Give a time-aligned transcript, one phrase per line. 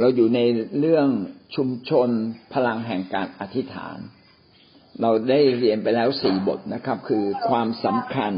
[0.00, 0.40] เราอยู่ใน
[0.78, 1.08] เรื่อง
[1.56, 2.08] ชุมชน
[2.54, 3.98] พลังแห่งการอธิษฐาน
[5.00, 8.32] เราได้เรียนไปแล้วสี่บทนะครับ คือความสำคัญ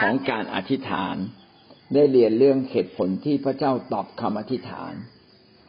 [0.00, 1.16] ของการอธิษฐาน
[1.94, 4.92] ได้เรียนเรื่องเหตุผลที่พระเจ้าตอบคำอธิษฐาน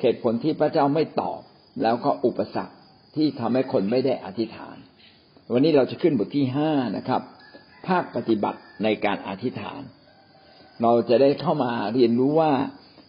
[0.02, 1.41] เหตุผลที่พระเจ้าไม่ตอบ
[1.84, 2.75] แล้วก็อุปสรรค
[3.16, 4.75] ที่ทำให้คนไม่ได้อธิษฐาน
[5.52, 7.21] วันนี้เราจะขึ้นบทที่ห้านะครับ
[7.88, 9.81] ภาคปฏิบัติในการอธิษฐาน
[10.81, 12.52] เราจะได้เข้ามาเรียนรู้ว่า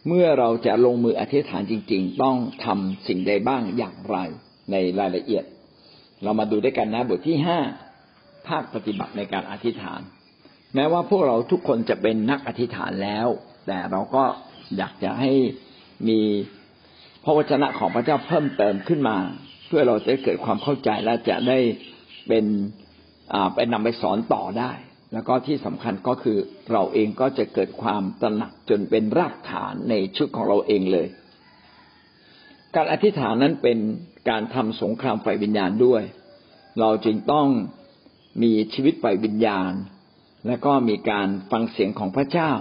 [0.07, 4.17] เมื่อเราจะลงมืออธิษฐานจริง ๆ ต้องทำสิ่งใดบ้างอย่างไร
[4.71, 5.45] ในรายละเอียด
[6.23, 7.59] เรามาดูด้วยกันนะบทที่ห้า
[8.49, 10.01] ภาคปฏิบัติในการอธิษฐาน
[10.75, 13.27] แม้ว่าพวกเราทุกคนจะเป็นนักอธิษฐานแล้ว
[13.67, 14.25] แต่เราก็
[14.77, 15.33] อยากจะให้
[16.09, 16.21] มี
[17.25, 19.17] พระวจนะของพระเจ้าเพิ่มเติมขึ้นมา
[19.67, 21.59] เพื่อเราจะเกิดความเข้าใจและจะได้
[22.29, 22.45] เป็น
[23.33, 24.73] อ่าไปนำไปสอนต่อได้
[25.13, 26.39] แล้วก็ที่สำคัญก็คือ
[26.73, 31.09] เราเองก็จะเกิดความตระหนักจนเป็นรากฐานในชุดของเราเองเลย
[32.75, 33.79] การอธิษฐานนั้นเป็น
[34.31, 36.03] การทำสงครามฝ่ายวิญญาณด้วย
[36.81, 37.49] เราจึงต้อง
[38.43, 39.73] มีชีวิตฝ่ายวิญญาณ
[40.47, 42.53] และก็มีการฟังเสียงของพระเจ้า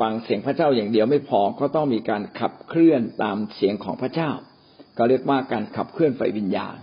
[0.00, 4.30] ฟังเสียงพระเจ้าอย่างเดียวไม่พอก็ต้องมีการขับเคลื่อนตามเสียงของพระเจ้า
[4.96, 6.76] ก็เรียกว่าการขับเคลื่อนฝ่ายวิญญาณ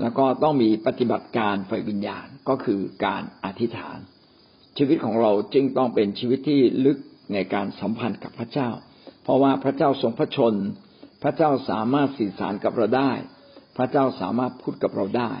[0.00, 3.98] แล้วก็ต้องมีปฏิบัติการไฟวิญญาณก็คือการอธิษฐาน
[4.78, 6.98] ชีวิตของเราจึงต้องเป็นชีวิตที่ลึก
[7.32, 8.70] ในการสัมพันธ์กับพระเจ้า
[9.22, 10.54] เพราะว่าพระเจ้าทรงพระชน
[11.22, 13.12] พระเจ้าสามารถสื่อสารกับเราได้
[13.76, 15.32] พระเจ้าสามารถพูดกับเราได้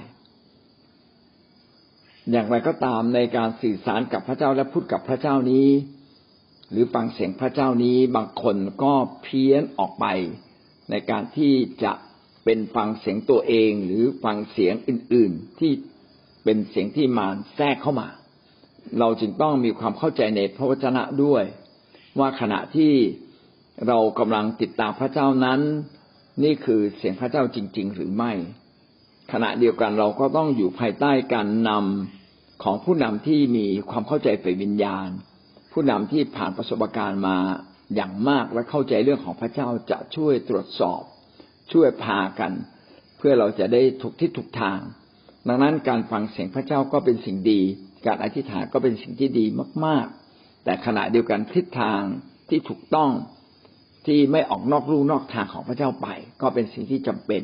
[2.30, 5.68] อย่างไรก็ตามในการสื่อสารกับพระเจ้าและพูดกับพระเจ้านี้
[6.70, 10.06] หรือฟังเสียงพระเจ้านี้บางคนก็เพี้ยนออกไป
[10.90, 11.92] ในการที่จะ
[12.44, 15.72] เป็นฟังเสียงตัวเองหรือฟังเสียงอื่น ๆ ที่
[16.44, 18.08] เป็นเสียงที่มารแทรกเข้ามา
[18.98, 21.44] เราจึงต้องมีความเข้าใจในพระวจนะด้วย
[22.18, 22.92] ว่าขณะที่
[23.88, 25.60] เรากำลังติดตามพระเจ้านั้น
[26.44, 28.32] นี่คือเสียงพระเจ้าจริง ๆ หรือไม่
[29.32, 35.08] ขณะเดียวกันเราก็ต้องอยู่ภายใต้การนำของผู้นำที่มีความเข้าใจฝ่ายวิญญาณ
[35.72, 37.36] ผู้นำที่ผ่านประสบการณ์มา
[37.94, 41.02] อย่างมากและเข้าใจเรื่องของพระเจ้าจะช่วยตรวจสอบ
[41.72, 42.52] ช่วยพากัน
[43.16, 44.78] เพื่อเราจะได้ถูกที่ถูกทาง
[45.48, 47.60] ดังนั้นการฟังเสียงพระเจ้าก็เป็นสิ่งดี
[48.06, 49.46] การอธิษฐานก็เป็นสิ่งที่ดี
[49.84, 52.02] มาก ๆ แต่ขณะเดียวกันทิศทาง
[52.48, 53.10] ที่ถูกต้อง
[54.06, 56.08] ที่ไม่ออกนอกรูนอกทางของพระเจ้าไป
[56.42, 57.42] ก็เป็นสิ่งที่จำเป็น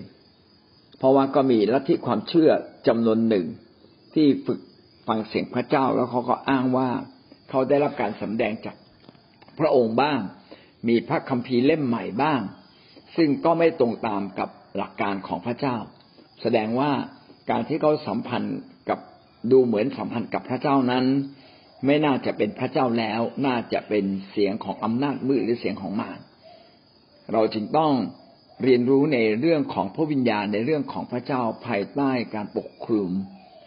[0.99, 2.51] เพราะว่าก็มีลัทธิความเชื่อ
[2.89, 3.47] จำนวนหนึ่ง
[4.15, 4.61] ที่ฝึก
[5.09, 6.89] ฟังเสียงพระเจ้าแล้วเขาก็อ้างว่า
[7.51, 8.77] เขาได้รับการสำแดงจาก
[9.59, 10.19] พระองค์บ้าง
[10.89, 12.41] มีพระคัมภีร์เล่มใหม่บ้าง
[13.17, 15.77] ซึ่งก็ไม่ตรงตามกับหลักการของพระเจ้า
[16.43, 16.91] แสดงว่า
[17.51, 18.99] การที่เขาสัมพันธ์กับ
[19.51, 21.05] ดูเหมือนสัมพันธ์กับพระเจ้านั้น
[21.87, 26.19] ไม่น่าจะเป็นพระเจ้าแล้ว น่าจะเป็นเสียงของอำนาจมืดหรือเสียงของมาร
[27.33, 27.93] เราจึงต้อง
[28.63, 33.11] เรียนรู้ในเรื่องของพระวิญญาณในเรื่องของพระเจ้าภายใต้การปกคลุม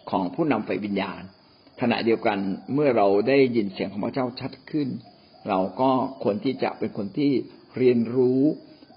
[0.09, 1.22] ของผู้นำฝ่ายวิญญาณ
[1.82, 2.38] ขณะเดียวกัน
[2.74, 4.90] เมื่อเราได้ยินเสียงของพระเจ้าชัดขึ้น
[5.50, 5.92] เราก็
[6.24, 7.32] ควรที่จะเป็นคนที่
[7.78, 8.42] เรียนรู้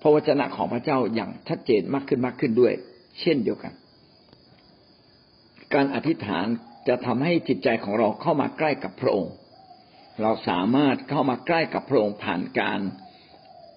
[0.01, 2.73] พระวจนะของพระเจ้าอย่างชัดเจนมากขึ้นมากขึ้นด้วย
[3.21, 3.73] เช่นเดียวกัน
[5.75, 6.47] การอธิษฐาน
[6.89, 9.33] จะทำให้จิตใจของเราเข้ามาใกล้กับพระองค์
[10.23, 12.81] เราสามารถเข้ามาใกล้กับพระองค์ผ่านการ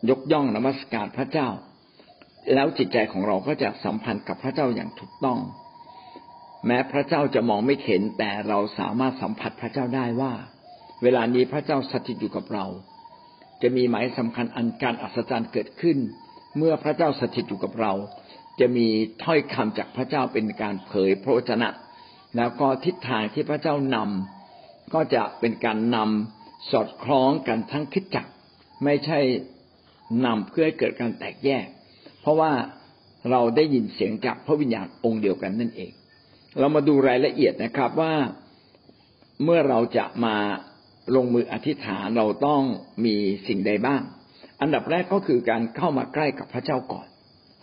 [0.09, 1.47] ยกย่องนมัสการพระเจ้า
[2.53, 5.39] แล้วจิตใจของเราก็จะสัมพันธ์กับพระเจ้าอย่างถูกต้อง
[6.65, 10.33] แม้พระเจ้าจะมองไม่เห็นแต่เราสามารถสัมผัสพระเจ้าได้ว่า
[11.03, 12.65] เวลานี้พระเจ้าสถิตอยู่กับเรา
[13.61, 15.97] จะมีหมายสำคัญอันการอัศจรรย์เกิดขึ้น
[16.57, 17.93] เมื่อพระเจ้าสถิตอยู่กับเรา
[18.59, 18.87] จะมี
[19.23, 21.69] ถ้อยคำจากพระเจ้าเป็นการเผยพระวจนะ
[22.35, 28.25] แล้วก็ทิศทางที่พระเจ้านำก็จะเป็นการนำสอดคล้องกันทั้งคิดจัก
[28.83, 29.19] ไม่ใช่
[30.25, 31.65] นำเพื่อให้เกิดการแตกแยก
[32.21, 32.51] เพราะว่า
[33.31, 35.91] เราได้ยินเสียงจากพระวิญญาณองค์เดียวกันนั่นเอง
[36.59, 38.13] เรามาดูรายละเอียดนะครับว่า
[39.43, 40.35] เมื่อเราจะมา
[41.15, 42.61] ลงมืออธิษฐานเราต้อง
[43.05, 43.15] มี
[43.47, 44.01] สิ่งใดบ้าง
[44.61, 47.07] อันดับแรกก็คือการเข้ามาใกล้กับพระเจ้าก่อน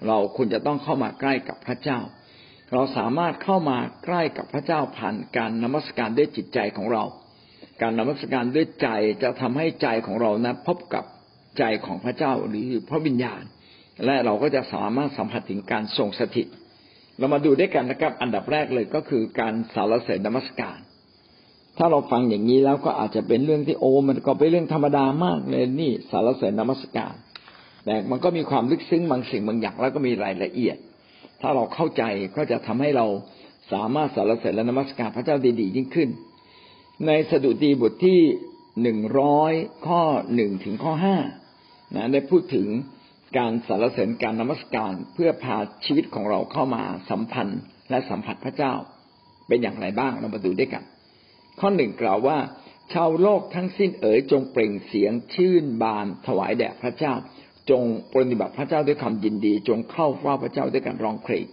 [0.06, 1.98] เราควรจะต้องเข้ามาใกล้กับพระเจ้า
[2.72, 7.04] เราสามารถเข้ามาใกล้กับพระเจ้าผ่านการนมัสการด้วยจิตใจของเรา
[7.82, 8.88] การนมัสการด้วยใจ
[9.22, 11.04] จะทำให้ใจของเรานะพบกับ
[11.58, 13.42] ใจของพระเจ้าหรือพระวิญญาณ
[14.04, 16.46] และเราก็จะสามารถสัมผัสถึงการทรงสถิต
[17.19, 20.78] เรามาดูด้วยกันนะครับ อันดับแรกเลยก็คือการสารเสด็จนมัสการ
[21.78, 27.14] ถ้าเราฟังอย่างนี้แล้วก็อาจจะเป็นเรื่องที่โอ้มันก็เป็นเรื่องธรรมดามากเลยนี่สารเสริญนมัสการ
[27.84, 30.76] แต่มันก็มีความลึกซึ้งบางสิ่งบางอย่างแล้วก็มีรายละเอียด
[31.40, 32.02] ถ้าเราเข้าใจ
[32.37, 33.06] ก็จะทำให้เรา
[33.73, 36.08] สามารถสารเสริญและนมัสการพระเจ้าดีๆยิ่งขึ้น
[37.06, 38.20] ในสดุดีบทที่
[38.82, 39.52] หนึ่งร้อย
[39.87, 40.02] ข้อ
[40.34, 41.17] หนึ่งถึงข้อห้า
[41.94, 42.67] นะได้พูดถึง
[43.38, 48.73] การสรรเสริญการนมัสการเพื่อพาชีวิตของเราเข้ามาสัมพันธ์และสัมผัสพระเจ้า
[49.49, 50.84] เป็นอย่างไรบ้างเรามาดูด้วยกัน
[51.60, 52.38] ข้อหนึ่งกล่าวว่า
[52.92, 57.14] ชาวโลกทั้งสิ้นเอ๋ยจงเปล่งเสียงชื่นบานถวายแด่พระเจ้า
[57.70, 57.82] จง
[58.12, 61.46] ปฏิบัติพระเจ้าด้วยคำยินดี จงเข้าเฝ้าพระเจ้าด้วยการร้องเพลง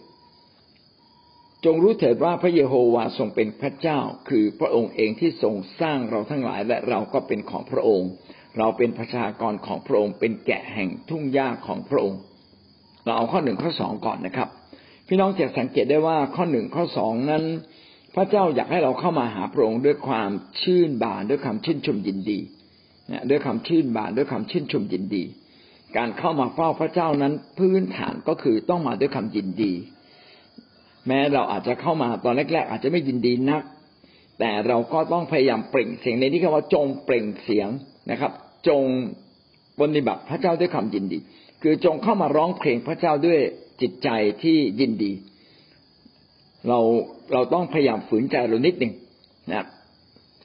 [1.66, 8.10] จงรู้เถิดว่าพระเยโฮวาทรงเป็นพระเจ้า คือพระองค์เองที่ทรงสร้างเราทั้งหลายและเราก็เป็นของพระองค์
[8.58, 12.20] เราเป็นประชากรของพระองค์ เป็นแกะแห่งทุ่งหญ้าของพระองค์
[13.04, 14.50] เราเอาข้อหนึ่งข้อสองก่อนนะครับ
[15.08, 17.44] พี่น้องจะสังเกตได้ว่าข้อหนึ่งข้อสองนั้น
[18.16, 20.32] พระเจ้าอยากให้เราเข้ามาหาพระองค์ด้วยความ
[20.62, 22.40] ชื่นบานด้วยความชื่นชมยินดี
[23.30, 25.24] ด้วยความชื่นบานด้วยความชื่นชมยินดี
[25.98, 29.74] การเข้ามาเฝ้าพระเจ้านั้นพื้นฐานก็คือต้องมาด้วยความยินดี
[31.08, 33.64] แม้เราอาจจะเข้ามาตอนแรก ๆ อาจจะไม่ยินดีนัก
[34.40, 37.70] แต่เราก็ต้องพยายามเปล่งเสียงในที่คำว่าจงเปล่งเสียง
[38.12, 38.32] นะครับ
[38.68, 38.84] จง
[39.80, 41.20] ปฏิบัติพระเจ้าด้วยความยินดี
[41.62, 43.40] คือจงเข้ามาร้องเพลงพระเจ้าด้วย
[43.82, 44.10] จิตใจ
[44.44, 45.12] ที่ยินดี
[46.70, 46.80] เรา
[47.34, 48.94] เราต้องพยายามฝืนใจเรานิดหนึ่ง
[49.52, 49.66] นะ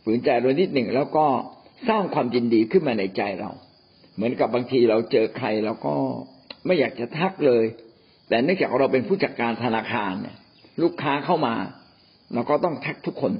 [0.04, 1.26] ฝืนใจเรานิดหนึ่งแล้วก็
[1.88, 3.50] สร้างความยินดีขึ้นมาในใจเรา
[4.14, 5.94] เหมือนกับบางทีเราเจอใครเราก็
[6.66, 7.64] ไม่อยากจะทักเลย
[8.28, 10.36] แต่เนื่องจากเราเป็นผู้จัดการธนาคารเนี่ย
[10.82, 11.54] ลูกค้าเข้ามา
[12.34, 13.32] เราก็ต้องทักทุกคน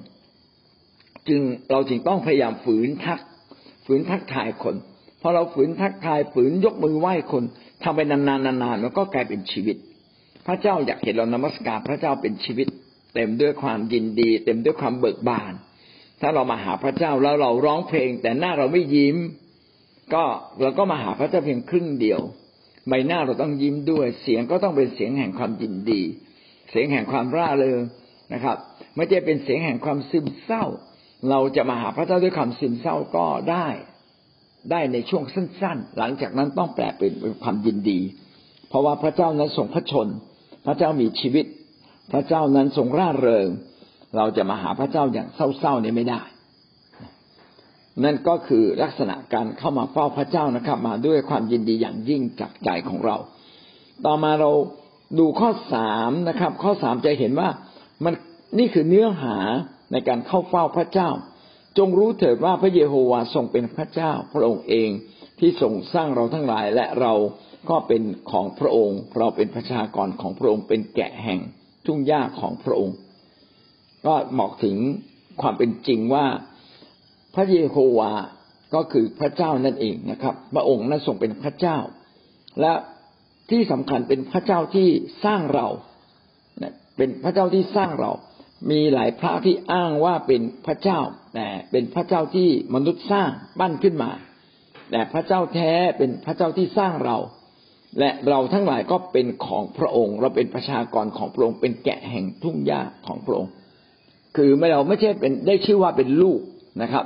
[1.29, 1.41] จึง
[1.71, 3.21] เราจึงต้องพยายามฝืนทัก
[3.87, 4.77] ฝืนทักทายคน
[5.23, 7.45] พอเราฝืนทักทายฝืนยกมือไหว้คน
[7.83, 9.77] ทำไปนานๆนานๆมันก็กลายเป็นชีวิต
[10.47, 12.69] พระเจ้าอยากเห็นเรานมัสการพระเจ้าเป็นชีวิต
[13.19, 15.53] เต็มด้วยความยินดี เต็มด้วยความเบิกบาน
[16.21, 19.17] ถ้าเรามาหาพระเจ้าแล้วเราร้องเพลง แต่หน้าเราไม่ยิ้ม
[20.15, 20.25] ก็
[20.61, 22.21] เราก็มาหาพระเจ้าเพียงครึ่งเดียว
[22.89, 26.03] ใบหน้าเราต้องยิ้มด้วย เสียงก็ต้องเป็นเสียงแห่งความยินดี
[26.71, 27.81] เสียงแห่งความร่าเริง
[28.35, 28.57] นะครับ
[28.97, 30.65] ไม่ใช่เป็นเสียงแห่งความซึมเศร้า
[31.31, 33.69] เราจะมาหาพระเจ้าด้วยความซึมเศร้าก็ได้
[34.71, 37.13] ได้ในช่วงสั้น ๆ หลังจากนั้นต้องแปลเป็น
[37.43, 38.01] ความยินดี
[38.69, 40.09] เพราะว่าพระเจ้านั้นทรงพระชน
[40.67, 41.45] พระเจ้ามีชีวิต
[42.13, 43.49] พระเจ้านั้นทรงร่าเริง
[44.17, 46.23] เราจะมาหาพระเจ้าอย่างเศร้าๆนี่ไม่ได้
[48.05, 53.17] นั่นก็คือลักษณะการเข้ามาเฝ้าพระเจ้านะครับ มาด้วยความยินดีอย่างยิ่งจากใจของเรา
[54.07, 54.51] ต่อมาเรา
[55.19, 57.49] ดูข้อสามนะครับ ข้อสามจะเห็นว่า
[58.05, 58.15] มัน
[58.59, 59.37] นี่คือเนื้อหา
[59.93, 61.11] ในการเข้าเฝ้าพระเจ้า
[61.79, 64.91] จงรู้เถิดว่าพระเยโฮวาทรงเป็นพระเจ้า พระองค์เอง
[65.39, 67.13] ที่ทรงสร้างเราทั้งหลายและเรา
[67.71, 71.41] ก็เป็นของพระองค์ เราเป็นประชากรของพระองค์เป็นแกะแห่ง
[71.89, 72.97] ทุ่งหญ้าของพระองค์
[74.07, 74.77] ก็บอกถึง
[75.41, 76.27] ความเป็นจริงว่า
[77.35, 78.13] พระเยโฮวา
[78.75, 81.79] ก็คือพระเจ้านั่นเองนะครับ พระองค์นั้นทรงเป็นพระเจ้า
[82.61, 82.73] และ
[83.51, 84.89] ที่สำคัญเป็นพระเจ้าที่
[85.25, 85.67] สร้างเรา
[86.97, 88.13] เป็นพระเจ้าที่สร้างเรา
[88.71, 91.01] มีหลายพระที่อ้างว่าเป็นพระเจ้า
[91.35, 94.11] แต่เป็นพระเจ้าที่มนุษย์สร้างปั้นขึ้นมา
[94.91, 97.17] แต่พระเจ้าแท้เป็นพระเจ้าที่สร้างเรา
[97.99, 103.53] และเราทั้งหลายก็เป็นของพระองค์ เราเป็นประชากรของพระองค์ เป็นแกะแห่งทุ่งหญ้าของพระองค์
[104.37, 106.41] คือไม่เราไม่ใช่เป็นได้ชื่อว่าเป็นลูก
[106.83, 107.05] นะครับ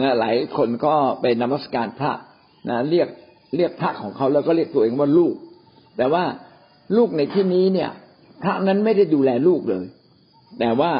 [0.00, 2.12] นะหลายคนก็ไปนมัสการพระ
[2.68, 3.08] นะเรียก
[3.56, 5.34] เรียกพระของเขาแล้วก็เรียกตัวเองว่าลูก
[5.96, 6.24] แต่ว่า
[6.96, 7.90] ลูกในที่นี้เนี่ย
[8.42, 9.84] พระนั้นไม่ได้ดูแลลูกเลย
[10.60, 10.92] แต่ว่า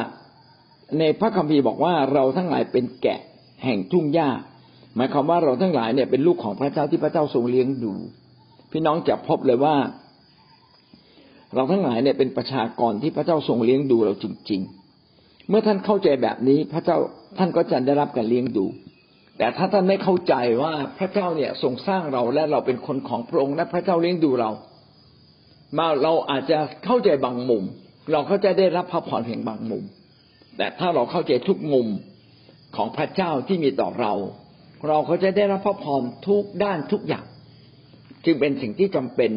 [0.99, 3.19] ในพระคัมภีร์บอกว่าเราทั้งหลายเป็นแกะ
[3.63, 4.29] แห่งทุ่งหญ้า
[4.95, 7.93] หมายความว่าเราทั้งหลายเนี่ยเป็นลูกของพระเจ้าที่พระเจ้าทรงเลี้ยงดู
[8.71, 9.75] พี่น้องจะพบเลยว่า
[11.55, 14.61] เราทั้งหลายเนี่ยเป็นประชากรที่พระเจ้าทรงเลี้ยงดูเราจริง
[15.05, 16.97] ๆ เมื่อท่านเข้าใจแบบนี้ พระเจ้า
[17.37, 18.65] ท่านก็จะได้รับการเลี้ยงดู
[19.37, 24.51] แต่ถ้าท่านไม่เข้าใจว่าพระเจ้าเนี่ยทรงสร้างเราและเราเป็นคนของพระองค์และพระเจ้าเลี้ยงดูเรา
[25.77, 27.63] มาเราอาจจะเข้าใจบางมุม
[28.11, 29.83] เราเข้าใจได้รับพระพรเพียงบางมุม
[30.57, 31.87] แต่ถ้าเราเข้าใจทุกมุม
[32.75, 34.13] ของพระเจ้าที่มีต่อเรา
[34.87, 37.25] เราก็จะได้รับพระพรทุกด้านทุกอย่าง
[38.25, 39.31] จึงเป็นสิ่งที่จำเป็น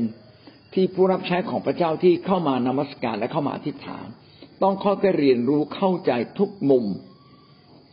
[0.75, 4.07] ที่ผู้รับใช้ของพระเจ้าที่เข้ามานมัสการและเข้ามาอธิษฐาน
[4.62, 6.85] ต้องค่อยๆเรียนรู้เข้าใจทุกมุม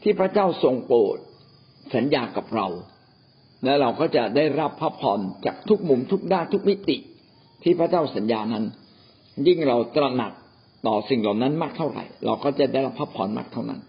[0.04, 1.18] ที่พระเจ้าทรงโปรด
[1.96, 2.68] สัญญากับเรา
[3.64, 6.98] และเราก็จะได้รับพระพรจากทุกมุมทุกด้านทุกมิติ
[7.64, 8.66] ที่พระเจ้าสัญญานั้น
[9.48, 10.34] ยิ่งเราตระหนัก
[10.88, 13.82] ต่อสิ่งเหล่านั้นมากเท่าไหร่ เราก็จะได้รับพระพรมากเท่านั้น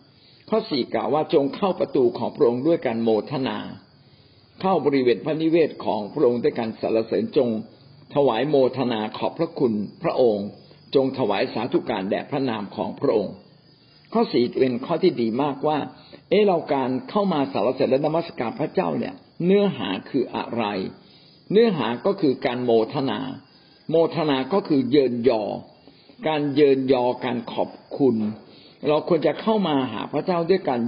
[0.48, 3.56] ข้อสี่กล่าวว่าจงเข้าประตูของพระองค์ด้วยการโมทนา
[4.60, 7.48] เข้าบริเวณพระนิเวศของพระองค์ด้วยการสรรเสริญจง
[8.14, 9.72] ถวายโมทนาขอบพระคุณ
[10.02, 10.46] พระองค์
[10.94, 13.34] จงถวายสาธุการแด่พระนามของพระองค์
[14.12, 15.78] ข้อสี่เป็นข้อที่ดีมากว่า
[16.30, 20.64] เออเราการเข้ามาสรรเสริญและนมัสการพระเจ้าเนี่ย เนื้อหาคืออะไร
[21.52, 23.20] เนื้อหาก็คือการโมทนา
[23.90, 25.42] โมทนาก็คือเยินยอ
[26.26, 28.16] การเยินยอการขอบคุณ
[28.88, 30.80] เราควรจะเข้ามาหาพระเจ้าด้วยการ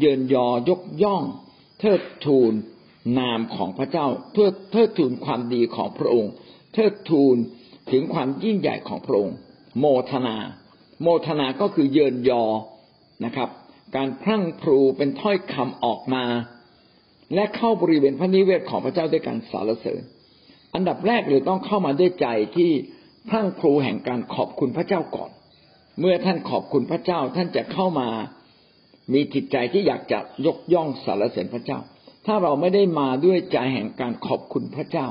[0.00, 1.22] เยินยอยกย่อง
[1.80, 2.52] เทิดทูน
[3.18, 6.32] นามของพระเจ้าเพื่อเทิดทูนความดีของพระองค์
[6.74, 7.36] เทิดทูน
[7.90, 9.36] ถึงความยิ่งใหญ่ของพระองค์
[9.78, 10.36] โมทนา
[11.02, 12.44] โมทนาก็คือเยินยอ
[13.24, 13.48] นะครับ
[13.96, 16.24] การพรั่งพรูเป็นถ้อยคำออกมา
[17.34, 20.02] และเข้าบริเวณพระนิเวศของพระเจ้าด้วยการสารเสริญ
[20.74, 22.70] อันดับแรกเลยต้องเข้ามาด้วยใจที่
[23.28, 25.30] พรั่งพรูแห่งการขอบคุณพระเจ้าก่อน
[26.00, 28.08] เมื่อท่านขอบคุณพระเจ้าท่านจะเข้ามา
[29.12, 31.78] มีจิตใจที่อยากจะยกย่องสารเสริญพระเจ้า
[32.26, 35.06] ถ้าเราไม่ได้มาด้วยใจแห่งการขอบคุณพระเจ้า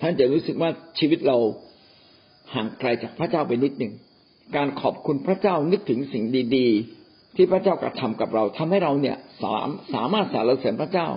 [0.00, 1.36] ท่านจะรู้สึกว่าชีวิตเรา
[2.54, 3.92] ห่างไกลจากพระเจ้าไปนิดหนึ่ง
[4.56, 6.24] การขอบคุณพระเจ้านึกถึงสิ่ง
[6.56, 6.66] ดี
[7.02, 11.08] ๆ ที่พระเจ้ากระทำกับเราทำให้เราเนี่ยสามสามารถสารเสริญพระเจ้า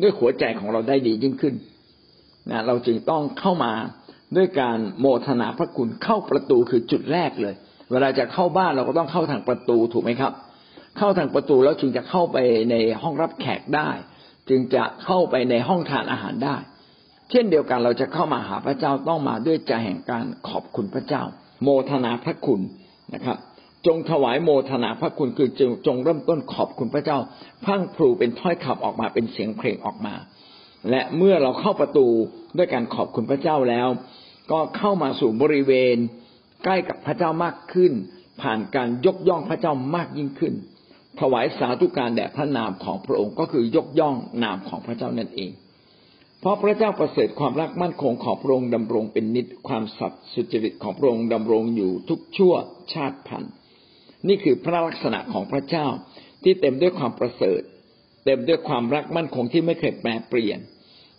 [0.00, 1.54] ด้วยหัวใจของเราได้ดียิ่งขึ้น
[2.50, 3.72] นะเราจึงต้องเข้ามา
[4.36, 7.54] ด้วยการโมทนาพระคุณเข้าประตูคือจุดแรกเลย
[7.90, 10.32] เวลาจะเข้าบ้านเราก็ต้องเข้าทางประตูถูกไหมครับ
[11.02, 12.36] เข้าทางประตูแล้วจึงจะเข้าไป
[12.70, 13.90] ในห้องรับแขกได้
[14.48, 16.56] จึงจะเข้าไปในห้องทานอาหารได้
[17.30, 21.22] เช่นเดียวกันเราจะเข้ามาหาพระเจ้าต้องมาด้วยใจแห่งการขอบคุณพระเจ้า
[21.62, 22.60] โมทนาพระคุณ
[23.14, 23.36] นะครับ
[23.86, 27.18] จงถวายโมทนาพระคุณคือจงจงเริ่มต้นขอบคุณพระเจ้า
[27.64, 30.14] พังพลูเป็นถ้อยคำออกมาเป็นเสียงเพลงออกมา
[30.90, 32.06] และเมื่อเราเข้าประตู
[32.56, 33.88] ด้วยการขอบคุณพระเจ้าแล้ว
[34.50, 35.96] ก็เข้ามาสู่บริเวณ
[36.64, 37.92] ใกล้กับพระเจ้ามากขึ้น
[38.40, 40.54] ผ่านการยกย่องพระเจ้ามากยิ่งขึ้น
[41.20, 45.50] ถวายสาธุการแด่พระนามของพระองค์ก็คือยกย่องนามของพระเจ้านั่นเอง
[46.40, 52.54] เพราะพระเจ้าประเสริฐความรักมั่นคงของพระองค์ดำรงเป็นนิจความสัตย์สุจริตของพระองค์ดำรงอยู่ทุกชั่ว
[52.92, 53.52] ชาติพันธุ์
[54.28, 55.86] นี่คือพระลักษณะของพระเจ้า
[56.42, 57.60] ที่เต็มด้วยความประเสริฐ
[58.24, 60.58] เต็มด้วยความรักมั่นคงที่ไม่เคยแปรเปลี่ยน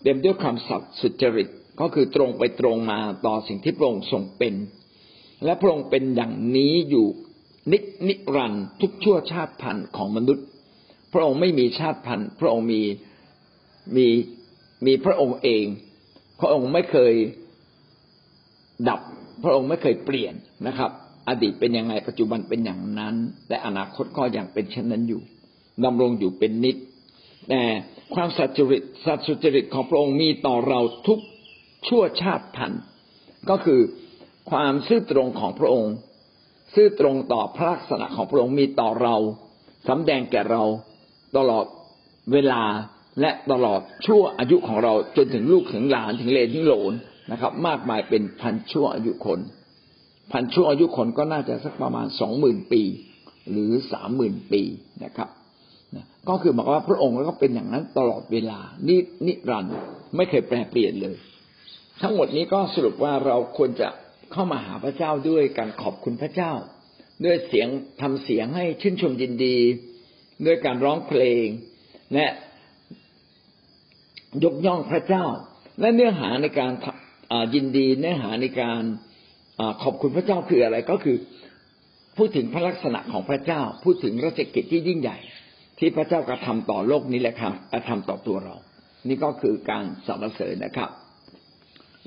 [0.04, 1.48] เต็มด้วยความสัตย์สุจริต
[1.80, 4.54] ก็คือตรงไปตรงมาต่อสิ่งที่พระองค์ทรงเป็น
[5.46, 7.08] และพระองค์เป็นอย่างนี้อยู่
[7.72, 7.78] นิ
[8.08, 10.46] นิรันทุกชั่วชาติพันธุ์ของมนุษย์
[11.14, 12.82] พระองค์ไม่มีชาติพันธุ์ พระองค์มี
[13.96, 14.08] มี
[14.86, 15.66] มีพระองค์เอง
[16.40, 17.14] พระองค์ไม่เคย
[18.90, 19.02] ดับ
[19.44, 20.34] พระองค์ไม่เคยเปลี่ยน
[20.68, 20.92] นะครับ
[21.30, 23.16] อดีตเป็นยังไงปัจจุบันเป็นอย่างนั้น
[23.50, 25.22] และอนาคตก็ยังเป็นเช่นนั้นอยู่
[25.86, 26.78] ดำรงอยู่เป็นนิจ
[27.50, 27.62] แต่
[28.14, 31.20] ความสัจจริตสัจจริตของพระองค์มีต่อเราทุก
[31.88, 32.82] ชั่วชาติพันธุ์
[33.50, 33.80] ก็คือ
[34.52, 35.94] ความซื่อตรงของพระองค์
[36.74, 39.16] ซื่อตรงต่อพระลักษณะของพระองค์มีต่อเรา
[39.88, 40.64] สำแดงแก่เรา
[41.38, 41.66] ตลอด
[42.34, 42.64] เวลา
[43.22, 46.94] และตลอดชั่วอายุของเราจนถึงลูกถึงหลานถึงเลนถึงโหลน
[47.32, 49.40] นะครับ มากมายเป็นพันชั่วอายุคน
[50.32, 52.84] พันชั่วอายุคนก็น่าจะสักประมาณสองหมื่นปี
[53.52, 54.62] หรือสามหมื่นปี
[55.04, 55.30] นะครับ
[56.30, 58.98] ก็คือหมายว่าพระองค์ก็เป็นอย่างนั้นตลอดเวลานิ
[59.28, 59.74] นิรันด์
[60.16, 61.16] ไม่เคยแปรเปลี่ยนเลย
[62.02, 63.90] ทั้งหมดนี้ก็สรุปว่าเราควรจะ
[64.32, 66.54] เข้ามาหาพระเจ้าด้วยการขอบคุณพระเจ้า
[67.26, 67.68] ด้วยเสียง
[68.02, 69.58] ทำเสียงให้ชื่นชมยินดี
[70.46, 71.46] ด้วยการร้องเพลง
[72.14, 72.28] และ
[74.44, 75.26] ยกย่องพระเจ้า
[75.80, 76.72] และเนื้อหาในการ
[77.56, 78.82] ยินดีเนื้อหาในการ
[79.60, 81.18] อขอบคุณพระเจ้าคืออะไรก็คือ
[82.18, 85.18] พูดถึงพระลักษณะของพระเจ้า พูดถึงราชกิจที่ยิ่งใหญ่
[85.80, 88.56] ที่พระเจ้ากระทาต่อโลกนี้แหละครับกระทาต่อตัวเรา
[89.08, 90.90] นี่ก็คือการสรรเสริญนะครับ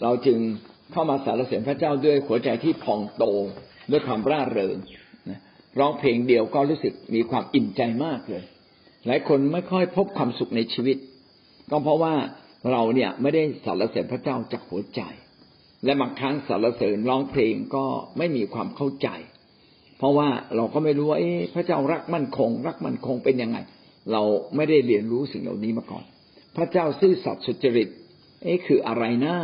[0.02, 0.38] เราจึง
[0.92, 3.24] เข้ามาสรรเสริญพระเจ้าด้วยหัวใจที่พองโต
[3.90, 4.76] ด้วยความร่าเริง
[5.78, 8.44] ร้องเพลงเดียวก็รู้สึกมีความอิ่มใจมากเลย
[9.06, 10.96] หลายคนไม่ค่อยพบความสุขในชีวิต
[11.70, 12.14] ก็เพราะว่า
[12.70, 15.00] เราเนี่ยไม่ได้สรรเสริญพระเจ้าจากหัวใจ
[15.84, 17.84] และบางครั้งสรรเสริญร้องเพลงก็
[18.18, 19.08] ไม่มีความเข้าใจ
[19.98, 23.58] เพราะว่าเราก็ไม่รู้ว่าเอ๊ะพระเจ้ารักมั่นคง รักมั่นคงเป็นยังไง
[24.12, 24.22] เรา
[24.56, 26.04] ไม่ได้เรียนรู้สิ่งเหล่านี้มาก่อน
[26.56, 27.88] พระเจ้าซื่อสัตย์สุจริต
[28.42, 29.34] เอ๊ะคืออะไรนะ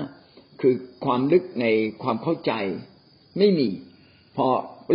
[0.60, 0.74] คือ
[1.04, 1.66] ความลึกใน
[2.02, 2.52] ความเข้าใจ
[3.38, 3.68] ไม่มี
[4.36, 4.46] พอ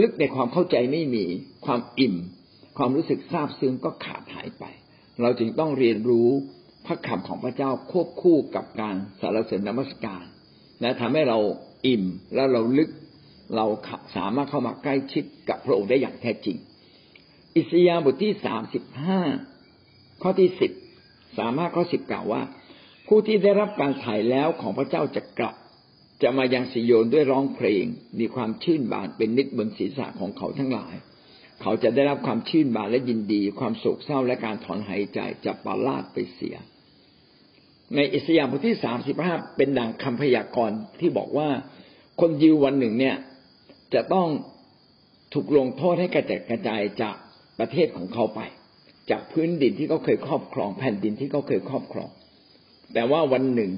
[0.02, 1.26] ลึกในความเข้าใจไม่มี
[1.66, 2.16] ความอิ่ม
[2.78, 4.64] ความรู้สึกซาบซึ้งก็ขาดหายไป
[5.22, 6.30] เราจึงต้องเรียนรู้
[6.86, 10.24] พระคำของพระเจ้าควบคู่กับการสารเสริญนมัสการ
[10.82, 11.40] และทำให้เรา
[11.88, 12.04] อิ่ม
[12.36, 12.90] แล้วเราลึก
[13.56, 13.66] เรา
[14.16, 16.58] สามารถเข้ามาใกล้ชิดกับพระองค์ได้อย่างแท้จริง
[17.56, 19.22] อิสยาห์บทที่สามสิบห้า
[20.22, 20.72] ข้อที่สิบ
[21.40, 22.42] สามารถข้อสิบกล่าวว่า
[23.08, 25.56] ผู้ที่ได้รับการถ่ายแล้วของพระเจ้าจะกลับ
[26.24, 27.86] จะมายังสิโยนด้วยร้องเพลง
[28.20, 30.96] มีความชื่นบานเป็นนิดบนศีรษะของเขาทั้งหลาย
[31.62, 36.56] เขาจะได้รับความชื่นบานและยินดี ความโศกเศร้าและการถอนหายใจจะปาลาดไปเสีย
[37.96, 41.50] ในอิสยาห์บทที่สามสิบห้าเป็นดังคำพยากรณ์ที่บอกว่า
[42.22, 43.16] คนยิววันหนึ่งเนี่ย
[43.94, 44.28] จะต้อง
[45.34, 47.16] ถูกลงโทษให้กระจายกระจายจาก
[47.60, 48.40] ประเทศของเขาไป
[49.10, 52.10] จากพื้นดินที่เขาเคยครอบครองแผ่นดินที่เขาเคยครอบครอง
[52.94, 53.72] แต่ว่าวันหนึ่ง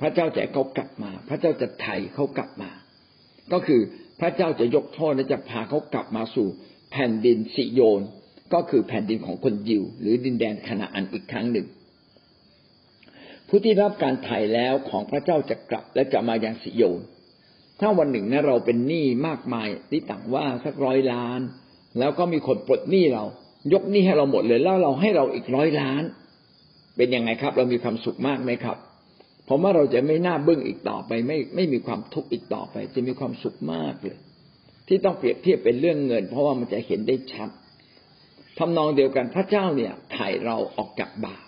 [0.00, 2.70] พระเจ้าจะเขากลับมา พระเจ้าจะไถ่เขากลับมา
[3.52, 3.80] ก็คือ
[4.20, 6.48] พระเจ้าจะยกโทษและจะพาเขากลับมาสู่
[6.92, 8.02] แผ่นดินสิโยน
[8.52, 11.66] ก็คือแผ่นดินของคนยิว หรือดินแดนคณาอันอีกครั้งหนึ่ง
[13.48, 17.02] ผู้ที่รับการไถ่แล้วของพระเจ้าจะกลับและจะมาอยังสิโยน
[17.80, 21.40] ถ้าวันหนึ่งนะเราเป็นหนี้มากมายที่ต่างว่าสักร้อยล้าน
[21.98, 23.24] แล้วก็มีคนปลดหนี้เรา
[23.72, 26.02] ยกหนี้ให้เราหมดเลยแล้วเราให้เราอีกร้อยล้าน
[26.96, 28.76] เป็นยังไงครับ เรามีความสุขมากไหมครับ
[29.48, 34.18] ผมว่าเราจะไม่น่าบึ้งอีกต่อไป ไม่ไม่มีความทุกข์อีกต่อไป จะมีความสุขมากเลย
[34.88, 37.48] ที่ต้องเปรียบเทียบเป็นเรื่องเงิน เพราะว่ามันจะเห็นได้ชัด
[38.58, 41.46] ทำนองเดียวกันพระเจ้าเนี่ยถ่ายเราออกจากบาป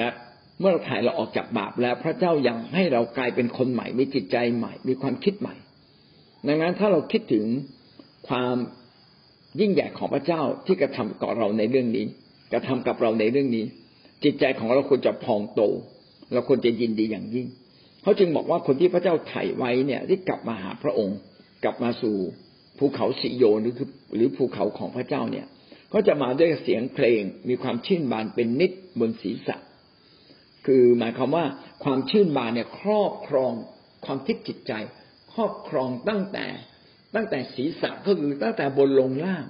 [0.00, 0.14] นะ
[0.60, 5.54] เมื่อเราถ่ายเราออกจากบาปแล้วพระเจ้ายังให้เรากลายเป็นคนใหม่ มีจิตใจใหม่ มีความคิดใหม่
[6.46, 7.44] ดังนั้นถ้าเราคิดถึง
[8.28, 8.56] ความ
[9.60, 12.06] ยิ่งใหญ่ของพระเจ้าที่กระทำกับเราในเรื่องนี้
[12.52, 13.64] กระทำกับเราในเรื่องนี้
[14.24, 15.62] จิตใจของเราควรจะพองโต
[16.32, 17.46] เราควรจะยินดีอย่างยิ่ง
[18.02, 21.18] เขาจึงบอกว่าคนที่พระเจ้าไถ่ไว้เนี่ยที่กลับมาหาพระองค์
[21.64, 22.16] กลับมาสู่
[22.78, 23.74] ภูเขาสิโยนหรือ
[24.16, 25.46] หรือภูเขาของพระเจ้าเนี่ย
[25.92, 29.56] ก็จะมาด้วยเสียงเพลง มีความชื่นบานเป็นนิดบนศีรษะ
[30.66, 31.44] คือหมายความว่า
[31.84, 33.52] ความชื่นบานเนี่ยครอบครอง
[34.04, 34.72] ความคิดจิตใจ
[35.34, 36.46] ครอบครองตั้งแต่
[37.14, 39.44] ตั้งแต่ศีรษะก็คือตั้งแต่บนลงล่าง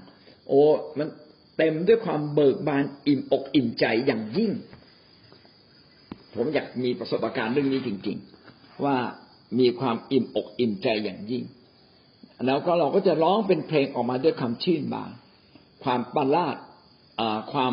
[0.49, 0.61] โอ้
[0.99, 1.09] มัน
[1.61, 4.53] เต็มด้วยความเบิกบานอิ่มอกอิ่มใจอย่างยิ่ง
[6.35, 8.19] ผมอยากมีประสบการณ์เรื่องนี้จริง
[8.51, 8.97] ๆ ว่า
[9.59, 11.45] มีความอิ่มอกอิ่มใจอย่างยิ่ง
[12.47, 15.11] แล้วก็เราก็จะร้องเป็นเพลงออกมาด้วยความชื่นบาน
[15.85, 16.57] ความปลาด
[17.53, 17.73] ความ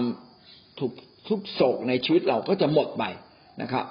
[0.79, 0.91] ทุก
[1.27, 3.03] ทุกโศกในชีวิตเราก็จะหมดไป
[3.62, 3.86] นะครับ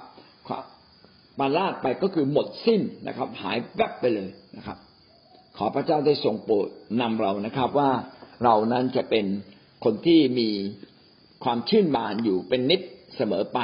[1.38, 4.78] ปลาดไปก็คือหมดสิ้นนะครับ หายแวบไปเลยนะครับ
[5.56, 6.68] ขอพระเจ้าได้ทรงโปรด
[7.00, 7.90] นำเรานะครับว่า
[8.44, 9.26] เรานั้นจะเป็น
[9.84, 10.48] คนที่มี
[11.44, 12.80] ความชื่นบานอยู่เป็นนิด
[13.16, 13.58] เสมอไป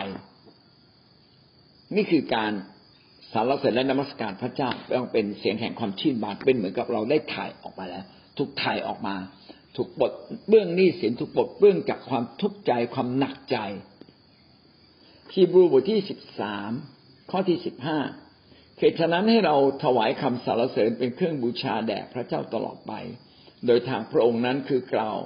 [1.97, 2.53] นี่คือการ
[3.33, 8.05] สารเสริญและนมัสการพระเจ้าต้องเป็นเสียงแห่งความชื่นบานเป็นเหมือนกับเราได้ถ่ายออกมาแล้ว
[8.39, 9.17] ถูกถ่ายออกมา
[9.77, 10.13] ถูกบท
[10.49, 13.59] เบื้องนี้สินถูกบทเบื้องจากความทุกข์ใจความหนักใจ
[15.31, 16.71] ทีบรูบทที่สิบสาม
[17.31, 17.99] ข้อที่สิบห้า
[18.79, 22.93] เหตุฉะนั้นให้เราถวายคำสรรเสริญเป็นเครื่องบูชาแด่พระเจ้าตลอดไป
[23.67, 25.19] โดยทางพระองค์นั้นคือกล่าว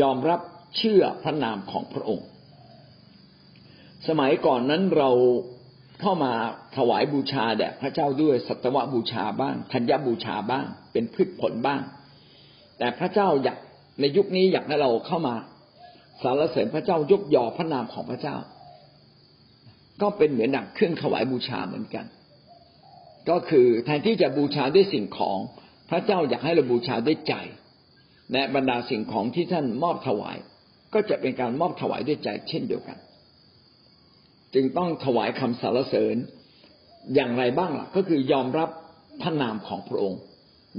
[0.00, 0.40] ยอมรับ
[0.76, 2.26] เชื่อพระนามของพระองค์
[4.08, 5.10] สมัยก่อนนั้นเรา
[6.00, 6.32] เข้ามา
[6.76, 11.80] ถวายบูชาแด่พระเจ้าด้วยสัตวบูชาบ้างธัญบูชาบ้าง เป็นพืชผลบ้าง
[12.78, 13.58] แต่พระเจ้าอยาก
[14.00, 15.34] ในยุคนี้อยากให้เราเข้ามา
[16.22, 18.36] สารเสริญพระเจ้ายกยอพระนามของพระเจ้า
[20.02, 22.04] ก็เป็นเหมือนดังเครื่องถวายบูชาเหมือนกัน
[23.30, 25.38] ก็คือแทนที่จะบูชาด้วยสิ่งของ
[25.90, 27.34] พระเจ้าอยากให้เราบูชาด้วยใจ
[28.32, 30.36] และบรรดาสิ่งของที่ท่านมอบถวาย
[30.94, 32.98] ก็จะเป็นการมอบถวายด้วยใจเช่นเดียวกัน
[34.54, 36.16] จึงต้องถวายคำสรรเสริญ
[37.14, 38.68] อย่างไรบ้างล่ะ ก็คือยอมรับ
[39.22, 40.20] พระนามของพระองค์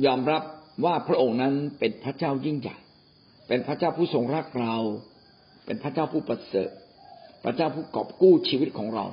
[0.06, 0.44] ยอมรับ
[0.86, 2.78] ว่าพระองค์นั้นเป็นพระเจ้ายิ่งใหญ่
[3.48, 4.76] เป็นพระเจ้าผู้ทรงรักเรา
[5.66, 6.70] เป็นพระเจ้าผู้ประเสริฐ
[7.44, 9.06] พระเจ้าผู้กอบกู้ชีวิตของเรา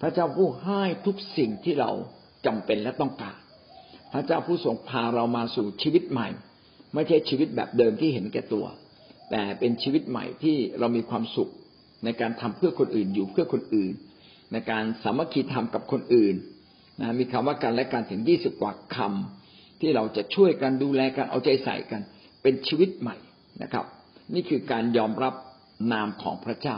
[0.00, 1.90] พระเจ้าผู้ให้ทุกสิ่งที่เรา
[2.46, 3.38] จำเป็นและต้องการ
[4.12, 6.28] พระเจ้าผู้ทรงพาเรามาสู่ชีวิตใหม่
[6.94, 8.66] ไม่ใช่ชีวิตแบบเดิมที่เห็นแก่ตัว
[9.30, 11.52] แต่เป็นชีวิตใหม่ที่เรามีความสุข
[12.04, 13.92] ในการทำเพื่อคนอื่นอยู่เพื่อคนอื่น
[14.52, 16.34] ในการสามัคคีทำกับคนอื่น
[17.00, 22.02] นะมีคำว่าการและการถึงยี่สิบกว่าคำที่เราจะช่วยกันดูแลกันเอาใจใส่กัน
[22.42, 23.16] เป็นชีวิตใหม่
[23.62, 23.84] นะครับ
[24.34, 25.34] นี่คือการยอมรับ
[25.92, 26.76] นามของพระเจ้า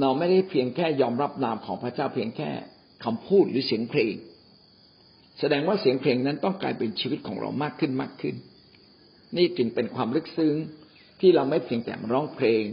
[0.00, 2.50] เราไม่ได้เพียงแค่ยอมรับนามของพระเจ้าเพียงแค่
[3.04, 4.14] คำพูดหรือเสียงเพลง
[5.40, 8.34] แสดงว่าเสียงเพลงนั้นต้องกลายเป็นชีวิตของเรามากขึ้นมากขึ้น
[9.36, 10.54] นี่จึงเป็นความลึกซึ้ง
[11.20, 12.64] ที่เราไม่เพียงแต่ร้องเพลง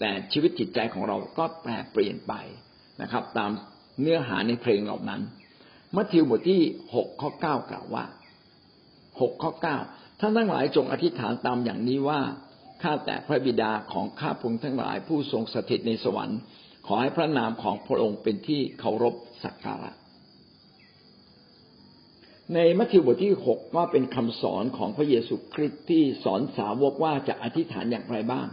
[0.00, 2.32] แต่ชีวิตจิตใจของเราก็แปรเปลี่ยนไป
[3.02, 3.50] นะครับ ตาม
[4.00, 5.22] เนื้อหาในเพลงเหล่านั้น
[5.96, 6.62] มัทธิวบทที่
[6.94, 8.04] หกข้อเก้ากล่าวว่า
[9.20, 9.78] หกข้อเก้า
[10.20, 12.20] ท่านทั้งหลายจงอธิษฐานตามอย่างนี้ว่า
[12.82, 16.40] ข้าแต่พระบิดาของข้าพงทั้งหลายผู้ทรงสถิตในสวรรค์
[16.86, 19.90] ขอให้พระนามของพระองค์เป็นที่เคารพสักการะ
[22.54, 28.46] ในมัทธิวบทที่หกก็เป็นคำสอนของพระเยซูคริสต์ที่สอนสาวกว่าจะอธิษฐานอย่างไรบ้าง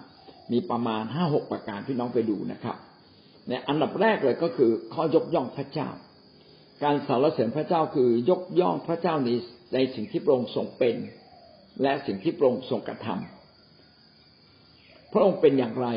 [0.51, 2.77] มีประมาณห้าหกประการพี่น้องไปดูนะครับ
[3.47, 5.89] ในอันดับแรกเลยก็คือข้อยกย่องพระเจ้า
[6.83, 9.29] การสรรเสริญพระเจ้าคือยกย่องพระเจ้าใน
[9.73, 10.95] ในสิ่งที่พระองค์ทรงเป็น
[11.81, 15.88] และสิ่งที่พระองค์ทรงกระทำพระองค์เป็นอย่างไร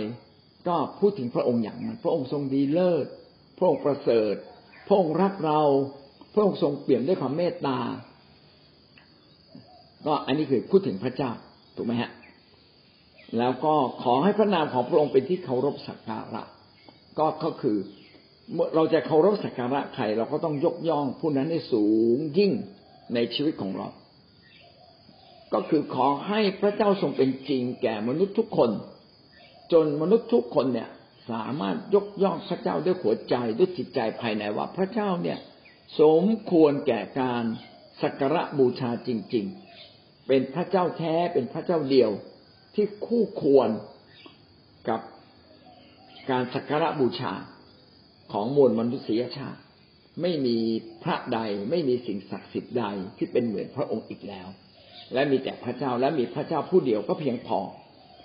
[0.68, 3.06] ก็พูดถึงพระองค์อย่างนั้น พระองค์ทรงดีเลิศ
[3.58, 4.34] พระองค์ประเสริฐ
[4.86, 5.60] พระองค์รักเรา
[6.32, 7.78] พระองค์ทรงเปี่ยมด้วยความเมตตา
[10.06, 11.30] ก็อันนี้คือพูดถึงพระเจ้า
[11.76, 12.10] ถูกไหมฮะ
[13.38, 16.42] แล้วก็ขอให้พระนามของพระองค์เป็นที่เคารพสักการะ
[17.18, 17.76] ก็ก็คือ
[18.54, 22.52] เมื่อเราจะเคารพสักการะใครเราก็ต้องยกย่องผู้นั้นให้สูงยิ่ง
[23.14, 23.88] ในชีวิตของเรา
[25.52, 28.70] ก็คือขอให้พระเจ้าทรงเป็นจริงแก่มนุษย์ทุกคน
[29.72, 30.88] จนมนุษย์ทุกคนเนี่ย
[31.30, 35.38] สามารถยกย่องพระเจ้าด้วยหัวใจด้วยจิตใจภายในว่าพระเจ้าเนี่ย
[35.98, 37.44] สมควรแก่การ
[38.02, 39.46] สักการะบูชาจริง
[39.86, 42.10] ๆ เป็นพระเจ้าแท้เป็นพระเจ้าเดียว
[42.74, 43.70] ที่คู่ควร
[44.88, 45.00] กับ
[46.30, 47.32] การสักการะบูชา
[48.32, 49.60] ของมวลมนุษยชาติ
[50.22, 50.58] ไม่มี
[51.02, 51.38] พระใด
[51.70, 52.84] ไม่มีสิ่งศักดิ์สิทธิ์ใด
[53.16, 54.48] ที่เป็นเหมือนพระองค์อีกแล้ว
[55.14, 57.58] และมีแต่พระเจ้าและมีพระเจ้าผู้เดียวก็เพียงพอ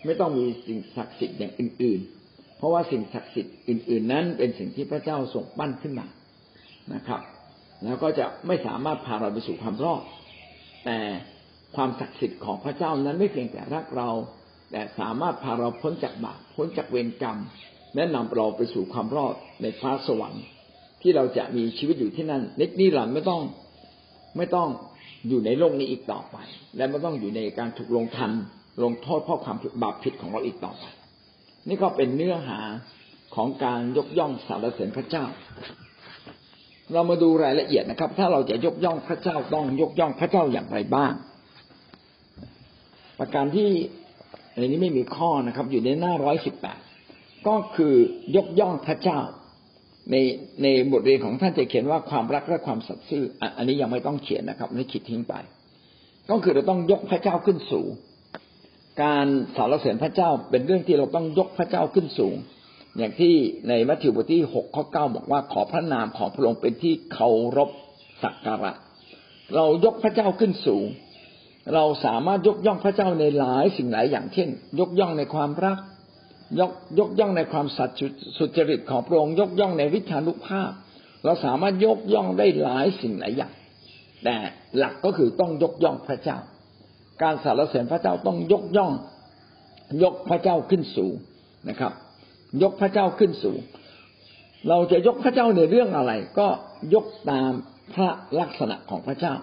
[0.06, 2.00] ไม่ต้องมีสิ่งศักดิ์สิทธิ์อย่างอื่น
[2.30, 6.08] ๆ เพราะว่าสิ่งศักดิ์สิทธิ์อื่น ๆ นั้นเป็นสิ่งที่พระเจ้าทรงปั้นขึ้นมา
[6.94, 7.22] นะครับ
[7.86, 10.02] แล้วก็จะไม่สามารถพาเราไปสู่ความรอด
[10.86, 11.00] แต่
[11.76, 14.10] ความศักดิ์สิทธิ์ของพระเจ้านั้นไม่เพียงแต่รักเรา
[14.72, 17.38] แต่สามารถพาเราพ้นจากบาปพ้นจากเวรกรรม
[17.96, 20.44] และนำเราไปสู่ความรอดในฟ้าสวรรค์
[21.02, 23.42] ที่เราจะมีชีวิตอยู่ที่นั่นนิดนี้หลังไม่ต้อง
[24.38, 24.70] ไม่ต้อง
[25.28, 26.38] อยู่ในโลกนี้อีกต่อไป
[26.78, 28.32] และไม่ต้องอยู่ในการถูกลงทัน
[28.84, 30.84] ลงโทษเพราะความบาปผิดของเราอีกต่อไป
[31.68, 32.60] นี่ก็เป็นเนื้อหา
[33.36, 35.26] ของการยกย่องสรรเสริญพระเจ้า
[36.94, 41.14] เรามาดูรายละเอียดนะครับ ถ้าเราจะยกย่องพระเจ้าต้องยกย่องพระเจ้าอย่างไรบ้าง
[43.20, 43.70] ประการที่
[44.58, 46.80] ในนี้ไม่มีข้อนะครับ อยู่ในหน้าร้อยสิบแปด
[47.48, 47.94] ก็คือ
[48.36, 49.20] ยกย่องพระเจ้า
[50.12, 50.16] ใน
[50.64, 53.24] ในบทเรียนของท่านจะเขียนว่าความรักและความสัตย์ซื่อ
[53.58, 55.34] อันนี้ยังไม่ต้องเขียนนะครับไม่ขีดทิ้งไป
[56.30, 57.90] ก็คือเราต้องยกพระเจ้าขึ้นสูง
[59.04, 62.36] การสรรเสริญพระเจ้าเป็นเรื่องที่เราต้องยกพระเจ้าขึ้นสูง
[62.98, 63.36] อย่างที่
[63.70, 67.70] ในมัทธิวบทที่หกข้อเก้าบอกว่าขอพระนามของพระองค์เป็นที่เคารพ
[68.24, 68.72] สักการะ
[69.56, 70.86] เรายกพระเจ้าขึ้นสูง
[71.74, 75.78] เราสามารถยกย่องพระเจ้าในหลายสิ่งหลายอย่างเช่น ยกย่องในความรัก
[76.60, 77.98] ยกยกย่องในความสัตย์
[78.38, 80.72] สุจริตของพระองค์ยกย่องในวิชานุภาพ
[81.24, 83.54] เราสามารถยกย่องได้หลายสิ่งหลายอย่าง
[84.24, 84.36] แต่
[84.78, 86.38] หลักก็คือต้องยกย่องพระเจ้า
[87.22, 88.94] การสรรเสริญพระเจ้าต้องยกย่อง
[90.04, 91.16] ยกพระเจ้าขึ้นสูง
[91.70, 91.92] นะครับ
[92.64, 93.60] ยกพระเจ้าขึ้นสูง
[94.70, 96.48] เราจะยกพระเจ้าในเรื่องอะไร ก็
[96.94, 97.52] ยกตาม
[97.94, 99.34] พระลักษณะของพระเจ้า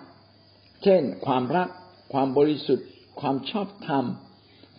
[0.82, 1.68] เช่น ความรัก
[2.12, 2.88] ความบริสุทธิ์
[3.20, 4.04] ความชอบธรรม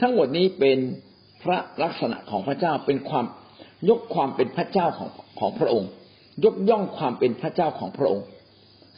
[0.02, 0.80] ทั้งหมดนี้เป็น
[1.44, 3.26] พระลักษณะของพระเจ้าเป็นความ
[3.90, 5.90] ยกความเป็นพระเจ้าของของพระองค์
[6.46, 8.26] ยกย่องความเป็นพระเจ้าของพระองค์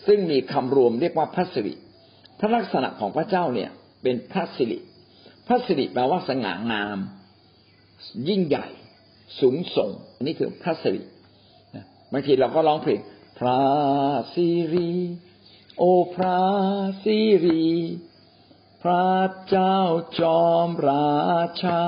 [0.07, 1.73] ซึ่งมีคำรวมเรียกว่าพระสิริ
[2.39, 3.69] พระลักษณะของพระเจ้าเนี่ย
[4.03, 4.79] เป็นพระสิริ
[5.47, 6.97] พระสิริแปลว่าสง่างาม
[8.29, 8.67] ยิ่งใหญ่
[9.39, 11.01] สูงส่งอันนี้คือพระสิริ
[12.11, 12.99] บางทีเราก็ร้องเพลง
[13.39, 13.61] พระ
[14.33, 14.91] สิริ
[15.77, 15.83] โอ
[16.15, 16.39] พระ
[17.03, 17.67] สิริ
[18.83, 19.05] พระ
[19.49, 19.77] เจ้า
[20.19, 21.15] จอมรา
[21.63, 21.83] ชา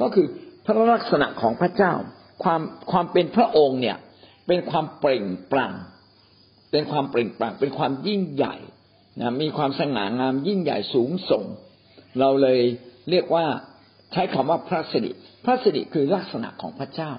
[0.00, 0.26] ก็คือ
[0.64, 1.92] พระลักษณะของพระเจ้า
[2.42, 3.96] ความความเป็นพระองค์เนี่ย
[4.46, 5.72] เป็นความเปล่งปลั่ง
[6.70, 8.56] เป็นความเปล่งปลั่งเป็นความยิ่งใหญ่
[9.20, 11.44] นะมีความสง่างามยิ่งใหญ่สูงส่ง
[12.20, 12.60] เราเลย
[13.10, 13.46] เรียกว่า
[14.12, 15.10] ใช้คำว่าพระสิริ
[15.44, 17.12] พระสิริคือลักษณะของพระเจ้า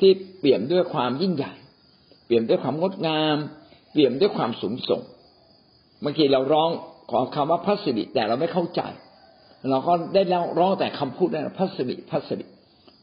[0.00, 1.52] ที่เปี่ยมด้วยความยิ่งใหญ่
[2.26, 3.36] เปี่ยมด้วยความงดงาม
[3.92, 5.02] เปี่ยมด้วยความสูงส่ง
[6.04, 6.70] บางทีเราร้อง
[7.10, 8.82] ขอคำว่าพระสิริแต่เราไม่เข้าใจ
[9.70, 10.22] เราก็ได้
[10.58, 12.44] ร้องแต่คำพูดได้พระสิริพระสิริ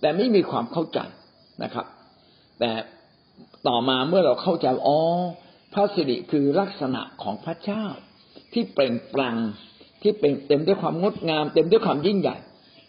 [0.02, 1.00] แต่ไม่มีความเข้าใจ
[1.64, 1.86] นะครับ
[2.60, 2.72] แต่
[3.68, 5.00] ต่อมาเมื่อเราเข้าใจอ๋อ
[5.74, 7.86] พระสิริคือลักษณะของพระเจ้า
[8.54, 9.38] ที่เปล่งปลั่ง
[10.02, 12.38] ที่เป็นเต็มด้วยความงดงาม เต็มด้วยความยิ่งใหญ่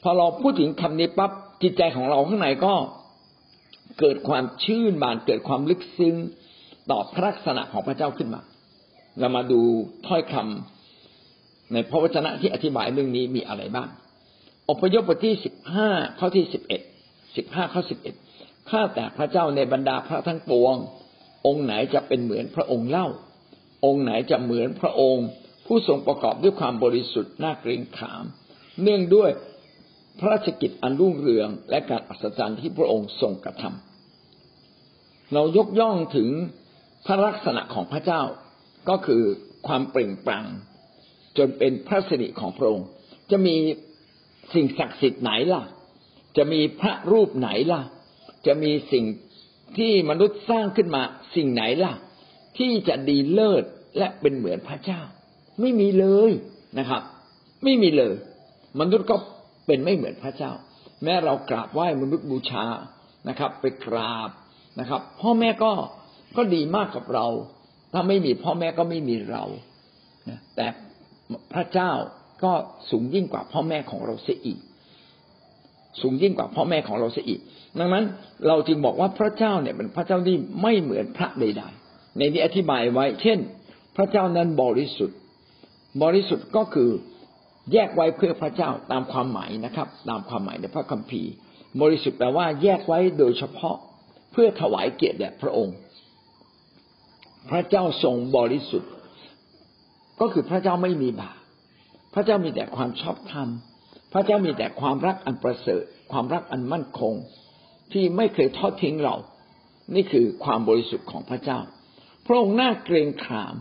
[0.07, 1.31] พอเราพูดถึงคำนี้ปั๊บ
[1.63, 2.75] จิตใจของเราข้างในก็
[4.01, 6.15] เกิดความชื่นบานเกิดความลึกซึ้ง
[6.91, 8.41] ต่อพระลักษณะของพระเจ้าขึ้นมา
[9.19, 9.61] เรามาดู
[10.07, 13.89] ถ้อยคำในพระวจนะที่อธิบายเรื่องนี้มีอะไรบ้าง
[14.71, 15.89] อพยพบทที่สิบห้า
[16.19, 16.81] ข้อที่สิบเอ็ด
[17.37, 18.15] สิบห้าข้อสิบเอ็ด
[18.71, 20.75] ข้าแต่พระเจ้าในบรรดาพระทั้งปวง
[21.47, 23.09] องค์ไหนจะเป็นเหมือนพระองค์เล่า
[23.85, 25.27] องค์ไหนจะเหมือนพระองค์
[25.67, 28.25] ผู้ทรงประกอบด้วยความบริสุทธิ์น่าเกรงขาม
[28.83, 29.31] เนื่องด้วย
[30.19, 36.29] พระราชกิจอันรุ่งเรืองและการอัศจรรย์ที่พระองค์ทรงกระทำเรายกย่องถึง
[37.07, 38.23] พระลักษณะของพระเจ้า
[38.89, 39.23] ก็คือ
[39.67, 40.47] ความเปล่งปลั่ง
[41.39, 42.87] จนเป็นพระสิริของพระองค์
[43.31, 43.57] จะมี
[44.55, 45.63] สิ่งศักดิ์สิทธิ์ไหนล่ะ
[46.37, 47.83] จะมีพระรูปไหนล่ะ
[48.47, 49.05] จะมีสิ่ง
[49.79, 51.03] ที่มนุษย์สร้างขึ้นมา
[51.35, 51.93] สิ่งไหนล่ะ
[52.59, 53.65] ที่จะดีเลิศ
[53.99, 55.01] และเป็นเหมือนพระเจ้า
[55.61, 56.31] ไม่มีเลย
[56.79, 57.03] นะครับ
[57.65, 58.15] ไม่มีเลย
[58.81, 59.17] มนุษย์ก็
[59.67, 60.53] เป็นไม่เหมือนพระเจ้า
[61.05, 62.67] แม้เรากราบไหว้มนุษย์บูชา
[63.29, 64.31] นะครับ ไปกราบ
[64.81, 65.73] นะครับ พ่อแม่ก็
[66.37, 67.27] ก็ดีมากกับเรา
[67.93, 69.45] ถ้าไม่มีพ่อแม่ก็ไม่มีเรา
[70.57, 70.67] แต่
[71.53, 71.91] พระเจ้า
[72.45, 72.53] ก็
[72.91, 74.59] สูงยิ่งกว่าพ่อแม่ของเราเสียอีก
[76.01, 77.41] สูงยิ่งกว่าพ่อแม่ของเราเสียอีก
[77.79, 78.05] ดังนั้น
[78.47, 83.39] เราจึงบอกว่าพระเจ้าเนี่ยเป็นพระเจ้าที่ไม่เหมือนพระใดๆในนี้อธิบายไว้ เช่น
[83.97, 85.19] พระเจ้านั้นบริสุทธิ์
[86.03, 86.91] บริสุทธิ์ก็คือ
[87.73, 91.31] แยกไว้เพื่อพระเจ้าตามความหมายนะครับ ตามความหมายในพระคัมภีร์
[91.81, 93.77] บริสุทธิ์แปลว่าแยกไว้โดยเฉพาะ
[94.33, 95.77] เพื่อถวายเกียรติแด่พระองค์
[97.51, 98.91] พระเจ้าทรงบริสุทธิ์
[100.21, 101.39] ก็คือพระเจ้าไม่มีบาป
[102.15, 103.49] พระเจ้ามีแต่ความชอบธรรม
[104.13, 107.15] พระเจ้ามีแต่ความรักอันประเสริฐ ความรักอันมั่นคง
[107.93, 109.17] ที่ไม่เคยทอดทิ้งเรา
[109.95, 111.59] นี่คือความบริสุทธิ์ของพระเจ้า
[112.27, 113.55] พระองค์น่าเกรงขาม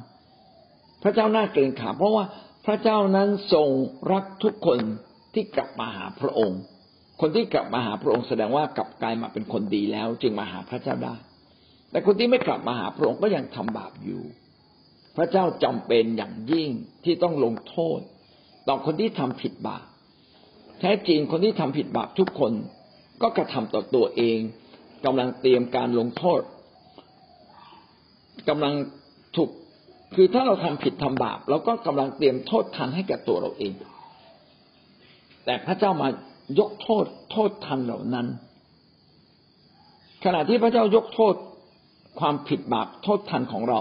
[1.03, 2.25] พระเจ้าน่าเกรงขาม เพราะว่า
[2.65, 3.69] พระเจ้านั้นทรง
[4.11, 4.79] รักทุกคน
[5.33, 6.59] ที่กลับมาหาพระองค์
[7.21, 11.15] คนที่กลับมาหาพระองค์แสดงว่ากลับกลายมาเป็นคนดีแล้ว จึงมาหาพระเจ้าได้
[11.91, 14.21] แต่คนที่ไม่กลับมาหาพระองค์ก็ยังทำบาปอยู่
[15.17, 16.69] พระเจ้าจำเป็นอย่างยิ่ง
[17.03, 17.99] ที่ต้องลงโทษ
[18.67, 19.85] ต่อคนที่ทำผิดบาป
[20.79, 22.53] แท้จริงคนที่ทำผิดบาปทุกคน
[23.21, 24.39] ก็กระทำต่อตัวเอง
[25.05, 26.41] กำลังเตรียมการลงโทษ
[28.49, 28.73] กำลัง
[29.35, 29.49] ถูก
[30.15, 33.73] คือถ้าเราทำผิดทำบาปเราก็กำลังเตรียมโทษทันให้แก่ตัวเราเอง
[35.45, 36.07] แต่พระเจ้ามา
[36.59, 38.27] ยกโทษโทษทันเหล่านั้น
[40.23, 41.35] ขณะที่พระเจ้ายกโทษ
[42.19, 43.79] ความผิดบาปโทษทันของเรา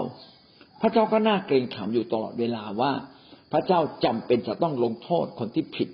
[0.81, 2.91] พระเจ้าก็น่าเกรงขามอยู่ตลอดเวลาว่า
[3.51, 5.89] พระเจ้าจำเป็นจะต้องลงโทษคนที่ผิด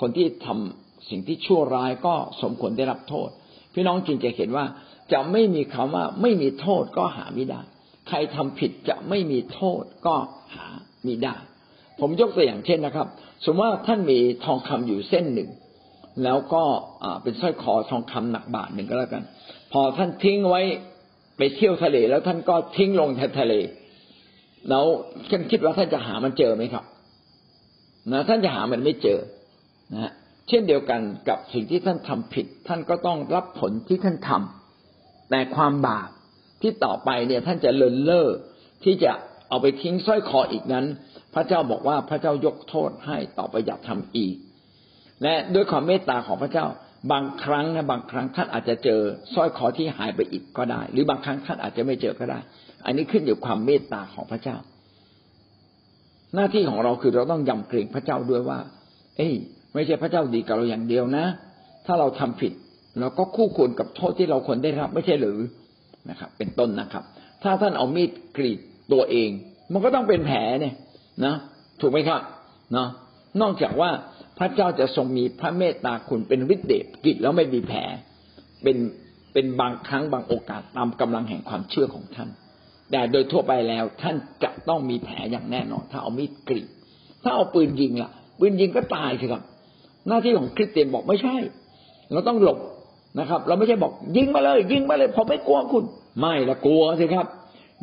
[0.00, 3.28] คนที่ทำสิ่งที่ชั่วร้ายก็สมควรได้รับโทษ
[3.74, 4.64] พี่น้องจึงจะเห็นว่า
[5.12, 7.60] จะไม่มีคำว่าไม่มีโทษก็หาไม่ได้
[8.08, 10.14] ใครทำผิดจะไม่มีโทษก็
[10.54, 10.66] หา
[11.06, 11.34] ม่ได้
[12.00, 13.06] ผมยกตัวอย่างเช่นนะครับ
[13.44, 15.50] สมมติว่าท่านมีทองคำอยู่เส้นหนึ่ง
[16.24, 16.62] แล้วก็
[17.22, 19.22] เป็นสร้อยคอทองคำหนักบาทหนึ่งก็แล้วกัน
[19.72, 20.62] พอท่านทิ้งไว้
[21.36, 23.08] ไปเที่ยวทะเล แล้วท่านก็ทิ้งลง
[23.40, 23.54] ทะเล
[24.68, 24.84] แล้ว
[25.30, 26.84] ท่านคิดว่าท่านจะหามันเจอไหมครับ
[28.12, 29.18] นะท่านจะหามันไม่เจอ
[29.94, 30.12] นะ
[30.48, 36.08] เช่นเดียวกันกับสิ่งที่ท่านทำผิด ท่านก็ต้องรับผลที่ท่านทำแต่ความบาป
[36.62, 38.28] ที่ต่อไปเนี่ยท่านจะเลินเล่อ
[38.84, 39.12] ที่จะ
[39.48, 40.84] เอาไปทิ้งสร้อยคออีกนั้น
[41.34, 44.36] พระเจ้าบอกว่าพระเจ้ายกโทษให้ต่อไปอย่าทำอีก
[45.22, 46.66] และด้วยความเมตตาของพระเจ้า
[47.12, 49.00] บางครั้งนะบางครั้งท่านอาจจะเจอ
[49.34, 52.38] สร้อยคอที่หายไปอีกก็ได้ หรือบางครั้งท่านอาจจะไม่เจอก็ได้
[52.84, 54.56] อันนี้ขึ้นอยู่ความเมตตาของพระเจ้า
[56.34, 58.58] หน้าที่ของเราคือเราต้องยำเกรงพระเจ้าด้วยว่า
[59.16, 59.32] เอ้ย
[59.74, 61.24] ไม่ใช่พระเจ้าดีกับเราอย่างเดียวนะ
[61.86, 62.52] ถ้าเราทำผิด
[63.00, 65.38] เราก็คู่ควรกับโทษที่เราควรได้รับ ไม่ใช่หรือ
[66.10, 67.04] นะครับ เป็นต้นนะครับ
[67.42, 68.58] ถ้าท่านเอามีดกรีด
[68.92, 69.30] ตัวเอง
[69.72, 70.74] มันก็ต้องเป็นแผลเนี่ย
[71.24, 71.34] นะ
[71.80, 72.20] ถูกไหมครับ
[72.72, 72.88] เนาะ
[73.40, 73.90] นอกจากว่า
[74.38, 77.80] พระเจ้าจะทรงมีพระเมตตาคุณเป็นฤทธิ์เดชกิจแล้วไม่มีแผล
[78.62, 78.76] เป็น
[79.32, 82.28] เป็นบางครั้งบางโอกาสตามกำลังแห่งความเชื่อของท่าน
[82.90, 86.68] แต่โดยทั่วไปแล้วท่านจะต้องมีแผลอย่างแน่นอน ถ้าเอามีดกรีด
[87.22, 89.42] ถ้าเอาปืนยิงล่ะปืนยิงก็ตายสิครับ
[90.08, 91.36] หน้าที่ของคริสเตียนบอกไม่ใช่
[92.12, 92.58] เราต้องหลบ
[93.18, 95.84] นะครับ เราไม่ใช่บอกยิงมาเลย ยิงมาเลยผมไม่กลัวคุณ
[96.20, 97.26] ไม่ละกลัวสิครับ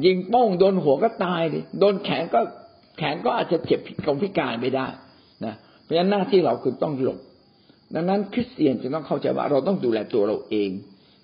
[0.06, 2.39] ยิงป้องโดนหัวก็ตายเลยโดนแขนก็
[2.98, 4.88] แขนก็อาจจะเจ็บกองพิการไม่ได้
[5.46, 7.20] นะเพราะฉะนั้นหน้าที่เราคือต้องหลบ
[7.96, 10.70] ดังนั้นคริสเตียนจะต้องเข้าใจว่า เราต้องดูแลตัวเราเอง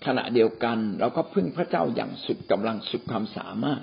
[0.05, 3.81] ขณะเดียวกันเราก็พึ่งพระเจ้าอย่างสุดกำลังสุดความสามารถ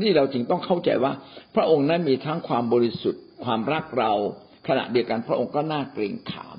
[0.00, 1.12] นี่เราจึงต้องเข้าใจว่า
[1.54, 4.12] พระองค์นั้นมีทั้งความบริสุทธิ์ ความรักเรา
[4.68, 6.56] ขณะเดียวกันพระองค์ก็น่าเกรงขาม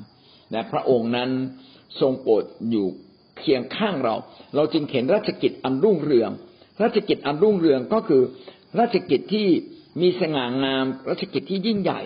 [0.52, 1.30] และพระองค์นั้น
[1.99, 2.88] ทรงโปรดอยู่
[3.39, 4.15] เคียงข้างเรา
[4.55, 6.31] เราจึงเห็นราชกิจอันรุ่งเรือง
[6.84, 8.21] ราชกิจอันรุ่งเรืองก็คือ
[8.79, 9.47] ราชกิจที่
[10.01, 12.01] มีสง่างาม ราชกิจที่ยิ่งใหญ่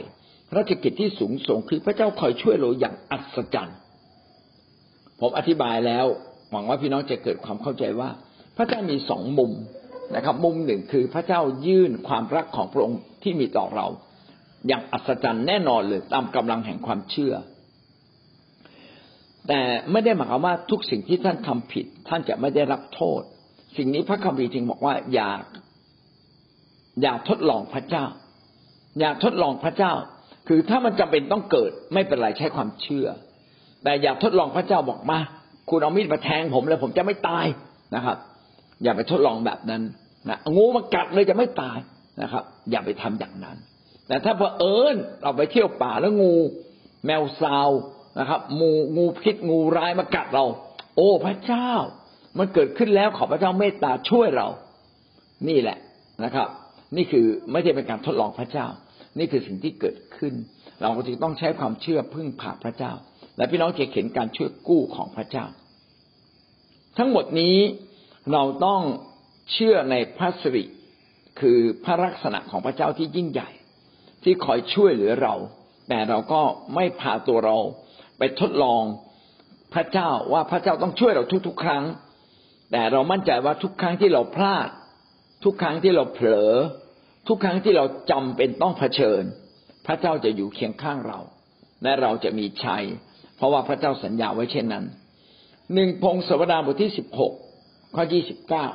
[0.57, 3.77] ราชกิจที่สูงส่งคือพระเจ้าคอยช่วยเราอย่างอัศจรรย์
[5.19, 6.05] ผมอธิบายแล้ว
[6.51, 8.09] หวังว่าพี่น้องจะเกิดความเข้าใจว่า
[8.57, 9.51] พระเจ้ามีสองมุม
[10.15, 13.87] นะครับ มุมหนึ่งคือพระเจ้ายื่นความรักของพระองค์ที่มีต่อเรา
[14.67, 17.33] อย่างอัศจรรย์แน่นอนเลยตามกำลังแห่งความเชื่อ
[19.49, 23.21] แต่ไม่ได้หมายความว่าทุกสิ่งที่ท่านทำผิด ท่านจะไม่ได้รับโทษ
[23.77, 25.31] สิ่งนี้พระคัมภีร์จึงบอกว่าอย่า
[27.01, 28.05] อย่าทดลองพระเจ้า
[28.99, 29.93] อย่าทดลองพระเจ้า
[30.47, 33.07] คือถ้ามันจำเป็นต้องเกิดไม่เป็นไรใช้ความเชื่อ
[33.83, 35.19] แต่อย่าทดลองพระเจ้าบอกมา
[35.69, 37.45] คุณเอามีดมาแทงผมเลยผมจะไม่ตาย
[37.95, 38.17] นะครับ
[38.83, 39.81] อย่าไปทดลองแบบนั้น
[40.29, 41.77] นะงูมากัดเลยจะไม่ตาย
[42.21, 43.57] นะครับ อย่าไปทำอย่างนั้น
[44.07, 46.35] แต่ถ้าเผอิญเราไปเที่ยวป่าแล้วงู
[47.05, 47.69] แมวซาว
[48.19, 50.45] นะครับงูงูพิษงูร้ายมากัดเรา
[50.95, 51.69] โอ้พระเจ้า
[52.37, 54.47] มันเกิดขึ้นแล้วขอพระเจ้าเมตตาช่วยเรา
[55.49, 55.77] นี่แหละ
[56.23, 56.47] นะครับ
[56.95, 58.67] นี่คือไม่ใช่เป็นการทดลองพระเจ้า
[59.17, 60.33] นี่คือสิ่งที่เกิดขึ้น
[60.81, 62.91] เราจึงต้องใช้ความเชื่อพึ่งพาพระเจ้า
[63.37, 65.45] และพี่น้องจะเห็นการช่วยกู้ของพระเจ้า
[66.97, 67.57] ทั้งหมดนี้
[68.31, 68.81] เราต้อง
[69.51, 70.63] เชื่อในพระสิริ
[71.39, 73.49] คือพระลักษณะของพระเจ้าที่ยิ่งใหญ่
[74.23, 75.35] ที่คอยช่วยเหลือเรา
[75.89, 76.41] แต่เราก็
[76.75, 77.57] ไม่พาตัวเรา
[78.19, 78.83] ไปทดลอง
[79.73, 81.83] พระเจ้าว่าพระเจ้าต้องช่วยเราทุกๆ ครั้ง
[82.71, 84.69] แต่เรามั่นใจว่าทุกครั้งที่เราพลาด
[85.43, 86.51] ทุกครั้งที่เราเผลอ
[87.27, 89.23] ทุกครั้งที่เราจำเป็นต้องเผชิญ
[89.85, 91.19] พระเจ้าจะอยู่เคียงข้างเรา
[91.83, 92.83] และเราจะมีชัย
[93.35, 94.85] เพราะว่าพระเจ้าสัญญาไว้เช่นนั้น
[95.73, 97.33] หนึ่งพงศวดาบทที่สิบหก
[97.95, 98.65] ข้อยี่สิบเก้า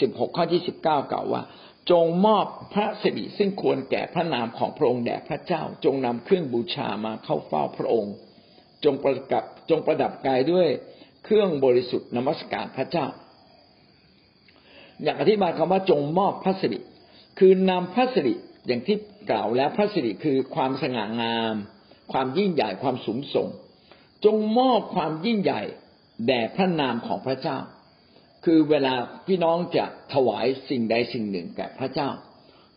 [0.00, 1.42] สิบหกข้อยี่สิบเก้ากล่าวว่า
[1.90, 8.14] จงมอบพระสิริซึ่งควรแก่พระนามของพระองค์แด่พระเจ้า จงนำเครื่องบูชามาเข้าเฝ้าพระองค์
[8.84, 10.68] จงประกับจงประดับกายด้วย
[11.24, 13.06] เครื่องบริสุทธิ์นมัสการพระเจ้า
[15.04, 16.80] อยากอธิบายคำว่าจงมอบพระสิริ
[17.38, 18.34] คือนำพระสิริ
[18.66, 18.96] อย่างที่
[19.30, 21.54] กล่าวแล้วพระสิริคือความสง่างาม
[22.12, 23.48] ความยิ่งใหญ่ความสูงส่ง
[24.24, 25.62] จงมอบความยิ่งใหญ่
[26.26, 27.58] แด่พระนามของพระเจ้า
[28.44, 28.94] คือเวลา
[29.26, 32.08] พี่น้องจะถวายสิ่งใดสิ่งหนึ่งแก่พระเจ้า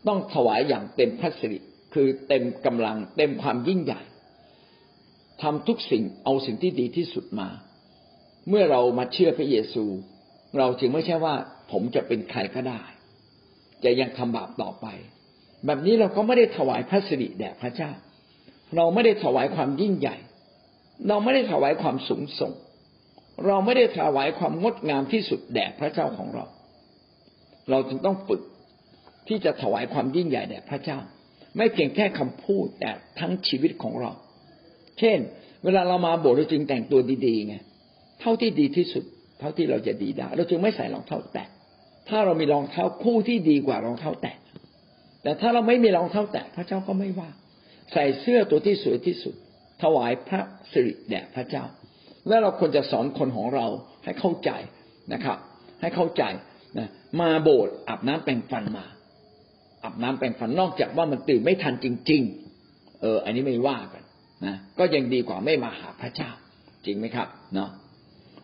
[0.07, 1.59] ต้องถวายอย่างเต็มพระสิริ
[1.93, 4.01] คือเต็มกำลังเต็มความยิ่งใหญ่
[5.41, 7.49] ทำทุกสิ่งเอาสิ่งที่ดีที่สุดมา
[8.49, 9.83] เมื่อเรามาเชื่อพระเยซู
[10.57, 11.35] เราจึงไม่ใช่ว่า
[11.71, 12.81] ผมจะเป็นใครก็ได้
[13.83, 14.87] จะยังทำบาปต่อไป
[15.65, 17.91] แบบนี้เราก็ไม่ได้ถวายพระสิริแด่พระเจ้า
[18.75, 20.15] เราไม่ได้ถวายความยิ่งใหญ่
[21.07, 22.53] เราไม่ได้ถวายความสูงส่ง
[23.45, 26.45] เราไม่ได้ถวายความงดงามที่สุดแด่พระเจ้าของเรา
[27.69, 28.41] เราจึงต้องฝึก
[29.27, 30.99] ที่จะถวายความยิ่งใหญ่แด่พระเจ้า
[31.57, 34.11] ไม่เพียงแค่คำพูดแต่ทั้งชีวิตของเรา
[34.99, 35.19] เช่น
[35.63, 37.55] เวลาเรามาโบสถ์เราจึงแต่งตัวดีๆไง
[38.21, 39.03] เท่าที่ดีที่สุด
[39.39, 41.47] เท่าที่เราจะดีได้ เราจึงไม่ใส่รองเท้าแตะ
[42.09, 44.35] ถ้าเรามีรองเท้าคู่ที่ดีกว่ารองเท้าแตะ
[45.23, 47.29] แต่ถ้าเราไม่มีรองเท้าแตะพระเจ้าก็ไม่ว่า
[47.93, 49.35] ใส่เสื้อตัวที่สวยที่สุด
[49.81, 51.63] ถวายพระสิริแด่พระเจ้า
[52.27, 53.65] แล้วเราควรจะสอนคนของเรา
[54.03, 54.51] ให้เข้าใจ
[55.13, 55.37] นะครับ
[55.81, 56.23] ให้เข้าใจ
[56.77, 56.87] นะ
[57.21, 58.85] มาโบสถ์อาบน้ำแปรงฟันมา
[59.83, 62.21] อาบน้ำแปรงฟันนอกจากว่ามันตื่นไม่ทันจริง
[62.61, 64.03] ๆ เออ อันนี้ไม่ว่ากัน
[64.45, 66.29] นะก็ยังดีกว่าไม่มาหาพระเจ้า
[66.85, 67.69] จริงไหมครับเนาะ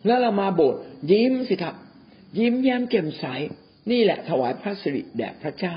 [0.06, 0.80] แล้วเรามาโบสถ์
[1.12, 1.74] ยิ้มสิครับ
[2.38, 3.24] ยิ้มแย้มแจ่มใส
[3.90, 5.76] นี่แหละถวายพระสิริแด่พระเจ้า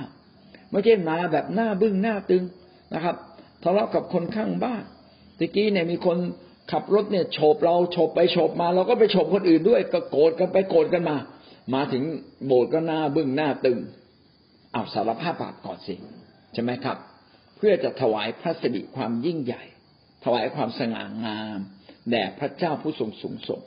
[0.71, 2.43] ไม่ใช่มาแบบหน้าบึ้งหน้าตึง
[2.93, 3.15] นะครับ
[3.63, 4.83] ทะเลาะกับคนข้างบ้าน
[5.37, 6.17] ตะกี้เนี่ยมีคน
[6.71, 11.17] ขับรถเนี่ยโฉบเราโฉบไปโฉบมา เราก็ไปโฉบคนอื่นด้วย ก็โกรธกันไปโกรธกันมา
[11.73, 12.03] มาถึง
[12.45, 13.77] โบสถ์ก็หน้าบึ้งหน้าตึง
[14.73, 15.95] เอาสารภาพบาปก่อนสิ
[16.53, 16.97] ใช่ไหมครับ
[17.57, 19.63] เพื่อจะถวายพระสิริความยิ่งใหญ่
[20.29, 21.59] ถวายความสง่างาม
[22.09, 23.61] แด่พระเจ้าผู้ทรงสูงส่ง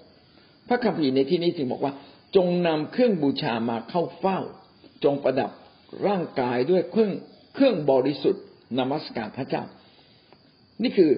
[0.69, 1.93] พระคัมภีร์ในที่นี้จึงบอกว่า
[2.37, 4.39] จงนำเครื่องบูชามาเข้าเฝ้า
[5.05, 5.51] จงประดับ
[6.07, 7.13] ร่างกายด้วยเครื่อง
[7.55, 8.45] เครื่องบริสุทธิ์
[8.79, 9.65] นมัสการพระเจ้า
[10.83, 11.11] นี่คือ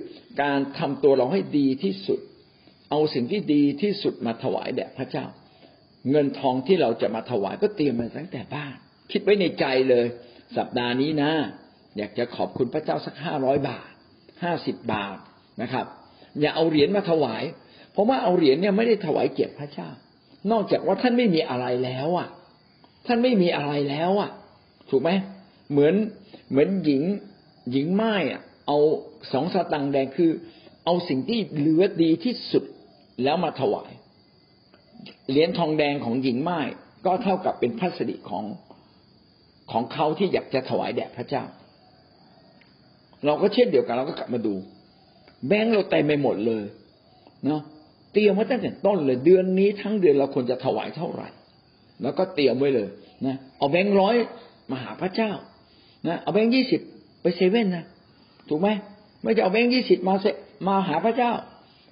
[0.43, 2.21] การทำตัวเราให้ดีที่สุด
[2.91, 5.27] เอาสิ่งที่ดีที่สุดมาถวายแด่พระเจ้า
[6.11, 8.77] เงินทองที่เราจะมาถวายก็เตรียมมาตั้งแต่บ้าน
[9.13, 10.07] คิดไว้ในใจเลย
[10.57, 11.33] สัปดาห์นี้นะ
[11.97, 13.91] อยากจะขอบคุณพระเจ้าสักห้าร้อยบาท
[14.43, 15.19] ห้าสิบบาท
[15.63, 15.87] นะครับ
[16.41, 17.43] อย่าเอาเหรียญมาถวาย
[17.93, 19.89] เพราะว่าเอาเหรียญเนี่ยไม่ได้ถวายเกียรติพระเจ้า
[20.51, 22.29] นอกจากว่าท่านไม่มีอะไรแล้วอะ
[23.07, 24.31] ท่านไม่มีอะไรแล้วอะ
[24.91, 25.11] ถูกไหม
[25.71, 25.95] เหมือน
[26.51, 27.03] เหมือนหญิง
[27.73, 28.79] หญิงไม้อะเอา
[29.33, 30.31] สองสตังแดงคือ
[30.85, 32.65] เอาสิ่งที่เหลือดีที่สุด
[33.23, 33.93] แล้วมาถวาย
[35.31, 36.61] เหรียญทองแดงของหญิงไม้
[37.07, 38.45] ก็เท่ากับเป็นพัสดิของ
[39.73, 41.45] ของเขาที่อยากจะถวายแด่พระเจ้า
[43.27, 44.55] เราก็เช่นเดียวกันเราก็กลับมาดู
[45.49, 46.65] แบงค์เราเต็มไปหมดเลย
[47.47, 47.63] เนาะ
[48.13, 51.29] เตรียมไว้ตั้งแต่ต้นเลย เดือนนี้ทั้งเดือนเราควรจะถวายเท่าไหร่
[52.03, 52.89] แล้วก็เตรียมไว้เลย
[53.27, 54.15] นะเอาแบงค์ร้อย
[54.71, 55.31] มาหาพระเจ้า
[56.07, 56.81] นะเอาแบงค์ยี่สิบ
[57.23, 57.85] ไปเซเว่นนะ
[58.49, 58.69] ถูกไหม
[59.23, 60.27] ไม่จะเอาแบงค์ยี่สิบมาเซ
[60.69, 61.31] มาหาพระเจ้า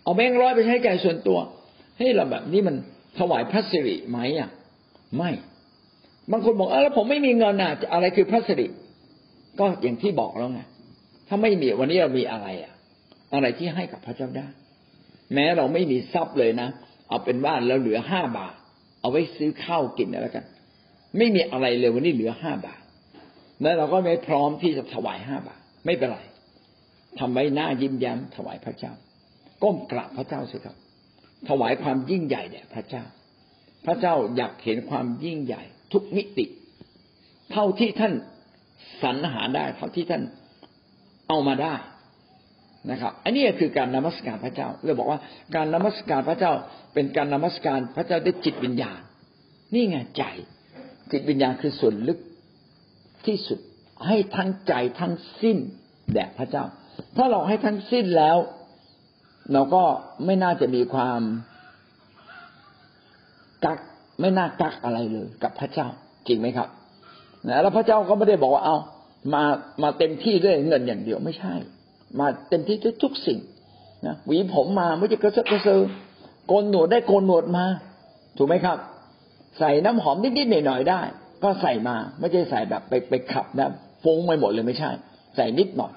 [0.04, 1.38] เอาแบงค์ร้อยไปใช้จ่ายส่วนตัว
[1.98, 2.76] ให้เราแบบนี้มัน
[3.18, 4.50] ถวายพระสิริไหมอะ
[5.16, 5.30] ไม่
[6.30, 8.66] บางคนบอกเออแล้วผมไม่มีเงินอะอะไรคือพระสิริ
[9.58, 10.60] ก็อย่างที่บอกแล้วไง
[11.28, 12.72] ถ้าไม่มีวันนี้เรามีอะไรอะ
[13.34, 14.48] อะไรที่ให้กับพระเจ้าได้
[15.34, 16.68] แม้เราไม่มีทรัพย์เลยนะ
[17.08, 18.54] เอาเป็นว่าเราเหลือห้าบาท
[19.00, 20.44] เอาไว้ซื้อข้าวกินแล้วกัน
[21.16, 22.82] ไม่มีอะไรเลยวันนี้เหลือห้าบาท
[23.62, 26.20] แล้วเราก็ไม่พร้อมที่จะถวายห้าบาท ไม่เป็นไร
[27.18, 28.92] ทำไว้หน้ายิ้มแย้มถวายพระเจ้า
[29.62, 30.76] ก้มกราบพระเจ้าสิครับ
[31.48, 33.04] ถวายความยิ่งใหญ่แด่พระเจ้า
[33.86, 35.62] พระเจ้าอยากเห็นความยิ่งใหญ่
[35.92, 36.46] ทุกมิติ
[37.52, 38.12] เท่าที่ท่าน
[39.02, 40.22] สรรหาได้ เท่าที่ท่าน
[41.28, 41.74] เอามาได้
[42.90, 45.20] นะครับ อันนี้คือการนมัสการพระเจ้าเราบอกว่า
[45.54, 46.52] การนมัสการพระเจ้า
[46.94, 49.00] เป็นการนมัสการพระเจ้าด้วยจิตวิญญาณ
[49.74, 50.22] นี่ไงใจ
[51.12, 52.18] จิตวิญญาณคือส่วนลึก
[53.26, 53.58] ที่สุด
[54.06, 55.58] ให้ทั้งใจทั้งสิ้น
[56.12, 56.64] แด่พระเจ้า
[57.16, 58.36] ถ้าเราให้ทั้งสิ้นแล้ว
[59.52, 59.82] เราก็
[60.24, 61.20] ไม่น่าจะมีความ
[63.64, 63.78] กัก
[64.20, 65.88] ไม่น่ากักอะไรเลยกับพระเจ้า
[66.28, 66.68] จริงไหมครับ
[67.48, 68.76] นะแล้วพระเจ้าก็ไม่ได้บอกว่าเอา
[69.32, 69.42] มา
[69.82, 71.54] มาเต็มที่ด้วยเงินอย่างเดียวไม่ใช่
[72.18, 73.38] มาเต็มที่ทุกสิ่ง
[74.06, 75.80] นะหวีผมมาไม่จะกระเซาะกระเซอ
[76.46, 77.64] โกนหนวดได้โกนหนวดมา
[78.36, 78.78] ถูกไหมครับ
[79.58, 81.00] ใส่น้ำหอมนิดๆหน่อยๆได้
[81.42, 83.68] ก็ใส่มาไม่ใช่ใส่แบบไปไปขับนะ
[84.02, 84.90] ฟุ้งไปหมดเลยไม่ใช่
[85.36, 85.92] ใส่นิดหน่อย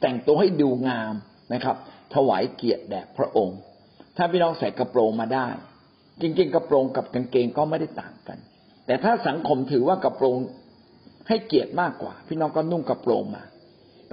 [0.00, 1.14] แต่งตัวให้ดูงาม
[1.52, 1.76] นะครับ
[2.14, 3.58] ถวายเกียรติแด่พระองค์
[4.16, 5.46] ถ้าพี่น้องใส่กระโปรงมาได้
[6.20, 8.38] จริง ๆ กระโปรงกับกางเกงก็ไม่ได้ต่างกัน
[8.86, 10.36] แต่ถ้าสังคมถือว่ากระโปรง
[11.28, 13.42] ให้เกียรติมากกว่า พี่น้องก็นุ่งกระโปรงมา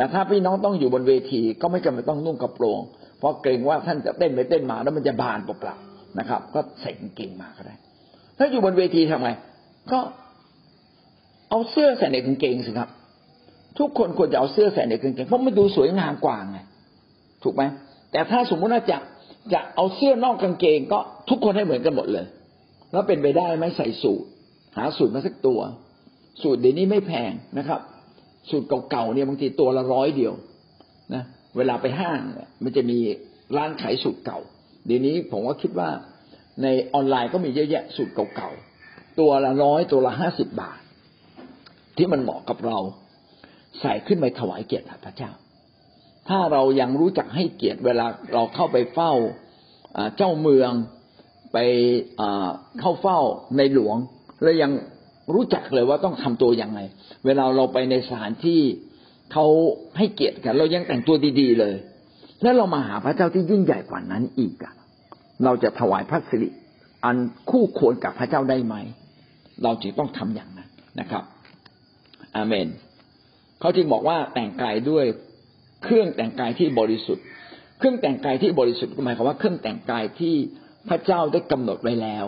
[0.01, 2.79] แต่ถ้าพี่น้องต้องอยู่บนเวทีก็ไม่จำเป็นต้องนุ่งกระโปรง
[3.19, 7.75] เพราะเกรงว่าท่านจะเต้นไปเต้นมาแล้วมันจะบานเปล่าๆนะครับ ก็ใส่กางเกงมาก็ได้
[8.37, 9.29] ถ้าอยู่บนเวทีทำไง
[9.91, 9.99] ก็
[11.49, 12.89] เอาเสื้อใส่ในกางเกงสิครับ
[13.79, 16.59] ทุกคนควรจะเอาเสื้อใส่ในกางเกงเพราะมันดูสวยงามกว่าไง
[17.43, 17.63] ถูกไหม
[18.11, 18.97] แต่ถ้าสมมติว่าจะ
[19.53, 20.99] จะเอาเสื้อนอกกางเกงก็
[21.29, 22.25] ทุกคนให้เหมือนกันหมดเลย
[22.91, 24.27] แล้วเป็นไปได้ไหมใส่สูตร
[24.77, 25.59] หาสูตรมาสักตัว
[26.41, 27.79] สูตรเดี๋ยวนี้ไม่แพงนะครับ
[28.49, 30.33] สูตรเก่าๆเนี่ยบางทีตัวละร้อยเดียว
[31.13, 31.23] นะ
[31.57, 32.19] เวลาไปห้าง
[32.63, 32.97] มันจะมี
[33.57, 34.39] ร้านขายสูตรเก่า
[34.85, 35.89] เดี๋ยวนี้ผมก็คิดว่า
[36.61, 40.79] ในออนไลน์ก็มีเยอะแยะสูตรเก่าๆตัวละร้อยตัวละห้าสิบบาท
[41.97, 42.77] ที่มันเหมาะกับเรา
[43.79, 45.31] ใส่ขึ้นไปถวายเกียรติพระเจ้า
[46.29, 49.11] ถ้าเรายังรู้จักให้เกียรติเวลาเราเข้าไปเฝ้า
[50.17, 50.71] เจ้าเมือง
[51.53, 51.57] ไป
[52.79, 53.19] เข้าเฝ้า
[53.57, 53.97] ในหลวง
[54.41, 54.71] แล้วยัง
[55.35, 56.79] รู้จักเลยว่าต้องทำตัวยังไง
[57.25, 58.61] เวลาเราไปในสถานที่
[59.31, 59.45] เขา
[59.97, 61.75] ให้เกียรติกัน เรายังแต่งตัวดี ๆ เลย
[62.41, 64.73] แล้วเรามาหาพระเจ้าที่ยิ่งใหญ่กว่านั้นอีกอะ
[65.43, 66.49] เราจะถวายพระสิริ
[67.05, 67.17] อัน
[67.49, 68.75] คู่ควรกับพระเจ้าได้ไหม
[69.63, 70.69] เราจึงต้องทำอย่างนั้น
[70.99, 71.23] นะครับ
[72.35, 72.67] อาเมน
[73.59, 75.05] เขาจึงบอกว่าแต่งกายด้วย
[75.83, 77.25] เครื่องแต่งกายที่บริสุทธิ์
[77.77, 80.35] เครื่องแต่งกายที่บริสุทธิ์หมายความว่าเครื่องแต่งกายที่
[80.89, 82.25] พระเจ้าได้กำหนดไว้แล้ว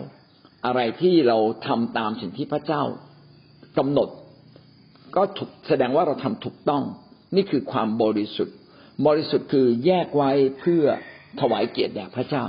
[0.66, 1.38] อะไรที่เรา
[1.68, 2.84] ทำตามสิ่งที่พระเจ้า
[3.78, 4.10] กำหนด
[5.16, 6.84] ก็ถูกแสดงว่าเราทำถูกต้อง
[7.36, 8.56] นี่คือความบริสุทธิ์
[9.08, 10.84] บริสุทธิ์คือแยกไว้เพื่อ
[11.42, 12.44] ถวายเกียรติแด่พระเจ้า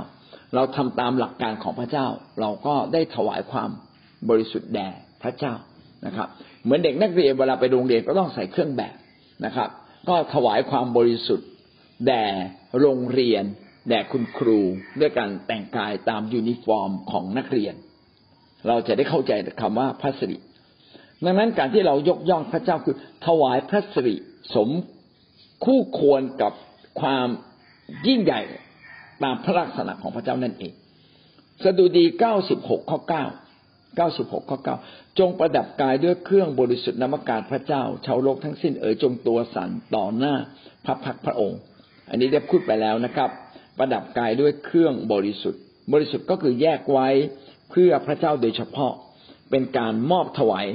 [0.55, 2.07] เราทำตามหลักการของพระเจ้า
[2.39, 3.69] เราก็ได้ถวายความ
[4.29, 4.89] บริสุทธิ์แด่
[5.23, 5.53] พระเจ้า
[6.05, 6.27] นะครับ
[6.63, 8.95] เหมือนเด็กนักเรียนเวลาไปโรงเรียนก็ต้องใส่เครื่องแบบ
[9.45, 9.69] นะครับ
[10.09, 11.49] ก็ถวายความบริสุทธิ์
[12.07, 12.25] แด่
[12.79, 13.43] โรงเรียน
[13.89, 14.59] แด่คุณครู
[14.99, 17.75] ด้วยการแต่งกายตามยูนิฟอร์มของนักเรียน
[18.67, 20.37] เราจะได้เข้าใจคำว่าพระสิริ
[21.25, 22.95] ดังนั้นการที่เรายกย่องพระเจ้าคือ
[23.25, 24.15] ถวายพระสิริ
[24.55, 24.69] สม
[25.65, 26.53] คู่ควรกับ
[27.01, 27.27] ความ
[28.07, 28.41] ยิ่งใหญ่
[29.23, 30.73] ตามพระลักษณะของพระเจ้านั่นเอง
[31.63, 33.25] สดุดีเก้าสิบหกข้อเก้า
[33.95, 34.75] เก้าสิบหกข้อเก้า
[35.19, 40.35] จงประดับกายด้วยเครื่องบริสุทธิ์นามการพระเจ้า ชาวโลกทั้งสิ้นเอ๋ยจงตัวสันต่อหน้า
[40.85, 41.59] พระพักพระองค์
[42.09, 43.29] อันนี้ได้พูดไปแล้วนะครับ
[43.77, 45.61] ประดับกายด้วยเครื่องบริสุทธิ์
[45.93, 47.09] บริสุทธิ์ก็คือแยกไว้
[47.75, 48.93] พื่อพระเจ้าโดยเฉพาะ
[49.51, 50.65] เป็นการมอบถวาย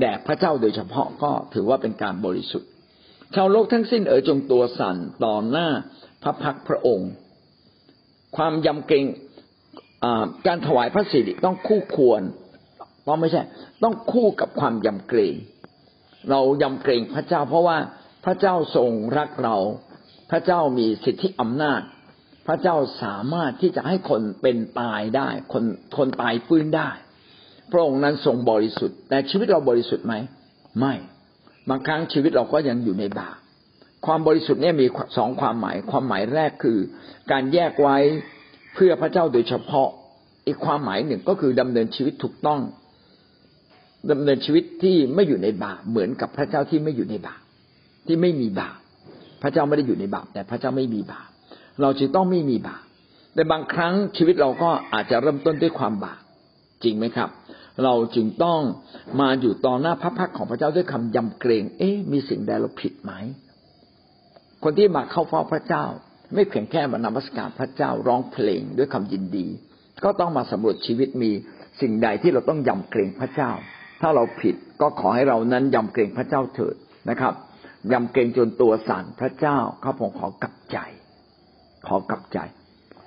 [0.00, 2.68] แด่พระเจ้าโดยเฉพาะก็ถือว่าเป็นการบริสุทธิ์
[3.34, 5.68] ชาวโลกทั้งสิ้นเอ๋ยจงตัวสั่นต่อหน้า
[6.22, 7.10] พระพักพระองค์
[8.36, 9.06] ความยำเกรง
[10.46, 12.22] การถวายพระสิริต้องคู่ควร
[13.02, 13.42] เพราะไม่ใช่
[13.82, 15.34] ต้องคู่กับความยำเกรง
[16.30, 17.78] เรายำเกรงพระเจ้า เพราะว่า
[18.24, 19.56] พระเจ้าทรงรักเรา
[20.30, 21.80] พระเจ้ามีสิทธิอำนาจ
[22.46, 25.64] พระเจ้าสามารถที่จะให้คนเป็นตายได้ คน
[25.96, 26.90] คนตายฟื้นได้
[27.70, 30.14] พระองค์นั้นทรงบริสุทธิ์ แต่ชีวิตเราบริสุทธิ์ไหม
[30.78, 30.94] ไม่
[31.68, 33.36] บางครั้งชีวิตเราก็ยังอยู่ในบาป
[34.06, 34.86] ความบริสุทธิ์เนี่ยมี
[35.16, 36.78] สองความหมาย ความหมายแรกคือ
[37.32, 37.96] การแยกไว้
[38.74, 39.88] เพื่อพระเจ้าโดยเฉพาะ
[40.46, 42.60] อีกความหมายหนึ่งก็คือดำเนินชีวิตถูกต้อง
[44.10, 47.40] ดำเนินชีวิตที่ไม่อยู่ในบาปเหมือนกับพระเจ้าที่ไม่อยู่ในบาป
[48.06, 48.78] ที่ไม่มีบาป
[49.42, 51.28] พระเจ้าไม่ได้อยู่ในบาปแต่พระเจ้าไม่มีบาป
[51.80, 52.82] เราจึงต้องไม่มีบาป
[53.34, 56.20] แต่บางครั้งชีวิตเราก็อาจจะเริ่มต้นด้วยความบาป
[56.84, 57.30] จริงไหมครับ
[57.84, 58.60] เราจึงต้อง
[59.20, 63.12] มาอยู่ต่อหน้าพระพักของพระเจ้าด้วยคำยำเกรง เอ๊ะมีสิ่งใดเราผิดไหม
[64.62, 65.84] คนที่มาเข้าเฝ้าพระเจ้า
[66.34, 69.46] ไม่เพียงแค่มานมัสการพระเจ้าร้องเพลงด้วยคำยินดี
[70.04, 71.30] ก็ต้องมาสำรวจชีวิตมี
[71.80, 73.50] สิ่งใดที่เราต้องยำเกรงพระเจ้า
[74.00, 76.74] ถ้าเราผิดก็ขอให้เรานั้นยำเกรงพระเจ้าเถิด
[77.10, 77.34] นะครับ
[77.92, 80.78] ยำเกรงจนตัวสั่นพระเจ้าเขาผมขอกลับใจ
[81.86, 82.38] ขอกลับใจ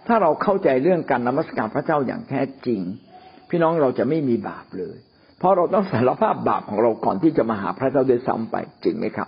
[0.08, 2.82] ถ้าเราเข้าใจเรื่องการนมัสการพระเจ้าอย่างแท้จริง
[3.50, 4.98] พี่น้องเราจะไม่มีบาปเลย
[5.40, 9.28] เพราะเราต้องสารภาพบาปของเราก่อนที่จะมาหาพระเจ้าโดยซ้ำไปจริงไหมครับ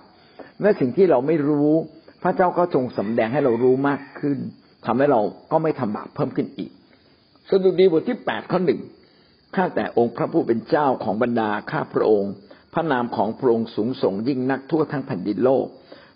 [0.60, 1.70] แม้สิ่งที่เราไม่รู้
[2.24, 4.40] พระเจ้าก็ทรงสำแดงให้เรารู้มากขึ้น
[4.86, 5.22] ทำให้เรา
[5.52, 6.72] ก็ไม่ทำบาปเพิ่มขึ้นอีก
[7.50, 8.82] สดุดีบทที่แปดข้อหนึ่ง
[9.56, 12.32] ข้าแต่องค์พระผู้เป็นเจ้าของบรรดาข้าพระองค์
[12.74, 15.66] พระนามของพระองค์สูงส่งยิ่งนักทั่วทั้งแผ่นดินโลก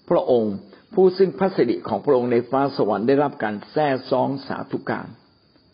[0.09, 0.53] พระองค์
[0.93, 5.07] ผู้ซึ่งพระสิริของพระองค์ในฟ้าสวรรค์ได้รับการแท้ซองสาธุการ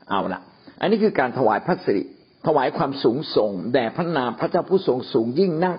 [0.09, 0.41] เอาละ
[0.81, 2.03] อันนี้คือการถวายพระสิริ
[2.45, 5.77] ถวายความสูงส่งแด่พระนามพระเจ้าผู้ทรงสูงยิ่งนัก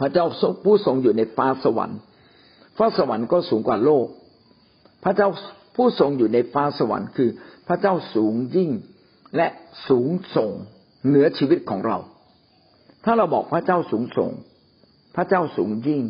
[0.00, 0.26] พระเจ้า
[0.64, 1.98] ผู้ทรงอยู่ในฟ้าสวรรค์
[2.78, 4.06] ฟ้าสวรรค์ก็สูงกว่าโลก
[5.04, 5.28] พระเจ้า
[5.76, 7.30] ผู้ทรงอยู่ในฟ้าสวรรค์คือ
[7.68, 8.70] พระเจ้าสูงยิ่ง
[9.36, 9.48] และ
[9.88, 10.50] สูงส่ง
[11.06, 11.98] เหนือชีวิตของเรา
[13.04, 14.30] ถ้าเราบอกพระเจ้าสูงส่ง
[15.16, 16.02] พระเจ้าสูงยิ่ง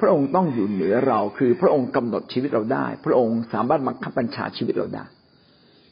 [0.00, 5.04] พระองค์ต้องอยู่เหนือเรา คือพระองค์กำหนดชีวิตเราได้ พระองค์สามารถบังคับบัญชาชีวิตเราได้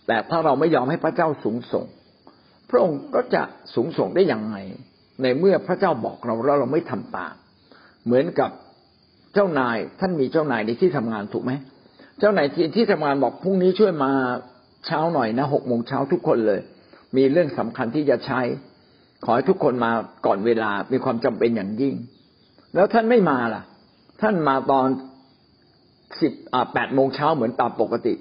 [0.07, 1.86] แต่ถ้าเราไม่ยอมให้พระเจ้าสูงส่ง
[2.70, 3.42] พระองค์ก็จะ
[3.74, 4.57] สูงส่งได้อย่างไง
[5.22, 7.34] ในเมื่อพระเจ้าบอกเราแล้วเราไม่ทำตาม
[8.05, 8.50] เหมือนกับ
[9.34, 11.52] เจ้านายท่านมีเจ้านายในที่ทำงานถูกไหม
[12.18, 14.11] เจ้านายที่ที่ทำงานบอกพรุ่งนี้ช่วยมา
[14.86, 16.61] เช้าหน่อยนะหกโมงเช้าทุกคนเลย
[17.16, 18.40] มีเรื่องสำคัญที่จะใช้
[19.24, 19.92] ขอให้ทุกคนมา
[20.26, 21.94] ก่อนเวลามีความจำเป็นอย่างยิ่ง
[22.74, 23.62] แล้วท่านไม่มาล่ะ
[24.24, 24.88] ท่านมาตอน
[26.20, 26.32] สิบ
[26.72, 28.14] แปดโมงเช้าเหมือนตามปกติ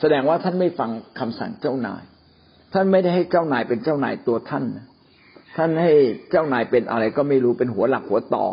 [0.00, 2.02] แสดงว่าท่านไม่ฟังคำสั่งเจ้านาย
[2.72, 4.64] ท่านไม่ได้ให้เจ้านายเป็นเจ้านายตัวท่าน
[5.56, 5.92] ท่านให้
[6.30, 8.46] เจ้านายเป็นอะไรก็ไม่รู้เป็นหัวหลักหัวต่อ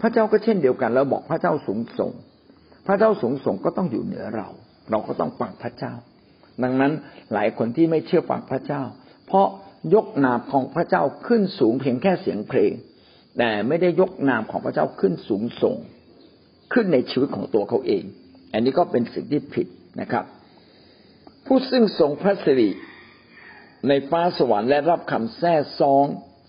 [0.00, 2.12] พระเจ้าก็เช่นเดียวกันแล้วบอกพระเจ้าสูงส่ง
[2.86, 4.48] พระเจ้าสูงส่งก็ต้องอยู่เหนือเรา
[4.90, 5.92] เราก็ต้องฟังพระเจ้า
[6.62, 6.92] ดังนั้น
[7.32, 8.82] หลายคนที่ไม่เชื่อฟังพระเจ้า
[9.26, 9.46] เพราะ
[9.94, 12.72] ยกนามของพระเจ้าขึ้นสูงเพียงแค่เสียงเพลง
[13.38, 15.76] แต่ไม่ได้ยกนามของพระเจ้าขึ้นสูงส่ง
[16.72, 18.04] ขึ้นในชีวิตของตัวเขาเอง
[18.52, 19.66] อันนี้ก็เป็นสิ่งที่ผิด
[20.00, 20.24] นะครับ
[21.46, 22.70] ผู้ซึ่งทรงพระสิริ
[23.88, 26.06] ในฟ้าสวรรค์และรับคำแท้ซอง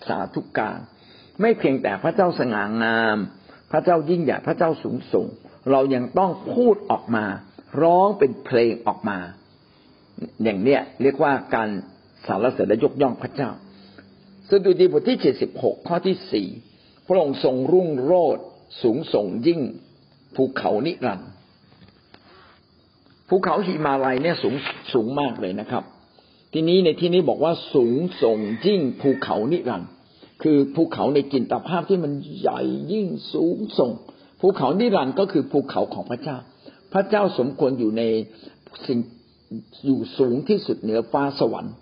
[0.07, 0.79] สาธุการ
[1.41, 3.17] ไม่เพียงแต่พระเจ้าสง่างาม
[3.71, 5.27] พระเจ้ายิ่งใหญ่พระเจ้าสูงส่ง
[5.71, 7.25] เรายังต้องพูดออกมา
[7.81, 9.19] ร้องเป็นเพลงออกมา
[10.43, 11.69] อย่างเนี้ยเรียกว่าการ
[12.25, 13.49] สารเสด็จและยกย่องพระเจ้า
[14.49, 16.47] สดุดีบทที่เจ็ดสิบหกข้อที่สี่
[17.07, 18.45] พระองค์ทรงรุ่งโรจน์
[18.81, 19.61] สูงส่งยิ่ง
[20.35, 21.29] ภูเขานิรันด์
[23.29, 24.55] ภูเขาหิมาลัยเนี่ยสูง
[24.93, 25.83] สูงมากเลยนะครับ
[26.53, 29.89] ทีนี้ในที่นี้บอกว่าสูงส่งยิ่งภูเขานิรันด์
[30.43, 32.61] คือภูเขาในจินตภาพที่มันใหญ่
[32.91, 33.91] ยิ่งสูงส่ง
[34.41, 36.37] ภูเขานิรันด์ก็คือภูเขาของพระเจ้า
[36.93, 38.03] พระเจ้าสมควรอยู่ใน
[38.85, 38.99] สิ่ง
[39.85, 41.73] อยู่สูงที่สุดเหนือฟ้าสวรรค์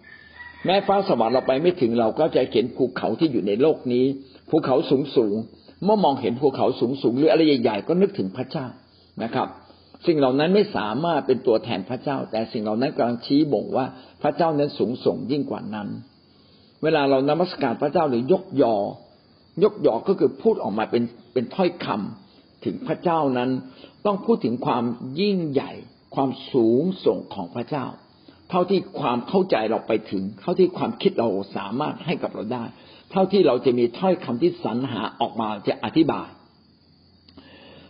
[0.65, 4.05] แม้ฟ้าสวรรค์เราไปไม่ถึงเราก็จะเห็นภูเขาที่อยู่ในโลกนี้
[4.49, 5.35] ภูเขาสูงสูง
[5.85, 8.65] เมื่อมองเห็นภูเขาสูงสูงหรืออะไรใหญ่ ๆ ก็นึกถึงพระเจ้า
[9.23, 9.47] นะครับ
[10.07, 13.85] สิ่งเหล่านั้นไม่สามารถเป็นตัวแทนพระเจ้า แต่สิ่งเหล่านั้นกำลังชี้บ่งว่า
[14.21, 15.87] พระเจ้านั้นสูงส่งยิ่งกว่านั้น
[16.83, 18.75] เวลาเรานมัสการพระเจ้าหรือยกยอ
[19.63, 21.03] ยกยอก็คือพูดออกมาเป็น
[21.33, 23.49] เป็นถ้อยคำถึงพระเจ้านั้น
[24.05, 24.83] ต้องพูดถึงความ
[25.21, 25.71] ยิ่งใหญ่
[26.15, 27.85] ความสูงส่งของพระเจ้า
[28.49, 31.27] เท่าที่ความเข้าใจเราไปถึง เท่าที่ความคิดเรา
[31.57, 32.63] สามารถให้กับเราได้
[33.11, 36.29] เท่าที่เราจะมีถ้อยคำที่สรรหาออกมาจะอธิบาย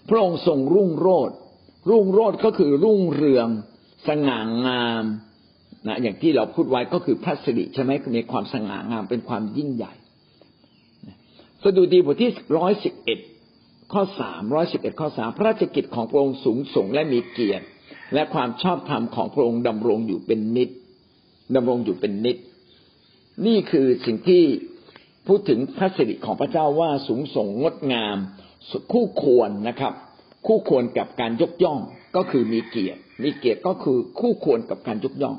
[0.09, 1.37] พระองค์ทรงรุ่งโรจน์
[1.89, 3.47] รุ่งโรจน์ก็คือรุ่งเรือง
[4.07, 5.03] สง่างาม
[5.87, 9.93] นะอย่างที่เราพูดไว้ก็คือพระสิริใช่ไหมมีความสง่างามเป็นความยิ่งใหญ่
[11.63, 13.19] สดุดีบทที่ร้อยสิบเอ็ด
[13.93, 17.65] ข้อสามร้อยสิบเอ็ดข้อสามพระราชกิจของพระองค์สูงส่งและมีเกียรติ
[18.13, 20.69] และความชอบธรรมของพระองค์ดำรงอยู่เป็นนิด
[21.55, 22.37] ดำรงอยู่เป็นนิด
[23.45, 24.43] นี่คือสิ่งที่
[25.27, 28.17] พูดถึงพระสิริของพระเจ้าว่าสูงส่งงดงาม
[28.91, 29.93] คู่ควรนะครับ
[30.47, 31.79] คู่ควรกับการยกย่อง
[32.15, 35.35] ก็คือมีเกียรติ มีเกียรติก็คือคู่ควรกับการยกย่อง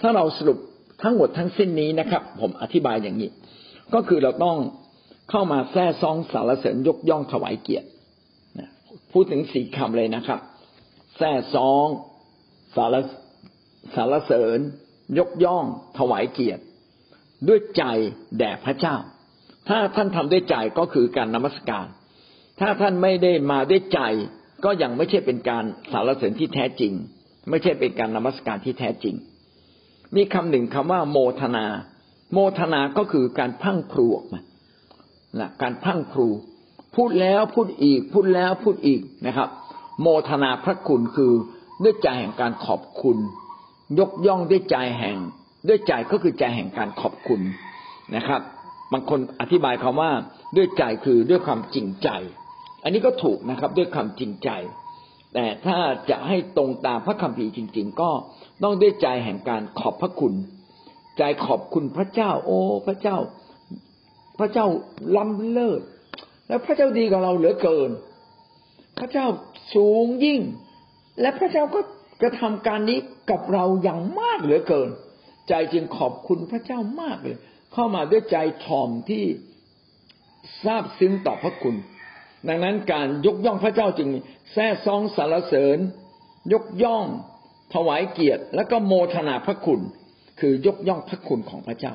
[0.00, 0.58] ถ้าเราสรุป
[1.02, 3.30] ทั้งหมดทั้งสิ้นนี้นะครับ ผมอธิบายอย่างนี้
[3.94, 4.58] ก็คือเราต้อง
[5.30, 7.88] เข้ามาแท้ซองสารเสริญยกย่องถวายเกียรติ
[9.12, 10.40] พูดถึงสี่คำเลยนะครับ
[11.16, 11.86] แท้ซอง
[12.76, 12.94] สาร
[13.94, 14.58] สารเสริญ
[15.18, 15.64] ยกย่อง
[15.98, 16.62] ถวายเกียรติ
[17.48, 17.82] ด้วยใจ
[18.38, 18.96] แด่พระเจ้า
[19.68, 21.86] ถ้าท่านทำด้วยใจก็คือการนมัสการ
[22.60, 24.00] ถ้าท่านไม่ได้มาด้วยใจ
[24.64, 26.92] ก็ยังไม่ใช่เป็นการสารเสริญที่แท้จริง
[27.50, 29.14] ไม่ใช่เป็นการนมัสการที่แท้จริง
[30.16, 31.66] มีคำหนึ่งคำว่า โมทนา
[32.32, 34.40] โมทนาก็คือการพังพรูออกมา
[35.38, 36.28] นะการพังพรู
[36.96, 39.48] พูดแล้วพูดอีก พูดแล้วพูดอีกนะครับ
[40.00, 41.32] โมทนาพระคุณคือ
[41.82, 43.18] ด้วยใจแห่งการขอบคุณ
[43.98, 45.16] ยกย่องด้วยใจแห่ง
[45.68, 47.40] ด้วยใจก็คือใจแห่งการขอบคุณ
[48.16, 48.40] นะครับ
[48.92, 50.10] บางคนอธิบายคำว่า
[50.56, 52.08] ด้วยใจคือด้วยความจริงใจ
[52.82, 54.50] อันนี้ก็ถูกนะครับด้วยความจริงใจ
[55.34, 55.78] แต่ถ้า
[56.10, 58.10] จะให้ตรงตามพระคัมภีร์จริง ๆ ก็
[58.62, 60.34] ต้องด้วยใจแห่งการขอบพระคุณ
[61.18, 63.16] ใจขอบคุณพระเจ้า โอ้ พระเจ้า
[64.38, 64.66] พระเจ้า
[65.16, 65.80] ล้ำเลิศ
[66.48, 67.90] แล้วพระเจ้าดีกับเราเหลือเกิน
[68.98, 69.26] พระเจ้า
[69.74, 70.40] สูงยิ่ง
[71.20, 71.80] และพระเจ้าก็
[72.22, 72.98] กระทำการนี้
[73.30, 74.88] กับเราอย่างมากเหลือเกิน
[75.48, 77.36] ใจจึงขอบคุณพระเจ้ามากเลย
[77.72, 79.24] เข้ามาด้วยใจถ่อมที่
[80.64, 81.76] ทราบซึ้งต่อพระคุณ
[82.48, 84.08] ดังนั้นการยกย่องพระเจ้าจึง
[84.52, 85.78] แท้ซองสารเสริญ
[86.52, 87.04] ยกย่อง
[87.74, 89.80] ถวายเกียรติ แล้วก็โมทนาพระคุณ
[90.40, 91.94] คือยกย่องพระคุณของพระเจ้า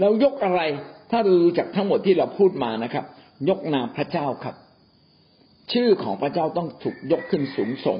[0.00, 0.60] เรายกอะไร
[1.10, 3.04] ถ้าดูจากทั้งหมดที่เราพูดมานะครับ
[3.48, 4.56] ยกนามพระเจ้าครับ
[5.72, 7.98] ชื่อของพระเจ้าต้องถูกยกขึ้นสูงส่ง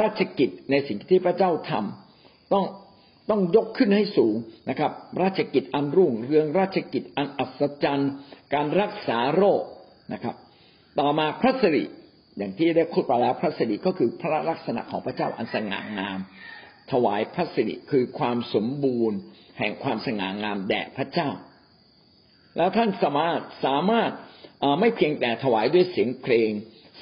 [0.00, 2.64] ราชกิจในสิ่งที่พระเจ้าทำต้อง
[3.30, 4.34] ต้องยกขึ้นให้สูง
[4.68, 8.12] นะครับ ราชกิจอันรุ่งเรืองราชกิจอันอัศจรรย์
[8.54, 9.62] การรักษาโรค
[10.12, 10.34] นะครับ
[11.00, 11.84] ต่อมาพระสิริ
[12.38, 16.18] อย่างที่ได้พูดไปแล้วพระสิริก็คือพระลักษณะของพระเจ้าอันสง่างาม
[16.92, 19.18] ถวายพระสิริคือความสมบูรณ์
[19.58, 21.30] แห่งความสง่างามแด่พระเจ้า
[22.56, 24.10] แล้วท่านสามารถสามารถ
[24.80, 26.50] ไม่เพียงแต่ถวายด้วยเสียงเพลง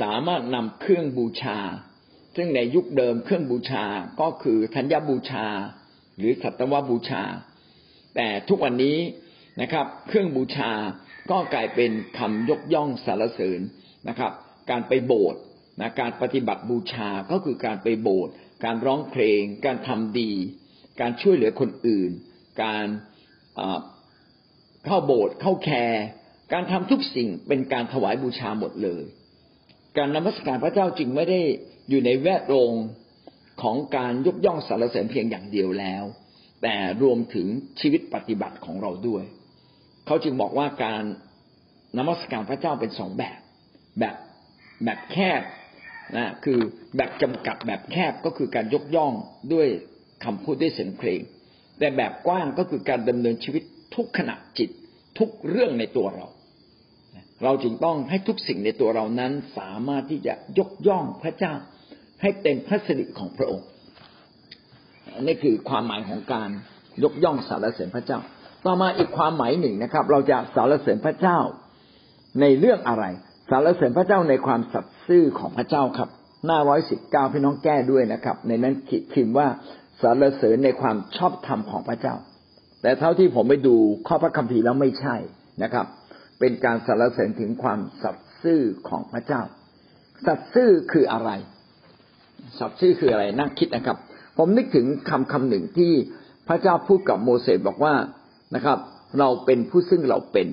[0.01, 1.59] สามารถนำเครื่องบูชา
[2.37, 3.85] ซึ่งในยุคเดิมเครื่องบูชา
[4.21, 5.47] ก็คือธัญบูชา
[6.19, 7.23] หรือสัตวบูชา
[8.17, 8.99] แต่ทุกวันนี้
[9.61, 10.73] นะครับ เครื่องบูชา
[11.31, 13.61] ก็กลายเป็นคำยกย่องสรรเสริญ
[14.09, 14.33] นะครับ
[14.71, 15.41] การไปโบสถ์
[15.81, 18.33] นะการปฏิบัติบูชาก็คือการไปโบสถ์
[18.65, 20.33] การร้องเพลง การทำดี
[21.01, 22.11] การช่วยเหลือคนอื่น
[22.63, 22.87] การ
[24.85, 26.05] เข้าโบสถ์เข้าแคร์
[26.53, 29.03] การทำทุกสิ่งเป็นการถวายบูชาหมดเลย
[29.97, 31.41] การนมัสการพระเจ้าจึงไม่ได้
[31.89, 32.73] อยู่ในแวดวง
[33.63, 36.05] ของการยกย่องสรรเสริญเพียงอย่างเดียวแล้ว
[36.63, 37.47] แต่รวมถึง
[37.81, 39.25] ชีวิตปฏิบัติของเราด้วย
[40.07, 41.05] เขาจึงบอกว่าการ
[41.99, 43.39] นมัสการพระเจ้าเป็นสองแบบ
[43.99, 44.17] แบบ
[44.85, 45.43] แบบแคบ
[46.17, 46.59] นะคือ
[46.97, 49.13] แบบจำกัดแบบแคบก็คือการยกย่อง
[49.53, 49.69] ด้วย
[50.25, 51.21] คำพูดด้วยเสียงเพลง
[51.79, 53.63] แต่แบบกว้างก็คือการดำเนินชีวิต
[53.95, 54.71] ทุกขณะจิต
[55.19, 56.27] ทุกเรื่องในตัวเรา
[57.45, 61.55] เราจึงต้องให้ทุกสิ่งในตัวเรานั้นสามารถที่จะยกย่องพระเจ้า
[62.23, 63.67] ให้เต็มพระสิริของพระองค์
[65.27, 66.49] นี่คือความหมายของการ
[67.05, 68.19] ยกย่องสารเสริญพระเจ้า
[68.65, 71.39] ต่อมาอีกความหมายหนึ่งนะครับ เราจะสารเสริญพระเจ้า
[72.41, 73.05] ในเรื่องอะไร
[73.51, 76.09] สารเสริญพระเจ้าในความสัตย์ซื่อของพระเจ้าครับ
[76.47, 78.75] หน้าร้อยสิบเก้าพี่น้องแก้ด้วยนะครับ ในนั้น
[79.15, 79.47] คิดว่า
[80.01, 82.15] สารเสริญในความชอบธรรมของพระเจ้า
[82.83, 83.77] แต่เท่าที่ผมไปดู
[84.09, 85.17] ข้อพระคัมภีร์แล้วไม่ใช่
[85.63, 85.87] นะครับ
[86.41, 89.43] เป็นการสารเสริญถึงความสัตย์ซื่อของพระเจ้า
[90.27, 91.31] สัตย์ซื่อคืออะไร
[92.59, 93.97] สัตย์ซื่อคืออะไรนั่งคิดนะครับ
[94.39, 95.93] ผมนึกถึงคำคำหนึ่งที่
[96.49, 97.95] พระเจ้าพูดกับโมเสสบอกว่า
[98.55, 98.79] นะครับ
[99.19, 100.49] เราเป็นผู้ซึ่งเราเป็น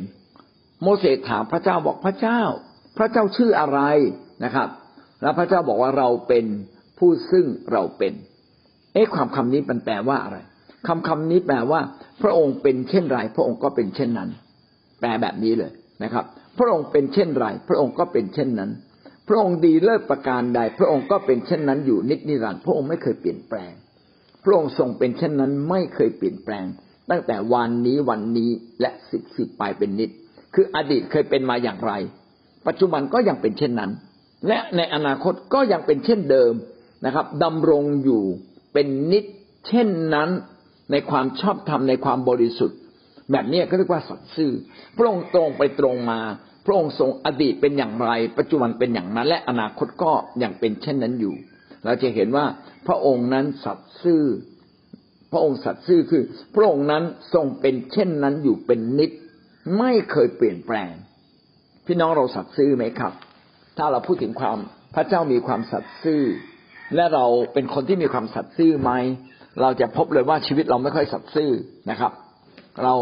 [0.84, 2.42] โมเสสถามพระเจ้าบอกพระเจ้า
[2.98, 3.80] พระเจ้าชื่ออะไร
[4.44, 4.70] นะครับ
[5.22, 6.46] แล้วพระเจ้าบอกว่าเราเป็น
[6.98, 8.14] ผู้ซึ่งเราเป็น
[8.94, 10.38] เอ๊ะความคำนี้มันแปลว่าอะไร
[10.88, 11.80] คำคำนี้แปลว่า
[12.22, 14.30] พระองค์เป็นเช่นไร พระองค์ก็เป็นเช่นนั้น
[15.00, 15.72] แปลแบบนี้เลย
[16.04, 16.26] นะครับ
[16.58, 18.72] พระองค์เป็นเช่นไร พระองค์ก็เป็นเช่นนั้น
[19.30, 23.74] พระองค์ดีเลิศประการใด พระองค์ก็เป็นเช่นนั้นอยู่นิจนิรันดร์พระองค์ไม่เคยเปลี่ยนแปลง
[24.44, 26.66] พระองค์ทรงเป็นเช่นนั้นไม่เคยเปลี่ยนแปลง
[27.10, 28.50] ตั้งแต่วันนี้วันนี้
[28.82, 30.10] และสิบสิบไปเป็นนิด
[30.54, 31.94] คืออดีตเคยเป็นมาอย่างไร
[32.68, 33.92] ปัจจุบันก็ยังเป็นเช่นนั้น
[34.48, 36.54] และในอนาคตก็ยังเป็นเช่นเดิม
[37.06, 38.24] นะครับดำรงอยู่
[38.74, 39.26] เป็นนิจ
[39.68, 40.30] เช่นนั้น
[40.92, 42.78] ในความชอบธรรมในความบริสุทธิ์
[43.32, 44.52] แบบนี้ก็เรียกว่าสัตย์ซื่อ
[44.96, 46.20] พระองค์ตรงไปตรงมา
[46.70, 50.12] ระองค์ทรงอดีตเป็นอย่างไร ปัจจุบันเป็นอย่างนั้น และอนาคตก็
[50.44, 51.36] ยังเป็นเช่นนั้นอยู่
[51.86, 52.46] เราจะเห็นว่า
[52.88, 54.24] พระองค์นั้นสัตย์ซื่อ
[55.32, 56.24] พระองค์สัตย์ซื่อคือ
[56.56, 57.04] พระองค์นั้น
[57.34, 59.12] ทรงเป็นเช่นนั้นอยู่เป็นนิจ
[59.78, 60.92] ไม่เคยเปลี่ยนแปลง
[61.86, 63.14] พี่น้องเราสัตย์ซื่อไหมครับ
[63.78, 64.58] ถ้าเราพูดถึงความ
[64.96, 66.22] พระเจ้ามีความสัตย์ซื่อ
[66.96, 68.92] และเราเป็นคนที่มีความสัตย์ซื่อไหม
[69.62, 71.50] เราจะพบเลยว่าชีวิตเราไม่ค่อยสัตย์ซื่อ
[71.90, 72.12] นะครับ
[72.84, 72.96] เรา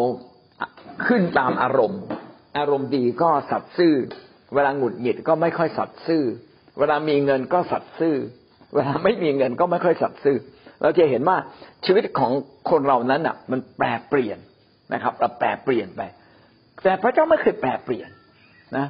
[1.08, 2.02] ขึ้นตามอารมณ์
[2.58, 3.94] อารมณ์ดีก็สัตย์ซื่อ
[4.54, 6.24] เวลาหงุดหงิดก็ไม่ค่อยสัตย์ซื่อ
[6.80, 8.16] เวลามีเงินก็สัตย์ซื่อ
[8.76, 10.38] เวลาไม่มีเงินก็ไม่ค่อยสัตย์ซื่อ
[10.82, 11.38] เราจะเห็นว่า
[11.86, 12.32] ชีวิตของ
[12.70, 14.40] คนเรานั้นอะ มันแปรเปลี่ยน
[14.94, 16.02] นะครับเราแปรเปลี่ยนไป
[16.84, 18.10] แต่พระเจ้าไม่เคยแปรเปลี่ยน
[18.78, 18.86] นะ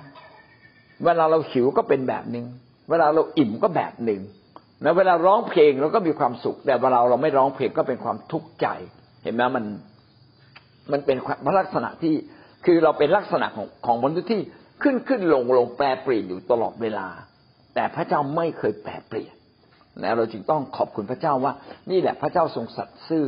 [1.06, 2.46] เวลาเราหิวก็เป็นแบบหนึ่ง
[2.90, 4.22] เวลาเราอิ่มก็แบบหนึ่ง
[4.84, 8.68] นะเวลาร้องเพลงเราก็มีความสุข แต่เวลาเราไม่ร้องเพลงก็เป็นความทุกข์ใจ
[9.24, 9.66] เห็นไหมมัน
[10.92, 11.18] มันเป็น
[11.60, 12.14] ลักษณะที่
[12.70, 14.42] คือเราเป็นลักษณะของของมนุษย์ที่
[14.84, 17.08] ขึ้นขึ้นลงลงแปรเปลี่ยนอยู่ตลอดเวลา
[17.76, 19.34] แต่พระเจ้าไม่เคยแปรเปลี่ยน
[20.04, 21.54] นะเราจึงต้องขอบคุณพระเจ้าว่า
[21.92, 23.26] นี่แหละพระเจ้าทรงสัตย์ซื่อ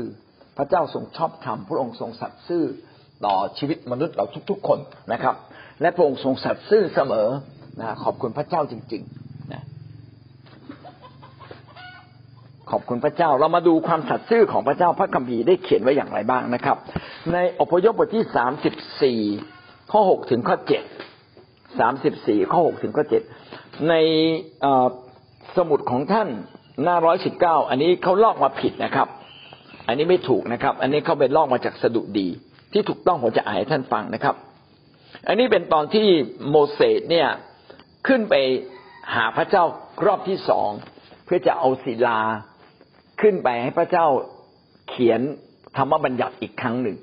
[0.57, 2.63] พระเจ้าทรงชอบธรรมพระองค์ทรงสัตย์ซื่อ
[3.25, 4.79] ต่อชีวิตมนุษย์เราทุกๆคน
[5.13, 5.35] นะครับ
[5.81, 7.27] และพระองค์ทรงสัตย์ซื่อเสมอ
[7.81, 9.63] นะขอบคุณพระเจ้าจริง ๆนะ
[12.71, 16.77] ขอบคุณพระเจ้า เรามาดูความสัตย์ซื่อของพระเจ้าพระคัมภีร์ได้เขียนไว้อย่างไรบ้างนะครับ
[17.33, 19.19] ในอพยพบทที่สามสิบสี่
[19.91, 20.83] ข้อหกถึงข้อเจ็ด
[21.79, 23.21] สามสิบสี่ข้อหกถึงข้อเจ็ด
[23.89, 23.93] ใน
[25.57, 26.29] สมุดของท่าน
[26.83, 29.07] หน้าร้อยสิบเก้าอันนี้เขาลอกมาผิดนะครับ
[29.87, 32.27] อันนี้ไม่ถูกนะครับ อันนี้เขาไปลอกมาจากสดุดี
[32.73, 34.35] ที่ถูกต้องผมจะอ่านให้ท่านฟังนะครับ
[35.27, 36.07] อันนี้เป็นตอนที่
[36.49, 37.29] โมเสสเนี่ย
[38.07, 38.35] ขึ้นไป
[39.15, 39.63] หาพระเจ้า
[40.05, 40.69] รอบที่สอง
[41.25, 42.19] เพื่อจะเอาศิลา
[43.21, 44.05] ขึ้นไปให้พระเจ้า
[44.89, 45.21] เขียน
[45.77, 46.97] ธรรมบัญญัติอีกครั้งหนึ่ง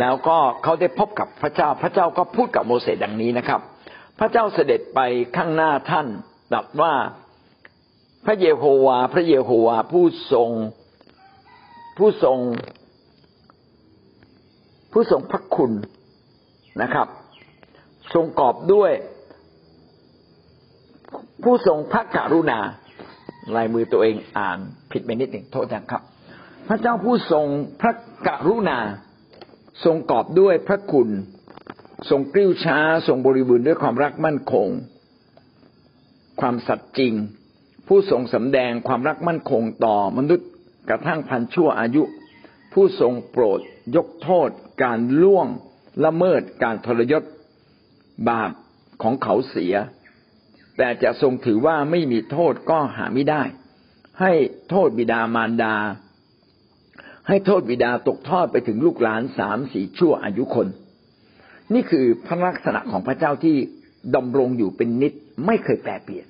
[0.00, 3.60] แล้วก็เขาได้พบกับพระเจ้า พระเจ้าก็พูดกับโมเสสดังนี้นะครับ
[4.18, 5.00] พระเจ้าเสด็จไป
[5.36, 6.06] ข้างหน้าท่าน
[6.50, 6.92] แบบว่า
[8.26, 10.50] พระเยโฮวา พระเยโฮวาผู้ทรง
[11.98, 12.38] ผู้ทรง
[14.92, 15.72] ผู้ทรงพระคุณ
[16.82, 17.08] นะครับ
[18.14, 18.92] ทรงกอบด้วย
[21.42, 22.58] ผู้ทรงพระกรุณา
[23.56, 24.58] ลายมือตัวเองอ่าน
[24.90, 26.02] ผิดไปนิดหนึ่งโทษนะครับ
[26.68, 27.46] พระเจ้าผู้ทรง
[27.80, 27.92] พระ
[28.26, 28.78] กรุณา
[29.84, 31.08] ทรงกอบด้วยพระคุณ
[32.10, 34.68] ทรงกริ้วช้า ทรงบริบูรณ์ด้วยความรักมั่นคง
[36.40, 37.14] ความสัตย์จริง
[37.88, 40.48] ผู้ทรงสำแดงความรักมั่นคงต่อมนุษย์
[40.90, 42.02] กระทั่งพันชั่วอายุ
[42.72, 43.60] ผู้ทรงโปรด
[43.96, 44.48] ยกโทษ
[44.82, 45.46] การล่วง
[46.04, 47.22] ละเมิดการทรยศ
[48.28, 48.50] บาป
[49.02, 49.74] ของเขาเสีย
[50.82, 53.42] แต่จะทรงถือว่าไม่มีโทษก็หาไม่ได้
[54.20, 54.32] ให้
[54.70, 55.74] โทษบิดามารดา
[57.28, 60.68] ให้โทษบิดาตกทอดไปถึงลูกหลานสามสี่ชั่วอายุคน
[61.74, 63.56] นี่คือพระลักษณะของพระเจ้าที่
[64.16, 65.12] ดำรงอยู่เป็นนิด
[65.46, 66.26] ไม่เคยแปรเปลี่ยน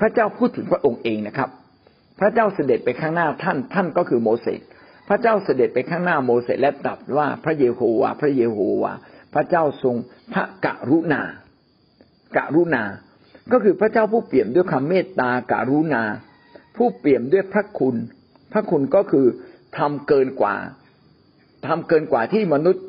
[0.00, 1.50] พระเจ้าพูดถึงพระองค์เองนะครับ
[2.20, 4.60] พระเจ้าเสด็จไปข้างหน้าท่าน ท่านก็คือโมเสส
[5.08, 8.92] พระเจ้าเสด็จไปข้างหน้าโมเสสและตรัสว่าพระเยโฮวา พระเยโฮวา
[9.34, 9.96] พระเจ้าทรง
[10.32, 11.22] พระกรุณา
[12.36, 12.84] กรุณา
[13.52, 16.02] ก็คือพระเจ้าผู้เปี่ยมด้วยความเมตตาการุณา
[16.76, 17.96] ผู้เปี่ยมด้วยพระคุณ
[18.52, 19.26] พระคุณก็คือ
[19.78, 20.56] ทำเกินกว่า
[21.66, 22.84] ทำเกินกว่าที่มนุษย์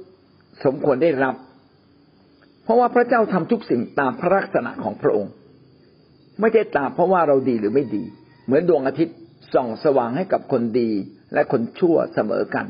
[0.66, 1.36] สมควรได้รับ
[2.64, 5.34] เพราะว่าพระเจ้าทำทุกสิ่งตามพระลักษณะของพระองค์
[6.40, 8.04] ไม่ใช่ตามเพราะว่าเราดีหรือไม่ดี
[8.46, 9.18] เหมือนดวงอาทิตย์
[9.54, 10.90] ส่องสว่างให้กับคนดี
[11.34, 12.66] และคนชั่วเสมอกัน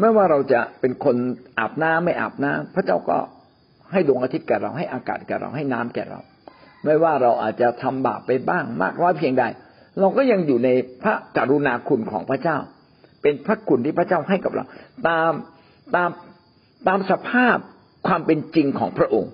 [0.00, 1.16] ไม่ว่าเราจะเป็นคน
[1.58, 3.18] อาบน้ำไม่อาบน้ำพระเจ้าก็
[3.92, 6.20] ให้ดวงอาทิตย์แก่เราให้อากาศแก่เราให้น้ำแก่เรา
[6.84, 9.44] ไม่ว่าเราอาจจะทำบาปไปบ้างมากน้อยเพียงใด
[10.00, 10.70] เราก็ยังอยู่ใน
[11.02, 12.56] พระกรุณาคุณของพระเจ้า
[13.22, 14.64] เป็นพระคุณที่พระเจ้าให้กับเรา
[15.08, 15.32] ตาม
[15.94, 16.10] ตาม
[16.88, 17.56] ตามสภาพ
[18.06, 19.32] ความเป็นจริงของพระองค์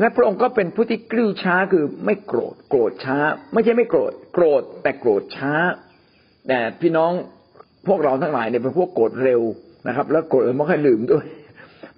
[0.00, 3.16] และพระองค์ก็เป็นผู้ที่กลิ้วช้าคือไม่โกรธโกรธช้า
[3.52, 5.52] ไม่ใช่ไม่โกรธโกรธแต่โกรธช้า
[6.48, 7.12] แต่พี่น้อง
[7.86, 9.42] พวกเราทั้งหลายเนี่ยเป็นพวกโกรธเร็ว
[9.88, 11.26] นะครับ แล้วโกรธไม่ค่อยลืมด้วย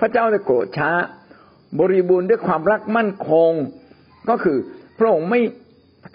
[0.01, 0.91] พระเจ้าเนี่ยโกรธช้า
[1.81, 3.51] บริบูรณ์ด้วยความรักมั่นคง
[4.29, 4.59] ก็คือ
[4.99, 5.41] พระองค์ไม่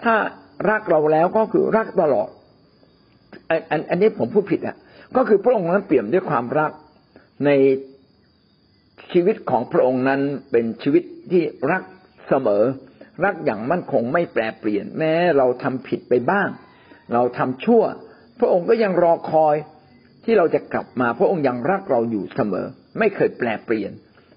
[0.04, 0.14] ถ้า
[0.70, 2.28] รักเราแล้วก็คือรักตลอด
[3.70, 4.76] อันอันนี้ผมพูดผิดอะ
[5.16, 6.70] ก็คือพระองค์นั้นเปี่ยมด้วยความรัก
[7.46, 7.50] ใน
[9.12, 11.82] ชีวิตของพระองค์นั้นเป็นชีวิตที่รัก
[12.28, 12.64] เสมอ
[13.24, 16.48] รักอย่างมั่นคงไม่แปรเปลี่ยน แม้เราทำผิดไปบ้าง
[17.14, 17.82] เราทำชั่ว
[18.38, 19.54] พระองค์ก็ยังรอคอย
[20.24, 22.66] ที่เราจะกลับมา พระองค์ยังรักเราอยู่เสมอ
[22.98, 23.92] ไม่เคยแปลเปลี่ยน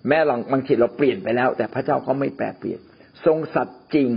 [0.08, 0.20] แม้
[0.52, 2.80] บางทีเราเปลี่ยนไปแล้ว แต่พระเจ้าก็ไม่แปลเปลี่ยน
[3.26, 4.10] ทรงสัตย์จริง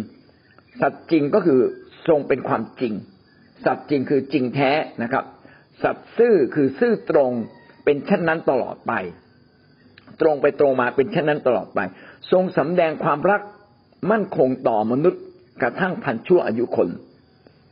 [0.81, 1.61] สัตย์จริงก็คือ
[2.09, 2.95] ทรงเป็นความจริง
[3.64, 4.70] สัตย์จริงคือจริงแท้
[5.03, 5.24] นะครับ
[5.83, 7.33] สัตย์ซื่อคือซื่อตรง
[7.85, 8.93] เป็นเช่นนั้นตลอดไป
[10.20, 11.81] ตรงไปตรงมาเป็นเช่นนั้นตลอดไป
[12.33, 13.41] ทรงสำแดงความรัก
[14.11, 15.22] มั่นคงต่อมนุษย์
[15.62, 16.89] กระทั่งพันชั่วอายุคน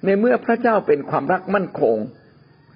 [0.05, 1.97] ในเมื่อพระเจ้าเป็นความรักมั่นคง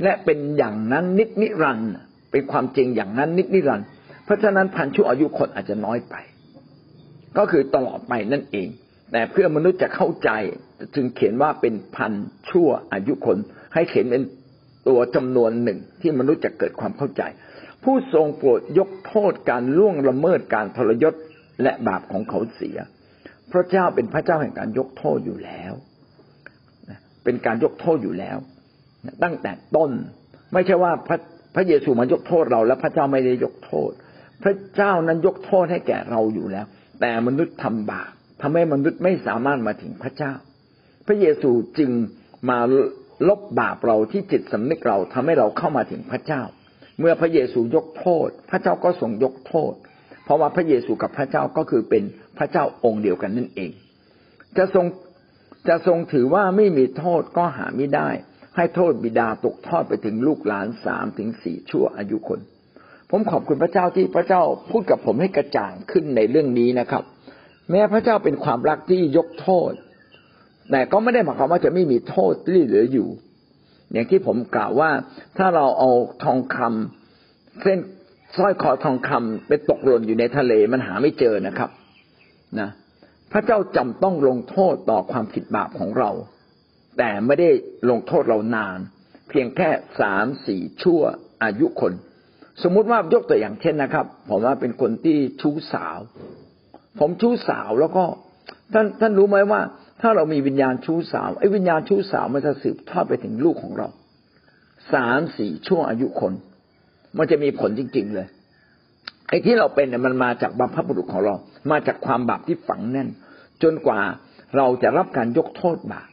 [0.02, 1.92] และเป็นอย่างนั้นนิดนิรันด์
[2.30, 3.86] เป็นความจริงอย่างนั้นนิดนิรันด์
[4.24, 6.14] เพราะฉะนั้นพันชั่วอายุคนอาจจะน้อยไป
[7.38, 8.68] ก็คือตลอดไปนั่นเอง
[9.12, 10.30] แต่เพื่อมนุษย์จะเข้าใจ
[10.94, 12.12] จึงเขียนว่าเป็นพัน
[12.50, 13.36] ชั่วอายุคน
[13.74, 14.22] ให้เขียนเป็น
[14.88, 17.22] ตัวจำนวนหนึ่งที่มนุษย์จะเกิดความเข้าใจ
[17.84, 21.14] ผู้ทรงโปรดยกโทษการล่วงละเมิดการทรยศ
[21.62, 22.78] และบาปของเขาเสีย
[23.52, 25.72] พระเจ้าเป็นพระเจ้าแห่งการยกโทษอยู่แล้ว
[27.24, 28.36] เป็นการยกโทษอยู่แล้ว
[29.22, 29.90] ตั้งแต่ต้น
[30.52, 31.18] ไม่ใช่ว่าพระ
[31.54, 33.90] พระเยซูมายกโทษเรา แล้วพระเจ้าไม่ได้ยกโทษ
[34.42, 36.66] พระเจ้านั้นยกโทษให้แก่เราอยู่แล้ว
[37.00, 38.10] แต่มนุษย์ทำบาป
[38.42, 40.32] ทำให้มนุษย์ไม่สามารถมาถึงพระเจ้า
[41.06, 41.90] พระเยซูจึง
[42.50, 42.58] มา
[43.28, 46.42] ลบบาปเราที่จิตสำนึกเราทำให้เราเข้ามาถึงพระเจ้า
[46.98, 49.72] เมื่อพระเยซูยกโทษ พระเจ้าก็ทรงยกโทษ
[50.24, 52.02] เพราะว่าพระเยซูกับพระเจ้าก็คือเป็น
[52.38, 53.70] พระเจ้าองค์เดียวกันนั่นเอง
[54.56, 54.86] จะทรง
[55.68, 58.08] จะทรงถือว่าไม่มีโทษก็หาไม่ได้
[58.56, 62.40] ให้โทษบิดาตกทอดไปถึงลูกหลานสามถึงสี่ชั่วอายุคน
[63.14, 67.02] ผมขอบคุณพระเจ้าที่พระเจ้าพูดกับผมให้กระจ่างขึ้นในเรื่องนี้นะครับ
[67.70, 69.72] แม้พระเจ้าเป็นความรักที่ยกโทษ
[70.70, 73.08] แต่ก็ไม่ได้หมายความว่าจะไม่มีโทษที่เหลืออยู่
[73.92, 74.90] อย่างที่ผมกล่าวว่า
[75.38, 75.90] ถ้าเราเอา
[76.24, 77.78] ทองคำเส้น
[78.36, 81.70] สร้อยคอทองคำไปตกหล่นอยู่ในทะเลมันหาไม่เจอนะครับ
[82.60, 82.70] นะ
[83.32, 86.10] พระเจ้าจำต้องลงโทษต่อความผิดบาปของเรา
[86.98, 87.50] แต่ไม่ได้
[87.90, 88.78] ลงโทษเรานาน
[89.28, 89.68] เพียงแค่
[90.00, 91.00] สามสี่ชั่ว
[91.42, 91.92] อายุคน
[92.62, 95.98] สมมุติว่ายกตัวอย่างเช่นนะครับ ผมว่าเป็นคนที่ชู้สาว
[96.98, 98.04] ผมชู้สาวแล้วก็
[98.72, 99.60] ท่านท่านรู้ไหมว่า
[100.00, 103.88] ถ้าเรามีวิญญาณชู้สาวไอ้วิญญาณชู้สาวมันจะสืบทอดไปถึงลูกของเรา
[104.92, 106.32] สามสี่ช่วงอายุคน
[107.18, 108.26] มันจะมีผลจริง ๆ เลย
[109.28, 111.34] ไอ้ที่เราเป็นเนี่ยมันมาจากบัพพบุรุษของเรา
[111.70, 113.08] มาจากความบาปที่ฝังแน่น
[113.62, 114.00] จนกว่า
[114.56, 116.08] เราจะรับการยกโทษบาป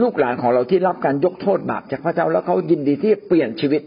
[0.00, 3.82] ลูกหลานของเราที่รับการยกโทษบาปจากพระเจ้าแล้วเขายินดีที่เปลี่ยนชีวิต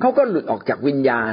[0.00, 1.32] เขาก็หลุดออกจากวิญญาณ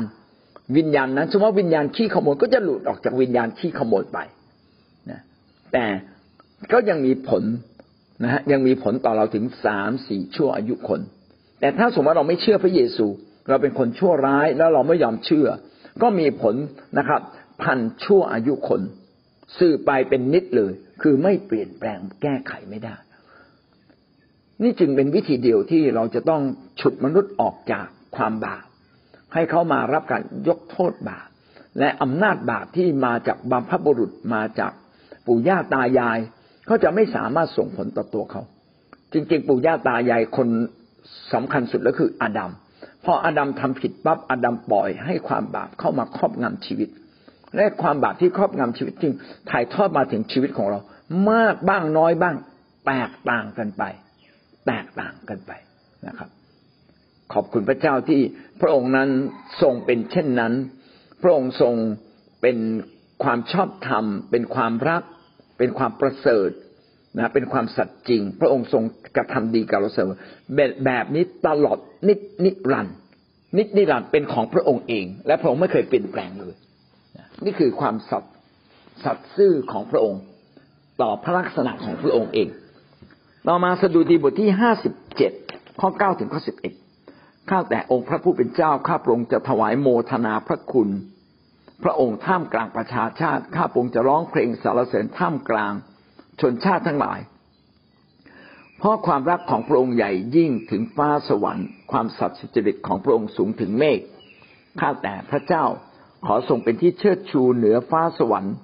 [0.77, 4.17] วิญญาณนั้นสมมติวิญญาณขี้ขโมยก็จะหลุดออกจากวิญญาณขี้ขโมยไป
[5.09, 5.21] นะ
[5.73, 5.85] แต่
[6.71, 7.43] ก็ยังมีผล
[8.23, 11.01] นะฮะยังมีผลต่อเราถึงสามสี่ชั่วอายุคน
[11.59, 13.05] แต่ถ้าสมมติว่าเราไม่เชื่อพระเยซู
[13.49, 15.47] เราเป็นคนชั่วร้ายแล้วเราไม่ยอมเชื่อ
[16.01, 16.55] ก็มีผล
[16.97, 17.21] นะครับ
[17.61, 18.81] พันชั่วอายุคน
[19.59, 22.95] สื่อไปเป็นนิดเลย คือไม่เปลี่ยนแปลงแก้ไขไม่ได้
[24.61, 26.41] นี่จึงเป็นวิธีเดียวที่เราจะต้อง
[26.79, 28.63] ฉุดมนุษย์ออกจาก ความบาป
[29.33, 31.27] ให้เขามารับการยกโทษบาป
[31.79, 34.71] และอำนาจบาปที่มาจากบัมพบุรุษมาจาก
[35.27, 36.19] ปู่ย่าตายาย
[36.65, 38.41] เขาจะไม่สามารถส่งผลต่อตัวเขา
[39.13, 40.47] จริงๆ ปู่ย่าตายายคน
[41.33, 42.51] สำคัญสุดก็คืออาดัม
[43.05, 46.89] พออาดัมทำผิดปั๊บอาดัมปล่อยให้ความบาปเข้ามาครอบงำชีวิต
[47.55, 49.13] และความบาปที่ครอบงำชีวิตจริง
[49.49, 50.79] ถ่ายทอดมาถึงชีวิตของเรา
[51.31, 52.35] มากบ้างน้อยบ้าง
[52.87, 53.83] แตกต่างกันไป
[54.67, 55.51] แตกต่างกันไป
[56.07, 56.29] นะครับ
[57.33, 58.21] ขอบคุณพระเจ้าที่
[58.61, 59.09] พระองค์นั้น
[59.61, 60.53] ทรงเป็นเช่นนั้น
[61.21, 61.73] พระองค์ทรง
[62.41, 62.57] เป็น
[63.23, 65.03] ความชอบธรรม เป็นความรัก
[65.57, 66.49] เป็นความประเสริฐ
[67.15, 68.83] นะเป็นความสัตย์จริง พระองค์ทรง
[69.15, 70.17] กระทำดีกับเราเสมอ
[70.55, 71.77] แบบแบบนี้ตลอด
[72.07, 72.95] นิดนิรันดร์
[73.57, 76.53] นิดนิรันดร์เป็นของพระองค์เอง และพระองค์ไม่เคยเปลี่ยนแปลงเลย
[77.45, 78.33] นี่คือความสัตย์
[79.03, 80.21] สัตย์ซื่อของพระองค์
[81.01, 82.47] ต่อพระลักษณะของพระองค์เอง
[83.47, 85.31] ต่อมาสดุดีบทที่ห้าสิบเจ็ด
[85.79, 86.73] ข้อเก้าถึงข้อสิบเอ็ด
[87.49, 90.89] ข้าแต่องค์พระผู้เป็นเจ้าข้าพระองค์จะถวายโมทนาพระคุณ
[91.83, 95.73] พระองค์ท่ามกลางประชาชาติข้าพระองค์จะร้องเพลงสรรเสริญท่ามกลาง
[96.41, 97.19] ชนชาติทั้งหลาย
[98.77, 103.99] เพราะความรักของพระองค์ใหญ่ยิ่งถึงฟ้าสวรรค์ ความสัตย์สุจริตของพระองค์สูงถึงเมฆ
[104.79, 105.63] ข้าแต่พระเจ้า
[106.25, 108.55] ขอทรงเป็นที่เชิดชูเหนือฟ้าสวรรค์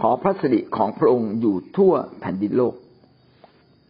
[0.00, 2.74] ขอพระสิริของพระองค์อยู่ทั่วแผ่นดินโลก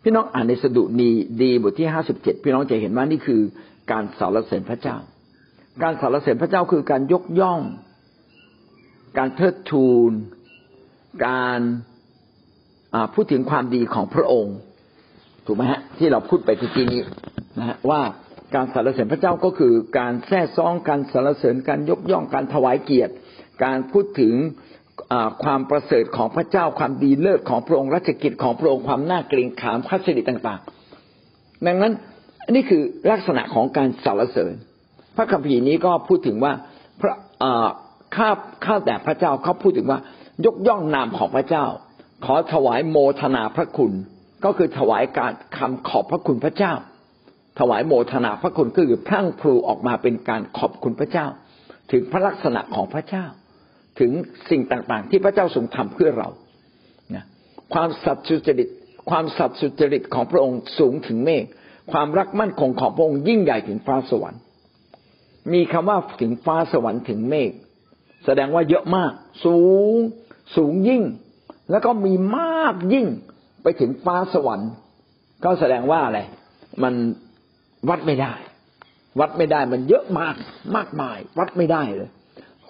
[0.02, 1.10] พี่น้องอ่านในสดุนี
[1.42, 3.40] ดีบทที่ห้าสิบเจ็ดพี่น้องจะเห็นว่านี่คือ
[3.92, 4.96] การสรรเสริญพระเจ้า
[5.82, 7.60] การสรรเสริญพระเจ้าคือการยกย่อง
[9.18, 10.12] การเทิดทูน
[11.26, 11.60] การ
[13.14, 14.56] พูดถึงความดีของพระองค์
[15.46, 17.00] ถูกไหมฮะ ที่เราพูดไปทีกี้นี้
[17.58, 18.00] นะฮะว่า
[18.54, 23.12] การสรรเสริญพระเจ้าก็คือการแท้ซองการสรรเสริญการยกย่องการถวายเกียรติ
[23.64, 24.34] การพูดถึง
[25.44, 30.60] ความประเสริฐของพระเจ้าความดีเลิศของพระองค์รัชกิจของพระองค์ความน่าเกรงขามพัสดิต่าง
[31.12, 31.92] ๆ ดังนั้น
[32.54, 34.54] นี่คือลักษณะของการสรรเสริญ
[35.16, 36.52] พระคัมภีร์นี้ก็พูดถึงว่า
[37.00, 37.14] พระ
[38.16, 38.28] ข้า
[38.64, 39.98] ข้าแต่พระเจ้าเขาพูดถึงว่า
[40.46, 41.64] ยกย่องนามของพระเจ้า
[42.24, 43.92] ขอถวายโมทนาพระคุณ
[44.44, 46.72] ก็คือถวายการคำขอบพระคุณพระเจ้า
[47.58, 51.26] ถวายโมทนาพระคุณก็คือพรั่งพรูออกมาเป็นการขอบคุณพระเจ้า
[51.92, 53.24] ถึงพระลักษณะของพระเจ้า
[54.00, 54.10] ถึง
[54.50, 56.28] สิ่งต่างๆ ที่พระเจ้าทรงทำเพื่อเรา
[57.74, 58.68] ความสัตย์สุจริต
[59.10, 61.44] ความสัตย์สุจริตของพระองค์สูงถึงเมฆ
[61.92, 64.40] ความรักมั่นคงของพระองค์ยิ่งใหญ่ถึงฟ้าสวรรค์
[65.52, 67.50] มีคำว่าถึงฟ้าสวรรค์ถึงเมฆ
[68.24, 69.12] แสดงว่าเยอะมาก
[69.44, 69.58] สู
[69.92, 69.94] ง
[70.56, 71.02] สูงยิ่ง
[71.70, 73.06] แล้วก็มีมากยิ่ง
[73.62, 74.70] ไปถึงฟ้าสวรรค์
[75.44, 76.20] ก็แสดงว่าอะไร
[76.82, 76.94] มัน
[77.88, 78.34] วัดไม่ได้
[79.20, 80.34] วัดไม่ได้มันเยอะมาก
[80.76, 82.10] มากมาย วัดไม่ได้เลย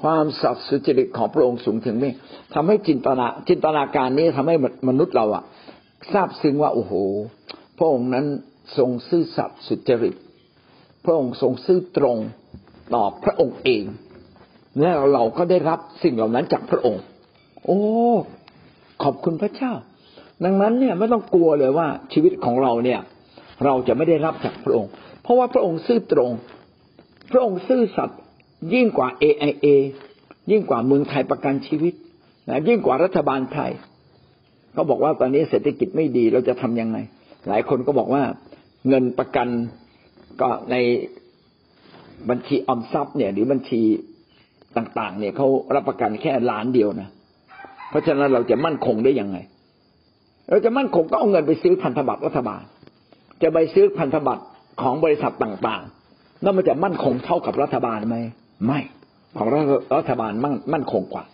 [0.02, 2.14] ความสัตย์สุจริตของพระองค์สูงถึงเมฆ
[2.54, 4.56] ทำให้จินตนาจินตนาการนี้ทำให้
[4.88, 5.44] มนุษย์เราอะ
[6.12, 6.92] ทราบซึ้งว่าโอ้โห
[7.78, 8.26] พระองค์นั้น
[8.76, 10.14] ทรงซื่อสัตย์สุจริต
[11.04, 12.16] พระองค์ทรงซื่อตรง
[12.94, 13.84] ต่อพระองค์เอง
[14.80, 17.02] และเราก็ได้รับสิ่งเหล่านั้นจากพระองค์
[17.64, 17.80] โอ้
[19.02, 19.72] ขอบคุณพระเจ้า
[20.44, 23.00] ดังนั้นเนี่ยไม่ต้องกลัวเลยว่าชีวิตของเราเนี่ย
[23.64, 24.90] เราจะไม่ได้รับจากพระองค์
[25.22, 26.30] เพราะว่าพระองค์ซื่อตรง
[27.32, 28.18] พระองค์ซื่อสัตย์
[28.74, 29.66] ยิ่งกว่า AIA
[30.50, 31.94] ยิ่งกว่าเมืองไทยประกันชีวิต
[32.48, 33.70] นะยิ่งกว่ารัฐบาลไทย
[34.72, 36.98] เขาบอกว่าตอนนี้เศรษฐกิจไม่ดีเราจะทํำยังไง
[37.48, 38.22] หลายคนก็บอกว่า
[38.88, 39.48] เงินประกัน
[40.40, 40.76] ก็ใน
[42.30, 43.80] บัญชีออมทรัพย์เนี่ย หรือบัญชี
[44.76, 47.08] ต่าง ๆ เนี่ยเขารับประกันแค่ล้านเดียวนะ
[47.90, 49.36] เพราะฉะนั้นเราจะมั่นคงได้ยังไง
[50.50, 52.62] เราจะมั่นคงก็เอาเงินไปซื้อพันธบัตรรัฐบาล
[53.42, 54.44] จะไปซื้อพันธบัตร
[54.82, 58.16] ของบริษัทต่างๆแล้วมันจะมั่นคงเท่ากับรัฐบาลไหม
[58.66, 58.80] ไม่
[59.38, 59.48] ของ
[59.96, 61.24] รัฐบาลมั่นมั่นคงกว่า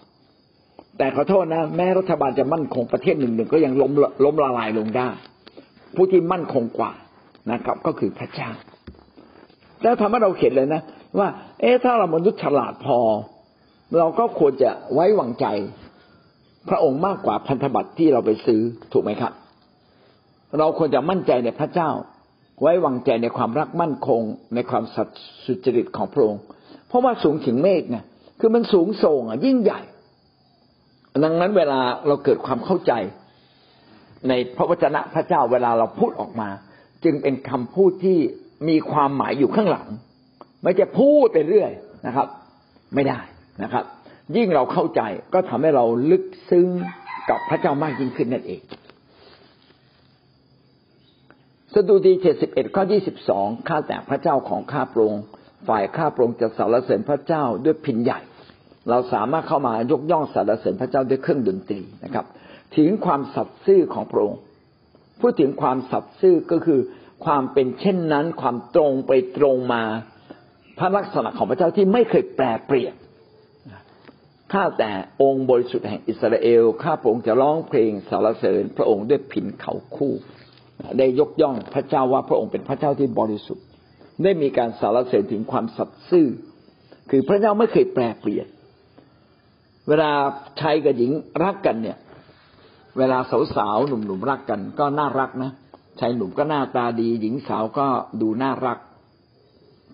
[0.98, 3.92] แต่ขอโทษนะ แม้รัฐบาลจะมั่นคงประเทศหนึ่งหนึ่งก็ยังล้ม
[4.24, 5.08] ล้มละลายลงได้
[5.94, 6.92] ผู้ที่มั่นคงกว่า
[7.50, 8.50] นะครับ ก็คือพระเจ้า
[9.82, 10.82] แล้วทำให้เราเห็นเลยนะ
[11.18, 11.28] ว่า
[11.60, 12.98] เอ๊ะถ้าเรามนุษย์ฉลาดพอ
[13.98, 15.46] เราก็ควรจะไว้วางใจ
[16.68, 18.60] พระองค์มากกว่าพันธบัตรที่เราไปซื้อ
[18.92, 19.32] ถูกไหมครับ
[20.58, 21.90] เราควรจะมั่นใจในพระเจ้า
[22.60, 24.20] ไว้วางใจในความรักมั่นคง
[24.54, 26.42] ในความสัตย์สุจริตของพระองค์
[26.88, 28.04] เพราะว่าสูงถึงเมฆเนี่ย
[28.40, 29.80] คือมันสูงส่งอะยิ่งใหญ่
[31.24, 32.92] ดังนั้นเวลาเราเกิดความเข้าใจ
[34.28, 36.48] ในพระวจนะพระเจ้าเวลาเราพูดออกมา
[37.04, 38.18] จึงเป็นคำพูดที่
[38.68, 39.88] มีความหมายอยู่ข้างหลัง
[40.62, 41.72] ไม่จะพูดไปเรื่อย
[42.06, 42.26] นะครับ
[42.94, 43.20] ไม่ได้
[43.62, 43.84] นะครับ
[44.36, 45.02] ยิ่งเราเข้าใจ
[45.34, 46.66] ก็ทำให้เราลึกซึ้ง
[47.30, 48.62] กับพระเจ้ามากยิ่งขึ้นนั่นเอง
[51.74, 55.24] สดุดีเจ็ดสิบเอ็ดข้อยี่สิบสองข้าแต่พระเจ้าของข้าพระองค์
[55.68, 58.20] ฝ่ายข้าพระองค์จะสรรเสริญพระเจ้าด้วยพินใหญ่
[58.90, 62.26] เราสามารถเข้ามายกย่องสรรเสริญพระเจ้าด้วยเครื่องดนตรีนะครับ
[62.76, 64.40] ถึงความสัตย์ซื่อของพระองค์
[65.22, 66.80] พูดถึงความสัตย์ซื่อก็คือ
[67.24, 69.82] ความเป็นเช่นนั้น ความตรงไปตรงมา
[70.78, 72.94] พระลักษณะของพระเจ้าที่ไม่เคยแปรเปลี่ยน
[74.52, 74.90] ข้าแต่
[75.22, 80.12] องค์บริสุทธิ์แห่งอิสราเอลข้าพระองค์จะร้องเพลงสรรเสริญ พระองค์ด้วยผินเขาคู่
[80.98, 83.64] ได้ยกย่องพระเจ้าว่าพระองค์เป็นพระเจ้าที่บริสุทธิ์
[84.22, 86.26] ได้มีการสรรเสริญถึงความสัตย์ซื่อ
[87.10, 88.46] คือพระเจ้าไม่เคยแปรเปลี่ยน
[89.88, 90.10] เวลา
[90.60, 91.12] ชายกับหญิง
[91.44, 91.98] รักกันเนี่ย
[92.98, 93.18] เวลา
[93.56, 95.50] สาวๆหนุ่มๆรักกัน ก็น่ารักนะ
[96.00, 97.86] ชายหนุ่มก็หน้าตาดี หญิงสาวก็
[98.20, 98.78] ดูน่ารัก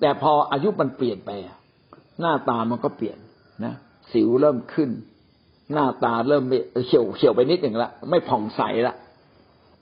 [0.01, 1.31] แต่พออายุมันเปลี่ยนไป
[2.21, 3.19] หน้าตามันก็เปลี่ยน
[3.65, 3.75] นะ
[4.13, 4.91] สิวเริ่มขึ้น
[5.73, 6.45] หน้าตาเริ่ม
[6.87, 8.95] เขียวเขียวไปนิดหนึ่งละไม่ผ่องใสละ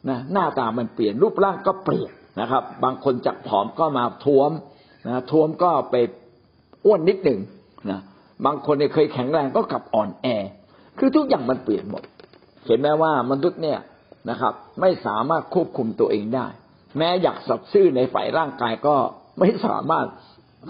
[0.09, 4.51] นะหน้าตามันเปลี่ยนรูปร่างก็เปลี่ยนนะครับ บางคนจากผอมก็มาท้วม
[5.07, 5.95] นะท้วมก็ไป
[6.85, 7.41] อ้วนนิดหนึ่ง
[7.91, 8.01] นะ
[8.45, 10.27] บางคนเนี่ยเคยแข็งแรงก็กลับอ่อนแอ
[10.99, 12.03] คือทุกอย่างมันเปลี่ยนหมด
[12.67, 13.79] เห็นไหมว่ามนุษย์เนี่ย
[14.31, 16.47] นะครับ ไม่สามารถควบคุมตัวเองได้
[16.99, 18.97] แม้อยากสัตซ์ซื่อในฝ่ายร่างกายก็
[19.39, 20.07] ไม่สามารถ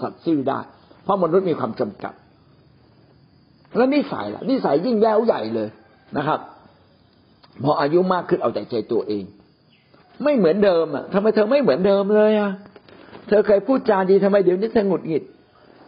[0.01, 0.59] สัตซ์ซื่อได้
[1.03, 2.13] เพราะมนุษย์มีความจำกัด
[3.75, 5.69] แล้วนิสัยล่ะนิสัยยิ่งแย่ใหญ่เลย
[6.17, 6.39] นะครับ
[7.63, 9.23] พออายุมากขึ้นเอาแต่ใจตัวเอง
[10.23, 12.51] ไม่เหมือนเดิมอะทำไมเธอไม่เหมือนเดิมเลยอะ
[13.27, 15.23] เธอเคยพูดจาดีทำไมเดี๋ยวนี้เธอหงุดหงิด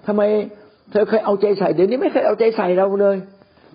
[0.07, 0.21] ทำไม
[0.91, 3.17] เธอเคยเอาใจใส่เดี๋ยวนี้ไม่เคยเอาใจใส่เราเลย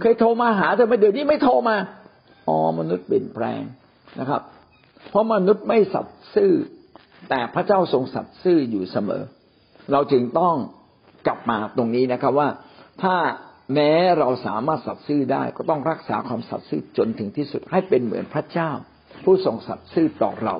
[0.00, 1.76] เคยโทรมาหาเธอไม่เดี๋ยวนี้ไม่โทรมา
[2.48, 3.62] อ๋อมนุษย์เปลี่ยนแปลง
[4.20, 4.42] นะครับ
[5.10, 6.52] เพราะมนุษย์ไม่สัตย์ซื่อ
[7.28, 9.22] แต่พระเจ้าทรงสัตย์ซื่ออยู่เสมอ
[9.92, 10.56] เราจึงต้อง
[11.26, 12.48] กลับมาตรงนี้นะครับว่า
[13.02, 13.16] ถ้า
[13.74, 18.70] แม้เราสามารถสัตย์ซื่อได้ ก็ต้องรักษาความสัตย์ซื่อจนถึงที่สุดให้เป็นเหมือนพระเจ้า
[19.24, 20.56] ผู้ทรงสัตย์ซื่อต่อเรา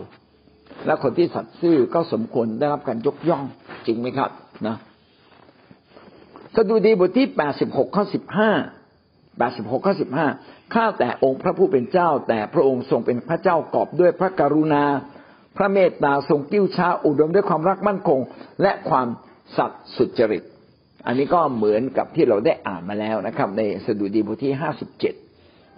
[0.87, 3.45] และคนที่สัตย์ซื่อก็สมควรได้รับการยกย่อง
[3.87, 4.31] จริงไหมครับ
[4.67, 4.77] นะ
[6.57, 8.51] สดุดีบทที่แปดสิบหกข้อสิบห้า
[9.39, 10.27] แปดสิบหกข้อสิบห้า
[10.75, 14.85] ข้าแต่องค์พระผู้เป็นเจ้า แต่พระองค์ทรงเป็นพระเจ้ากอบด้วยพระกรุณา
[15.57, 18.21] พระเมตตาทรงกิ้วช้าอุดมด้วยความรักมั่นคง
[18.63, 19.09] และความ
[19.57, 20.43] สัตย์สุจริต
[21.07, 25.15] อันนี้ก็เหมือนกับที่เราได้อ่านมาแล้วนะครับ ในสดุดีบทที่ห้าสิบเจ็ด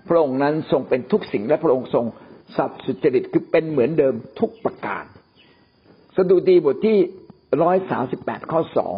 [0.08, 2.04] พระองค์นั้นทรงเป็นทุกสิ่งและพระองค์ทรง
[2.56, 5.04] สัตย์สุจริตคือเป็นเหมือนเดิมทุกประการ
[6.16, 6.98] สดุดีบทที่
[7.62, 8.96] ร้อยสาสิบแปดข้อสอง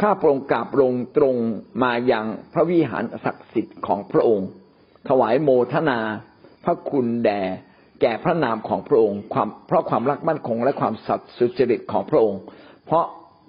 [0.00, 1.36] ข้าพระองค์กราบลงตรง
[1.82, 4.48] มาอยังพระวิหารศักดิ์สิทธิ์ของพระองค์
[5.08, 5.98] ถวายโมทนา
[6.64, 7.42] พระคุณแด่
[8.00, 12.40] แก่พระนามของพระองค์ความเพราะความรักมั่นคงและความสัตย์สุจริตของพระองค์
[12.86, 13.06] เพราะ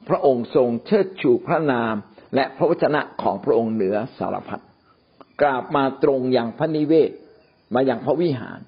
[0.10, 1.93] พระองค์ทรงเชิดชูพระนาม
[2.36, 4.64] และพระวจนะของพระองค์เหนือสารพัด
[5.41, 7.12] กราบมาตรงอย่างพระนิเวศ
[7.74, 8.60] มาอย่างพระวิหาร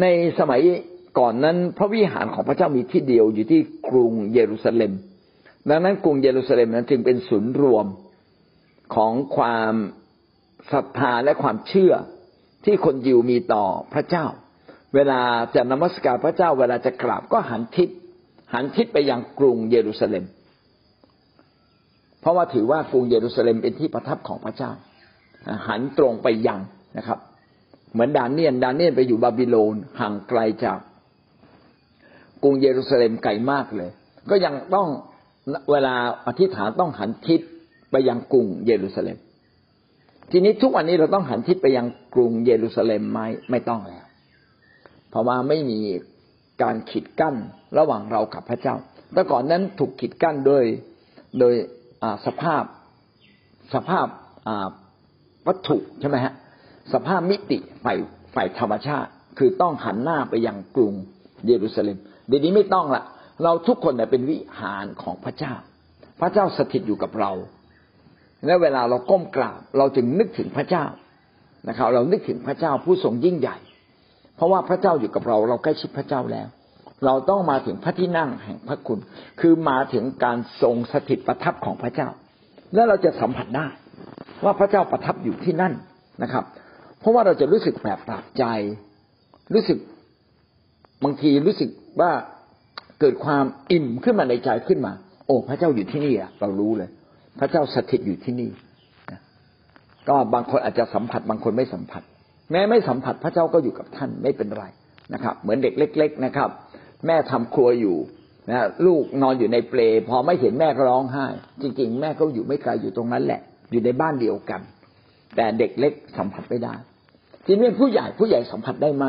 [0.00, 0.06] ใน
[0.38, 0.62] สมัย
[1.18, 4.92] ก่อนนั้นพระวิหารของพระเจ้ามีที่เดียวอยู่ที่กรุงเยรูซาเล็ม
[5.68, 7.86] ดังนั้นกรุงเยรูซาเล็มนั้นจึงเป็นศูนย์รวม
[8.94, 9.74] ของความ
[10.72, 11.92] ศรัทธาและความเชื่อ
[12.64, 13.64] ที่คนยิวมีต่อ
[13.94, 14.26] พระเจ้า
[14.94, 15.20] เวลา
[15.54, 17.88] จะนมัสการพระเจ้า เวลาจะกราบก็หันทิศ
[18.54, 20.24] หันทิศไปยังกรุงเยรูซาเล็ม
[22.20, 24.70] เพราะว่าถือว่ากรุงเยรูซาเล็มเป็นที่ประทับของพระเจ้า
[25.68, 26.60] หันตรงไปยัง
[26.98, 27.18] นะครับ
[27.92, 30.78] เหมือนดานเนียนดานเนียนไปอยู่บาบิโลนห่างไกลจาก
[32.42, 33.90] กรุงเยรูซาเล็มไกลมากเลย
[34.30, 34.88] ก็ยังต้อง
[35.70, 35.94] เวลา
[36.26, 37.40] อธิษฐานต้องหันทิศ
[37.90, 39.16] ไปยังกรุงเยรูซาเล็ม
[40.30, 43.20] ทีนี้ทุกวันนี้เราต้องหันทิศไปยังกรุงเยรูซาเล็มไหม
[43.50, 44.04] ไม่ต้องแล้ว
[45.10, 45.78] เพราะว่าไม่มี
[46.62, 47.34] การขีดกั้น
[47.78, 48.74] ระหว่างเรากับพระเจ้า
[49.12, 50.64] แต่ก่อนนั้นถูกขีดกั้นโดย
[51.38, 51.54] โดย
[52.26, 52.62] สภาพ
[53.74, 54.06] สภาพ
[55.46, 56.34] วัตถุใช่ไหมฮะ
[56.92, 57.98] สภาพมิติฝ่าย
[58.34, 60.94] ฝ่ายธรรมชาติ คือต้องหันหน้าไปยังกรุง
[61.46, 61.96] เยรูซาเล็ม
[62.28, 63.04] เดี๋ยวนี้ไม่ต้องละ
[63.44, 65.54] เราทุกคนเป็นวิหารของพระเจ้า
[66.20, 67.32] พระเจ้าสถิตอยู่กับเรา
[68.46, 70.84] และเวลาเราก้มกราบ เราจึงนึกถึงพระเจ้า
[71.68, 73.56] นะครับ เรานึกถึงพระเจ้าผู้ทรงยิ่งใหญ่
[74.36, 76.48] เพราะว่าพระเจ้าอยู่กับเรา เราใกล้ชิดพระเจ้าแล้ว
[77.04, 78.98] เราต้องมาถึงพระที่นั่งแห่งพระคุณ
[79.40, 82.08] คือมาถึงการทรงสถิตประทับของพระเจ้า
[82.74, 83.66] แล้วเราจะสัมผัสได้
[84.44, 85.72] ว่าพระเจ้าประทับอยู่ที่นั่น
[86.22, 86.44] นะครับ
[87.00, 88.44] เพราะว่าเราจะรู้สึกแปลกปรับใจ
[89.54, 89.78] รู้สึก
[91.04, 91.70] บางทีรู้สึก
[92.00, 92.10] ว่า
[93.00, 94.92] เกิดความอิ่มขึ้นมาในใจขึ้นมา
[95.26, 96.90] โอ้พระเจ้าอยู่ที่นี่อะเรารู้เลย
[97.38, 98.50] พระเจ้าสถิตอยู่ที่นี่
[100.08, 102.02] ก็บางคนอาจจะสัมผัสบางคนไม่สัมผัส
[102.52, 104.64] แม้ไม่สัมผัสพระเจ้าก็อยู่กับท่านไม่เป็นไร
[105.14, 106.50] นะครับ เหมือนเด็กเล็ก ๆนะครับ
[107.06, 107.96] แม่ทำครัวอยู่
[108.50, 111.26] นะลูกนอนอยู่ในเปลพอไม่เห็นแม่ก็ร้องไห้
[111.62, 114.60] จริง ๆ แม่ก็อยู่ไม่ไกลอยู่ตรงนั้นแหละ อยู่ในบ้านเดียวกัน
[115.36, 116.74] แต่เด็กเล็กสัมผัสไม่ได้
[117.46, 119.06] ทีนี้ผู้ใหญ่ผู้ใหญ่สัมผัสได้ไหม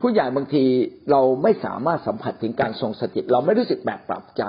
[0.00, 0.64] ผู้ใหญ่บางที
[1.10, 4.42] เราไม่สามารถสัมผัสถึงการทรงสถิต เราไม่รู้สึกแบบปรับใจ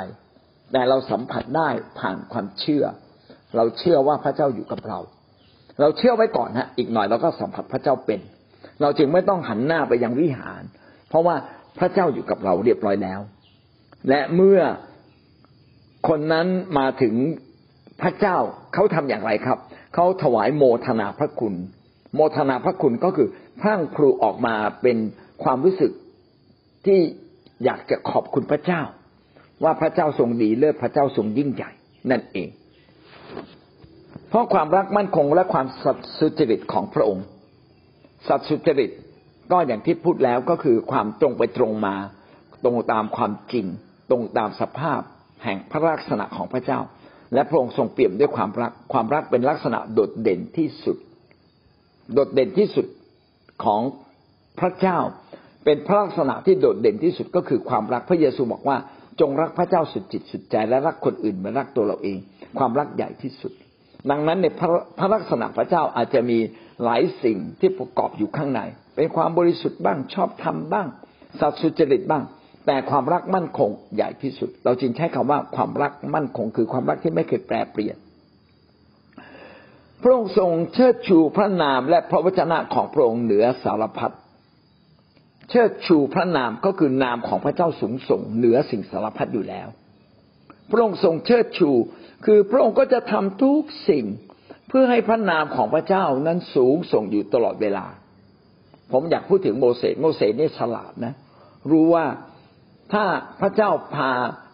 [0.72, 1.70] แต่เราสัมผัสได้
[2.00, 2.86] ผ่านความเชื่อ
[3.56, 5.00] เราเชื่อว่าพระเจ้าอยู่กับเรา
[5.80, 8.20] เราเชื่อไว้ก่อนฮะอีกหน่อยเราก็สัมผัสพระเจ้าเป็น
[8.82, 10.64] เราจึงไม่ต้องหันหน้าไปยังวิหาร
[11.10, 11.36] เพราะว่า
[11.80, 13.20] พระเจ้าอยู่กับเราเรียบร้อยแล้ว
[14.10, 14.60] และเมื่อ
[16.08, 16.48] คนนั้น
[16.78, 17.14] มาถึง
[18.02, 18.38] พระเจ้า
[18.74, 19.58] เขาทำอย่างไรครับ
[19.94, 21.54] เขาถวายโมทนาพระคุณ
[22.16, 23.28] โมทนาพระคุณก็คือ
[23.62, 24.98] พรั่งครูออกมาเป็น
[25.44, 25.92] ความรู้สึก
[26.86, 27.00] ที่
[27.66, 28.82] อยากจะขอบคุณพระเจ้า
[29.64, 31.72] ว่าพระเจ้าทรงดีเลิศพระเจ้าทรงยิ่งใหญ่
[32.12, 32.50] นั่นเอง
[34.32, 37.26] เพราะความรักมั่นคงและความสัตย์สุจริตของพระองค์
[38.28, 38.92] สัตย์สุจริต
[39.52, 41.96] ก็อย่างที่พูดแล้วก็คือความตรงไปตรงมา
[42.64, 43.66] ตรงตามความจริง
[44.10, 45.02] ตรงตามสภาพ
[45.44, 46.80] แห่งพระลักษณะของพระเจ้า
[47.34, 50.98] และพระองค์ทรงเปี่ยมด้วยความรัก ความรักเป็นลักษณะโดดเด่นที่สุด
[52.14, 52.86] โดดเด่นที่สุด
[53.64, 53.82] ของ
[54.60, 54.98] พระเจ้า
[55.66, 58.78] เป็นพระลักษณะที่โดดเด่นที่สุดก็คือความรักพระเยซูบอกว่า
[59.20, 62.18] จงรักพระเจ้าสุดจิตสุดใจและรักคนอื่นเหมือนรักตัวเราเอง
[62.58, 63.54] ความรักใหญ่ที่สุด
[64.10, 66.38] ดังนั้นในพระพระลักษณะพระเจ้าอาจจะมี
[66.84, 68.62] หลายสิ่งที่ประกอบอยู่ข้างใน
[68.96, 70.88] เป็นความบริสุทธิ์บ้างชอบธรรมบ้าง
[71.40, 72.24] สัตย์สุจริตบ้าง
[72.66, 77.98] แต่ความรักมั่นคงใหญ่ที่สุด เราจึงใช้คำว่าความรักมั่นคง คือความรักที่ไม่เคยแปรเปลี่ยน
[80.02, 84.16] พระองค์ทรงเชิดชูพระนามและพระวจนะของพระองค์เหนือสารพัด
[85.50, 89.68] เชิดชูพระนามก็คือนามของพระเจ้าสูงส่งเหนือสิ่งสารพัดอยู่แล้ว
[90.72, 91.70] พระองค์ทรงเชิดชู
[92.26, 94.06] คือพระองค์ก็จะทำทุกสิ่ง
[94.68, 97.86] เพื่อให้พระนามของพระเจ้านั้นสูงส่งอยู่ตลอดเวลา
[98.92, 101.14] ผมอยากพูดถึงโมเสสโมเสสนี่ฉลาดนะ
[101.72, 102.06] รู้ว่า
[102.94, 103.04] ถ้า
[103.42, 104.12] พระเจ้าพา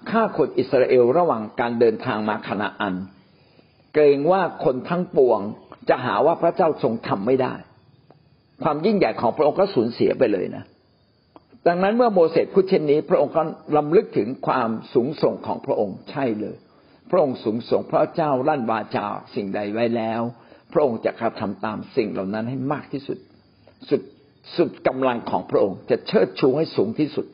[0.09, 2.95] ฆ่าคนอิสราเอลระหว่างการเดินทางมาคณาอัน
[3.93, 5.39] เกรงว่าคนทั้งปวง
[5.89, 7.53] จะหาว่าพระเจ้าทรงทำไม่ได้
[8.63, 10.63] ความยิ่งใหญ่ของพระองค์ก็สูญเสียไปเลยนะ
[11.67, 13.41] ดังนั้นเมื่อโมเสสพูดเช่นนี้ พระองค์ก็
[13.77, 16.55] ลำลึกถึงความสูงส่งของพระองค์ใช่เลย
[17.09, 19.05] พระองค์สูงส่งพระเจ้าลั่นวาจา
[19.35, 20.21] สิ่งใดไว้แล้ว
[20.73, 23.17] พระองค์จะกระทำตามสิ่งเหล่านั้นให้มากที่สุด
[23.89, 24.01] สุด
[24.57, 27.25] สุดกำลังของพระองค์จะเชิดชูให้สูงที่สุด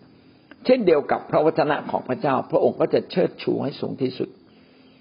[0.66, 4.30] เช่นเดียวกับพระวจนะของพระเจ้า พระองค์ก็จะเชิดชูให้สูงที่สุด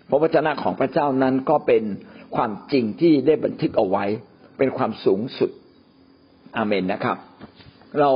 [0.09, 1.85] พระวจนะของพระเจ้านั้นก็เป็น
[2.37, 4.05] ความจริงที่ได้บันทึกเอาไว้
[4.59, 5.51] เป็นความสูงสุด
[6.57, 7.17] อาเมนนะครับ
[8.01, 8.11] เรา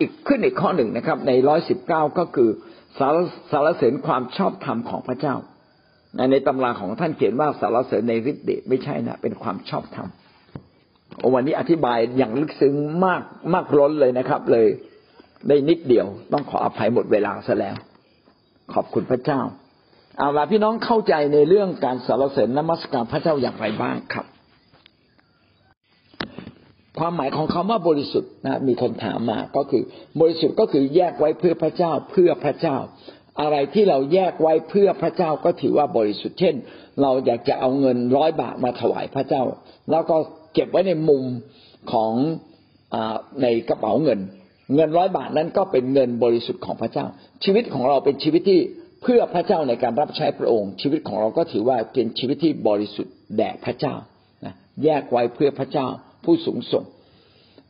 [0.00, 2.50] อีกขึ้นอีกข้อหนึ่งนะครับ ในร้อยสิบเก้าก็คือ
[2.98, 3.16] สาร
[3.50, 5.34] สารเสริญความชอบธรรมของพระเจ้า
[6.30, 10.08] ในตำราของท่านเขียนว่าสารเสริญในฤทธิ์เดชไม่ใช่นะ เป็นความชอบธรรม
[11.34, 13.22] วันนี้อธิบายอย่างลึกซึ้งมาก
[13.54, 14.66] มากล้นเลยนะครับ เลย
[15.48, 17.76] ได้นิดเดียว ต้องขออภัยหมดเวลาซะแล้ว
[18.74, 19.40] ขอบคุณพระเจ้า
[20.18, 24.26] เอาละพี่น้องเข้าใจในเรื่องการสรรเสริญนมัสการพระเจ้าอย่างไรบ้างครับ
[26.98, 29.82] ความหมายของคำว่าบริสุทธิ์นะมีคนถามมาก็คือ
[30.20, 32.76] บริสุทธิ์ก็คือแยกไว้เพื่อพระเจ้าเพื่อพระเจ้า
[33.40, 36.54] อะไรที่เราแยกไว้เพื่อพระเจ้าก็ถือว่าบริสุทธิ์เช่น
[37.02, 39.42] เราอยากจะเอาเงินร้อยบาทมาถวายพระเจ้า
[39.90, 40.16] แล้วก็
[40.54, 41.24] เก็บไว้ในมุม
[41.92, 42.12] ของ
[42.94, 42.96] อ
[43.42, 44.20] ในกระเป๋าเงิน
[44.74, 47.06] เงินร้อยบาทนั้นก็เป็นเงินบริสุทธิ์ของพระเจ้า
[47.44, 48.60] ชีวิตของเราเป็นชีวิตที่
[49.02, 53.94] เพื่อพระเจ้าในการรับใช้พระองค์ ชีวิตของเราก็ถือว่าเป็นชีวิตที่บริสุทธิ์แด่พระเจ้า
[54.44, 54.54] นะ
[54.84, 55.86] แยกไว้เพื่อพระเจ้า
[56.24, 56.84] ผู้สูงส่ง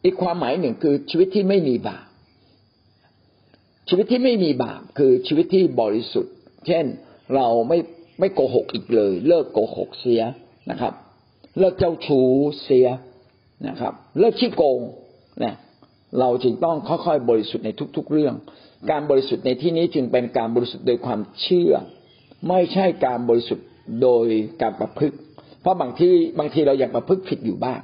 [0.05, 2.05] อีกความหมายหนึ่งคือชีวิตที่ไม่มีบาป
[3.89, 6.35] ชีวิตที่ไม่มีบาปคือชีวิตที่บริสุทธิ์
[6.67, 6.85] เช่น
[7.35, 7.79] เราไม่
[8.21, 10.23] ไม่โกหกอีกเลย เลิกโกหกเสีย
[10.71, 10.93] นะครับ
[11.59, 12.29] เลิกเจ้าชู้
[12.63, 12.87] เสีย
[13.69, 14.81] นะครับ เลิกขี้โกง
[15.45, 15.55] นะ
[16.21, 18.35] เราจึงต้องค่อยๆบริสุทธิ์ในทุก ๆ เรื่อง
[18.91, 21.73] การบริสุทธิ์ในที่นี้จึงเป็นการบริสุทธิ์โดยความเชื่อ
[22.49, 23.67] ไม่ใช่การบริสุทธิ์
[24.03, 24.27] โดย
[24.63, 25.17] การประพฤติ
[25.61, 27.81] เพราะบางที่บางทีเราอยังประพฤติผิดอยู่บ้าง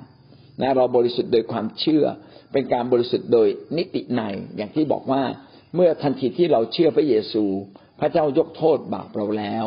[0.63, 2.05] นะเราบริสุทธิ์โดยความเชื่อ
[2.53, 4.23] เป็นการบริสุทธิ์โดยนิติใน
[4.57, 5.23] อย่างที่บอกว่า
[5.75, 7.45] เมื่อทันทีที่เราเชื่อพระเยซู
[8.01, 9.67] พระเจ้ายกโทษบาปเราแล้ว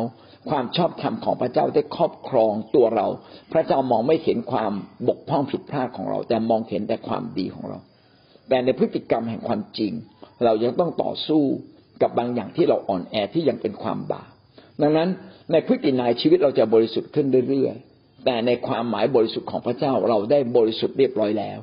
[0.50, 3.06] ความชอบธรรมของพระเจ้าได้ครอบครองตัวเรา
[3.52, 4.72] พระเจ้ามองไม่เห็นความ
[5.08, 7.78] บกพร่องผิดพลาดของเรา แต่มองเห็นแต่ความดีของเรา
[8.48, 9.92] แต่ในพฤติกรรมแห่งความจริง
[10.44, 11.42] เรายังต้องต่อสู้
[12.02, 14.30] กับบางอย่างที่เราอ่อนแอที่ยังเป็นความบาป
[14.82, 15.08] ดังนั้น
[15.52, 21.58] ในพฤตินัยชีวิตเราจะบริสุทธิ์ขึ้นเรื่อยๆ แต่ในความหมายบริสุทธิ์ของพระเจ้าเราได้บริสุทธิ์เรียบร้อยแล้ว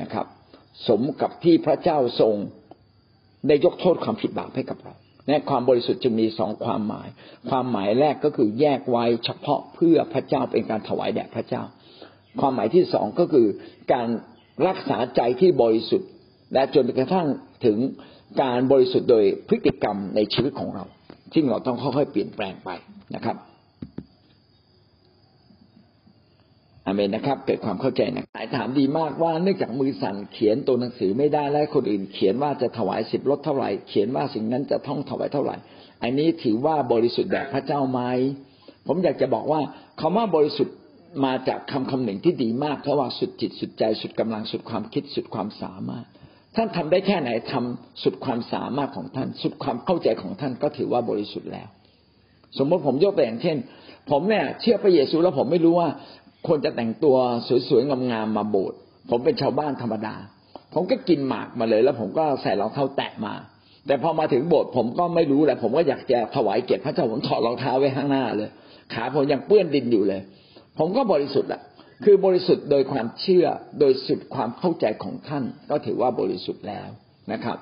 [0.00, 0.26] นะครับ
[0.88, 2.34] สมกับที่พระเจ้าทรง
[3.48, 4.94] ได้ยกโทษความผิดบาปให้กับเรา
[5.26, 7.08] ในความบริสุทธิ์จึงมีสองความหมาย
[7.50, 11.62] ความหมายแรกก็คือแยกไว้เฉพาะเพื่อพระเจ้าเป็นการถวายแด่พระเจ้า
[12.40, 13.46] ความหมายที่สองก็คือ
[13.92, 14.08] การ
[14.66, 16.08] รักษาใจที่บริสุทธิ์
[16.54, 17.26] และจนกระทั่ง
[17.64, 17.78] ถึง
[18.42, 20.84] การบริสุทธิ์โดยพฤติกรรมในชีวิตของเรา
[21.32, 22.70] ที่เราต้องค่อยๆเปลี่ยนแปลงไป
[23.14, 23.36] นะครับ
[26.90, 35.56] อเมนนะครับ เกิดความเข้าใจนะหลายถามดีมากว่าเนื่องจากมือสั่นเขียนตัวหนังสือไม่ได้และคนอื่น เขียนว่าจะถวายสิบลดเท่าไหร่เขียนว่าสิ่งนั้นจะท่องถวายเท่าไหร่
[36.02, 38.00] อันนี้ถือว่าบริสุทธิ์แบบพระเจ้าไหม
[38.86, 39.60] ผมอยากจะบอกว่า
[40.00, 40.76] คำว่าบริสุทธิ์
[41.24, 46.06] มาจากคำคำหนึ่งที่ดีมากเพราะว่าสุดจิตสุดใจสุดกำลังสุดความคิดสุดความสามารถ
[46.56, 51.68] ท่านทำได้แค่ไหนทำสุดความสามารถของท่าน สุดความเข้าใจของท่านก็ถือว่าบริสุทธิ์แล้ว
[52.58, 53.56] สมมติผมยกตัวอย่างเช่น
[54.10, 55.88] ผมเนี่ยเชื่อพระเยซูแล้วผมไม่รู้ว่า
[56.46, 57.16] ควรจะแต่งตัว
[57.68, 58.78] สวยๆงามๆมาโบสถ์
[59.10, 60.14] ผมเป็นชาวบ้านธรรมดา
[60.74, 63.34] ผมก็กินหมากมาเลย แล้วผมก็ใส่รองเท้าแตะมา
[63.86, 68.48] แต่พอมาถึงโบสถ์ผมก็ไม่รู้แหละผมก็อยากจะถวายเกียรติพระเจ้าผมถอดรองเท้าไว้ข้างหน้าเลย
[68.94, 70.20] ขาผมยังเปื้อนดินอยู่เลย
[70.78, 71.62] ผมก็บริสุทธิ์แหละ
[72.04, 73.46] คือบริสุทธิ์โดยความเชื่อ
[73.80, 76.88] โดยสุดความเข้าใจของท่าน ก็ถือว่าบริสุทธิ์แล้ว
[77.32, 77.56] นะครับ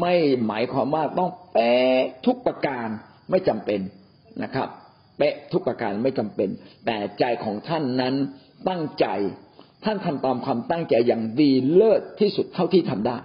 [0.00, 0.14] ไม่
[0.46, 2.88] หมายความว่าต้องเป๊ะทุกประการ
[3.30, 3.80] ไม่จำเป็น
[4.42, 4.68] นะครับ
[5.18, 6.48] เป๊ะทุกประการไม่จำเป็น
[6.86, 8.14] แต่ใจของท่านนั้น
[8.68, 9.06] ตั้งใจ
[9.84, 13.16] ท่านทำตามความตั้งใจอย่างดีเลิศที่สุดเท่าที่ทำได้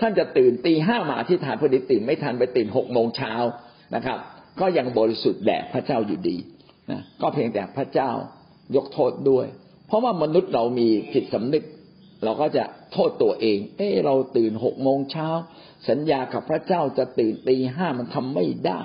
[0.00, 3.32] ท่านจะตื่นตีห้ามาที่ฐานพอดีตื่นไม่ทันไปตื่นหกโมงเช้า
[3.94, 4.18] นะครับ
[4.60, 6.36] ก็ยังบริสุทธิ์แด่พระเจ้าอยู่ดี
[6.90, 8.10] นะก็เพียงแต่พระเจ้า
[8.76, 9.46] ยกโทษด้วย
[9.86, 11.64] เพราะว่ามนุษย์เรามีผิดสำนึก
[12.24, 15.28] เราก็จะโทษตัวเอง เอ้เราตื่นหกโมงเช้า
[15.88, 18.78] สัญญากับพระเจ้าจะตื่นตีห้ามันทำไม่ได้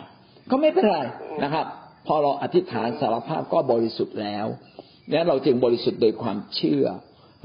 [0.52, 1.00] ก็ไม่เป็นไร
[1.44, 1.66] นะครับ
[2.08, 4.46] พอเราอธิษฐานสารภาพก็บริสุทธิ์แล้ว
[5.12, 6.86] นี่ยเราจึงบริสุทธิ์โดยความเชื่อ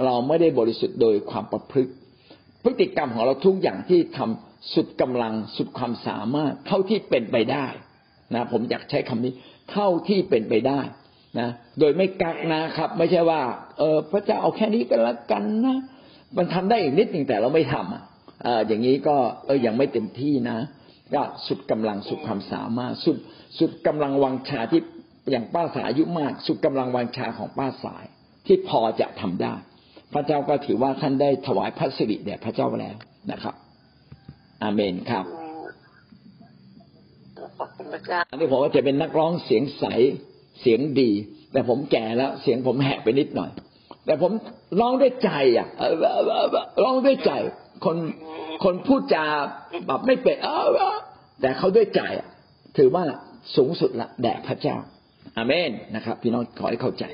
[0.04, 1.92] เราไม่ได้บริสุทธิ์โดยความประพฤติ
[2.64, 7.66] พฤติกรรมของเราทุกอย่างที่ทำสุดกำลังสุดความสามารถเท่าที่เป็นไปได้
[8.34, 9.32] นะผมอยากใช้คำนี้
[9.70, 10.80] เท่าที่เป็นไปได้
[11.38, 11.48] นะ
[11.78, 13.40] โดยไม่กักนะครับ ไม่ใช่ว่า
[13.78, 15.78] เออพระเจ้าเอาแค่นี้ก็แล้วกันนะ
[16.36, 18.02] มันทำได้อีกนิดหนึ่งแต่เราไม่ทำอะ
[18.66, 19.16] อย่างนี้ก็
[19.46, 20.58] เออยังไม่เต็มที่นะ
[21.14, 23.16] ก็สุดกำลังสุดความสามารถสุด
[23.58, 24.82] สุดกำลังวังชาที่
[25.30, 28.04] อย่างป้าสายอายุมาก สุดกำลังวังชาของป้าสาย
[28.46, 29.54] ที่พอจะทำได้
[30.12, 32.96] พระเจ้าก็ถือว่าท่านได้ถวายพระสิริแด่พระเจ้าแล้ว
[33.32, 33.54] นะครับ
[34.62, 35.24] อาเมนครับ
[38.30, 39.84] อันนี้ผมว่าจะเป็นนักร้องเสียงใส
[40.60, 41.10] เสียงดี
[41.52, 43.50] แต่ผมแก่แล้ว เสียงผมแหบไปนิดหน่อย
[44.06, 44.32] แต่ผม
[44.80, 45.68] ร้องด้วยใจอะ
[46.82, 47.32] ร้องด้วยใจ
[47.84, 47.96] คน
[48.64, 49.24] คนพูดจา
[49.86, 50.36] แบบไม่เป็น
[51.40, 52.00] แต่เขาด้วยใจ
[52.76, 53.02] ถือว่า
[53.56, 54.76] สูงสุดละแด่พระเจ้า
[55.36, 57.04] อาเมนนะครับ พี่น้องขอให้เข้าใจ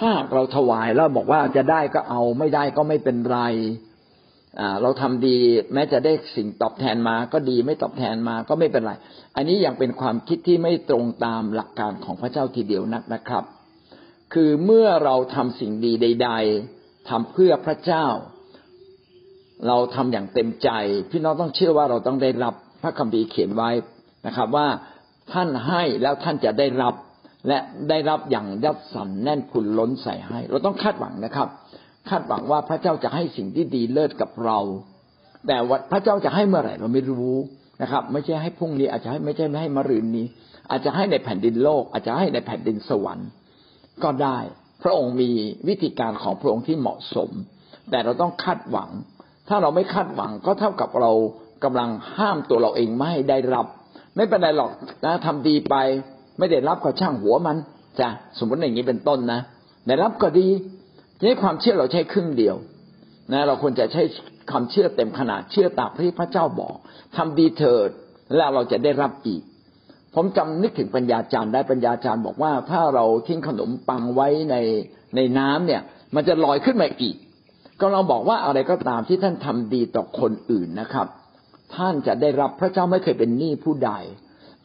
[0.00, 3.40] ถ้าเราถวายแล้วบอกว่าจะได้ก็เอาไม่ได้ก็ไม่เป็นไร
[4.82, 5.36] เราทำดี
[5.74, 8.92] แม้จะได้สิ่งตอบแทนมาก็ดีไม่ตอบแทนมาก็ไม่เป็นไร
[9.36, 13.44] อันนี้ยังเป็นความคิดที่ไม่ตรงตามหลักการของพระเจ้าทีเดียวนักนะครับ
[14.34, 16.30] คือเมื่อเราทำสิ่งดีใด
[16.70, 18.06] ๆทำเพื่อพระเจ้า
[19.66, 20.68] เราทำอย่างเต็มใจ
[21.10, 23.70] พี่น้องต้องเชื่อว่าเราต้องได้รับพระคัมภีร์เขียนไว้
[24.26, 24.66] นะครับ ว่า
[25.32, 26.94] ท่านให้แล้วท่านจะได้รับ
[27.48, 27.58] และ
[27.90, 31.48] ได้รับอย่างยับสันแน่นคุณล้นใส่ให้ เราต้องคาดหวังนะครับ
[32.08, 34.58] คาดหวังว่าพระเจ้าจะให้สิ่งที่ดีเลิศกับเรา
[35.48, 37.36] แต่ว่าพระเจ้าจะให้เมื่อไหร่เราไม่รู้
[37.82, 40.26] นะครับ ไม่ใช่ให้พรุ่งนี้อาจจะให้ไม่ใช่ไม่ให้มะรืนนี้
[40.70, 43.28] อาจจะให้ในแผ่นดินโลก อาจจะให้ในแผ่นดินสวรรค์
[44.02, 44.38] ก็ได้
[44.82, 45.30] พระองค์มี
[45.68, 47.30] วิธีการของพระองค์ที่เหมาะสม
[47.90, 48.90] แต่เราต้องคาดหวัง
[49.48, 51.12] ถ้าเราไม่คาดหวังก็เท่ากับเรา
[51.64, 53.66] กำลังห้ามตัวเราเองไม่ให้ได้รับ
[54.16, 54.70] ไม่เป็นไรหรอก
[55.04, 55.74] นะทำดีไป
[56.38, 57.56] ไม่ได้รับก็ช่างหัวมัน
[58.00, 58.08] จ้ะ
[58.38, 59.40] สมมติอย่างนี้เป็นต้นนะ
[59.86, 60.48] ได้รับก็ดี
[61.18, 62.56] ทีนี้ความเชื่อเราใช้ครึ่งเดียว
[63.32, 64.02] นะเราควรจะใช้
[64.50, 66.76] ความเชื่อเต็มขนาดเชื่อตามที่พระเจ้าบอก
[67.16, 67.88] ทำดีเถิด
[68.34, 69.42] แล้วเราจะได้รับอีก
[70.14, 74.56] ผมจำนึกถึงปัญญาจารย์ได้ปัญญาจารย์บอกว่า ถ้าเราทิ้งขนมปังไว้ใน
[75.16, 75.82] ในน้ำเนี่ย
[76.14, 77.16] มันจะลอยขึ้นมาอีก
[77.80, 81.06] ก็เราบอกว่าอะไรก็ตามที่ท่านทำดีต่อคนอื่นนะครับ
[81.76, 83.92] ท่านจะได้รับพระเจ้าไม่เคยเป็นหนี้ผู้ใด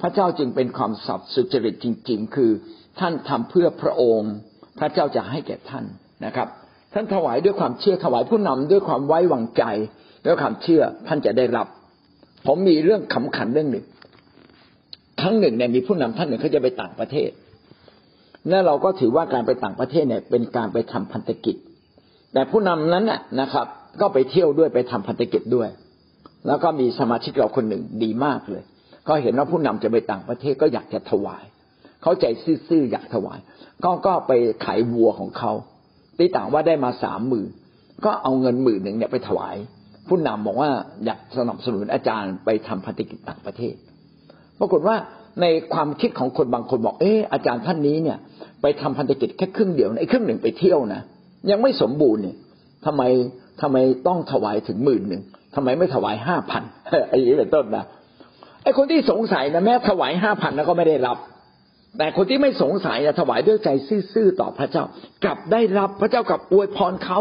[0.02, 2.52] พระเจ้าจึงเป็นความสัตย์สุจริตจริง ๆ คือ
[3.00, 4.34] ท่านทำเพื่อพระองค์
[4.80, 5.86] พระเจ้าจะให้แก่ท่าน
[6.26, 6.48] นะครับ
[6.94, 9.64] ท่านถวายด้วยความเชื่อถวายผู้นำด้วยความไว้วางใจ
[10.26, 11.68] ด้วยความเชื่อท่านจะได้รับ
[12.48, 13.86] ผมมีเรื่องขำขันเรื่องหนึ่ง
[15.22, 17.30] ครั้งหนึ่งเนี่ยมีผู้นำท่านหนึ่งเขาจะไปต่างประเทศ
[18.50, 21.56] และเราก็ถือว่าการไปต่างประเทศเนี่ยเป็นการไปทำพันธกิจ
[22.34, 23.06] แต่ผู้นำนั้น
[23.42, 23.68] นะครับ
[24.02, 25.70] ก็ไปเที่ยวด้วยไปทำพันธกิจด้วย
[26.48, 28.64] แล้วก็มีสมาชิกเราคนหนึ่งดีมากเลย
[29.08, 31.44] ก็เห็นว่าผู้นำจะไปต่างประเทศก็อยากจะถวาย
[32.02, 32.26] เขาใจ
[32.68, 33.40] ซื่อๆอยากถวาย
[33.84, 34.32] ก็ก็ไป
[34.66, 35.52] ขายวัวของเขา
[36.18, 37.50] ตีต่างว่าได้มาสามหมื่น
[38.06, 39.56] ก็เอาเงินหมื่นหนึ่งเนี่ยไปถวาย
[40.08, 40.70] ผู้นำบอกว่า
[41.06, 43.76] อยากสนับสนุนอาจารย์ไปทำพันธกิจต่างประเทศ
[44.60, 44.96] ปรากฏว่า
[45.42, 48.18] ในความคิดของคนบางคนบอก เอออาจารย์ท่านนี้เนี่ย
[48.62, 51.02] ไปทำพันธกิจแค่ครึ่งเดียวไอ้ครึ่งหนึ่งไปเที่ยวนะ
[51.50, 52.38] ยังไม่สมบูรณ์เนี่ย
[52.86, 53.02] ทำไม
[53.62, 55.22] ทำไมต้องถวายถึงหมื่นหนึ่ง
[55.56, 56.64] ทำไมไม่ถวายห้าพัน
[57.10, 57.86] ไอ้นี้เป็นต้นนะ
[58.64, 61.18] ไอ้คนที่สงสัยนะแม้ถวายห้าพันแล้วก็ไม่ได้รับ
[61.98, 63.70] แต่คนที่ไม่สงสัยอะถวายด้วยใจ
[64.14, 64.84] ซื่อๆต่อพระเจ้า
[65.24, 67.20] กลับได้รับพระเจ้ากลับอวยพรเขา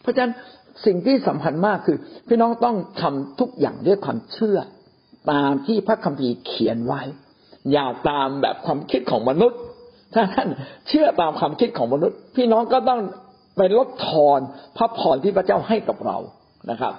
[0.00, 0.32] เพราะฉะนั้น
[0.86, 1.98] สิ่งที่สำคัญมากคือ
[2.28, 4.58] พี่น้องต้องทำทุกอย่างด้วยความเชื่อ
[5.30, 7.02] ตามที่พระคัมภีร์เขียนไว้
[7.72, 9.60] อย่าตามแบบความคิดของมนุษย์
[10.14, 10.48] ถ้าท่าน
[10.88, 13.00] เชื่อตามความคิดของมนุษย์ พี่น้องก็ต้อง
[13.56, 14.40] ไปลดทอน
[14.76, 16.18] พระพรที่พระเจ้าให้กับเรา
[16.70, 16.94] นะครับ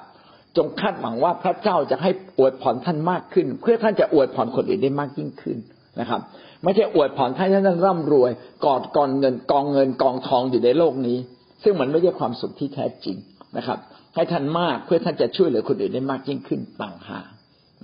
[0.58, 5.58] จงคาดหวังว่าพระเจ้าจะให้อวยพรท่านมากขึ้น เพื่อท่านจะอวยพรคนอื่นได้มากยิ่งขึ้น
[6.00, 6.22] นะครับ
[6.64, 8.32] ไม่ใช่อวยพรให้ท่านร่ำรวย
[8.66, 11.18] กอดกองเงินกองเงินกองทองอยู่ในโลกนี้
[11.64, 13.18] ซึ่งมันไม่ใช่ความสุขที่แท้จริง
[13.58, 13.80] นะครับ
[14.16, 17.28] ให้ท่านมากเพื่อท่านจะช่วยเหลือคนอื่นได้มากยิ่งขึ้นต่างหาก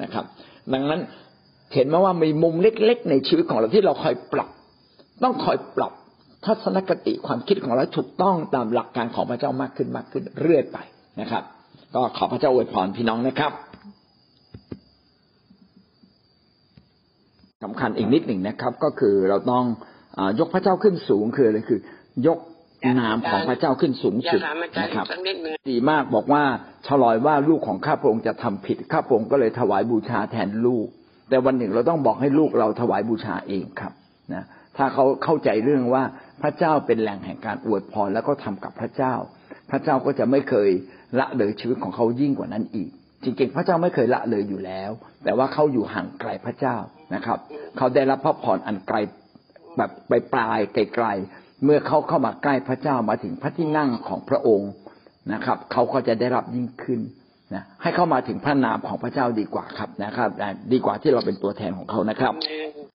[0.02, 0.26] นะครับ
[0.74, 1.02] ดังนั้น
[1.74, 4.50] เห็นไหมว่ามีมุมเล็ก ๆ ในชีวิตของเราที่เราคอยปรับ
[5.23, 5.94] ต้องคอยปรับ
[6.45, 10.77] ทัศนคติความคิดของเราถูกต้องตามหลักการของพระเจ้ามากขึ้นมากขึ้นเรื่อยไป
[11.22, 11.44] นะครับ
[11.95, 13.52] ก็ขอพระเจ้าอวยพรพี่น้องนะครับ
[17.64, 19.65] สำคัญอีกนิดหนึ่งนะครับ ก็คือเราต้อง
[20.18, 21.80] อยกพระเจ้าขึ้นสูงคืออะไรคือ
[22.27, 22.40] ยก
[22.99, 24.40] นามของพระเจ้าขึ้นสูงสุด
[24.81, 25.06] นะครับ
[25.72, 26.44] ดีมากบอกว่า
[26.88, 30.88] ฉลอยว่าลูกของข้าพระองค์จะทำผิดข้าพระองค์ก็เลยถวายบูชาแทนลูก
[31.30, 33.94] แต่วันหนึ่งเราต้องบอกให้ลูกเราถวายบูชาเองครับ
[34.34, 34.44] นะ
[34.78, 36.04] ถ้าเขาเข้าใจเรื่องว่า
[36.41, 39.14] พระเจ้าเป็นแหล่งแห่งการอวยพรแล้วก็ทำกับพระเจ้า
[39.72, 40.70] พระเจ้าก็จะไม่เคย
[41.20, 42.90] ละเลยชีวิตของเขายิ่งกว่านั้นอีก
[43.24, 44.91] จริงๆ พระเจ้าไม่เคยละเลยอยู่แล้ว
[45.24, 46.76] แต่ว่าเขาอยู่ห่างไกลพระเจ้า
[47.16, 47.40] นะครับ
[47.78, 48.98] เขาได้รับพระพรอันไกล
[49.78, 54.72] แบบไปปลายไกลๆเมื่อเขาเข้ามาใกล้พระเจ้ามาถึงพระที่นั่งของพระองค์
[55.34, 57.00] นะครับ เขาก็จะได้รับยิ่งขึ้น
[57.54, 60.30] นะให้เข้ามาถึงพระนามของพระเจ้าดีกว่าครับนะครับ
[60.74, 62.34] ดีกว่าที่เราเป็นตัวแทนของเขานะครับ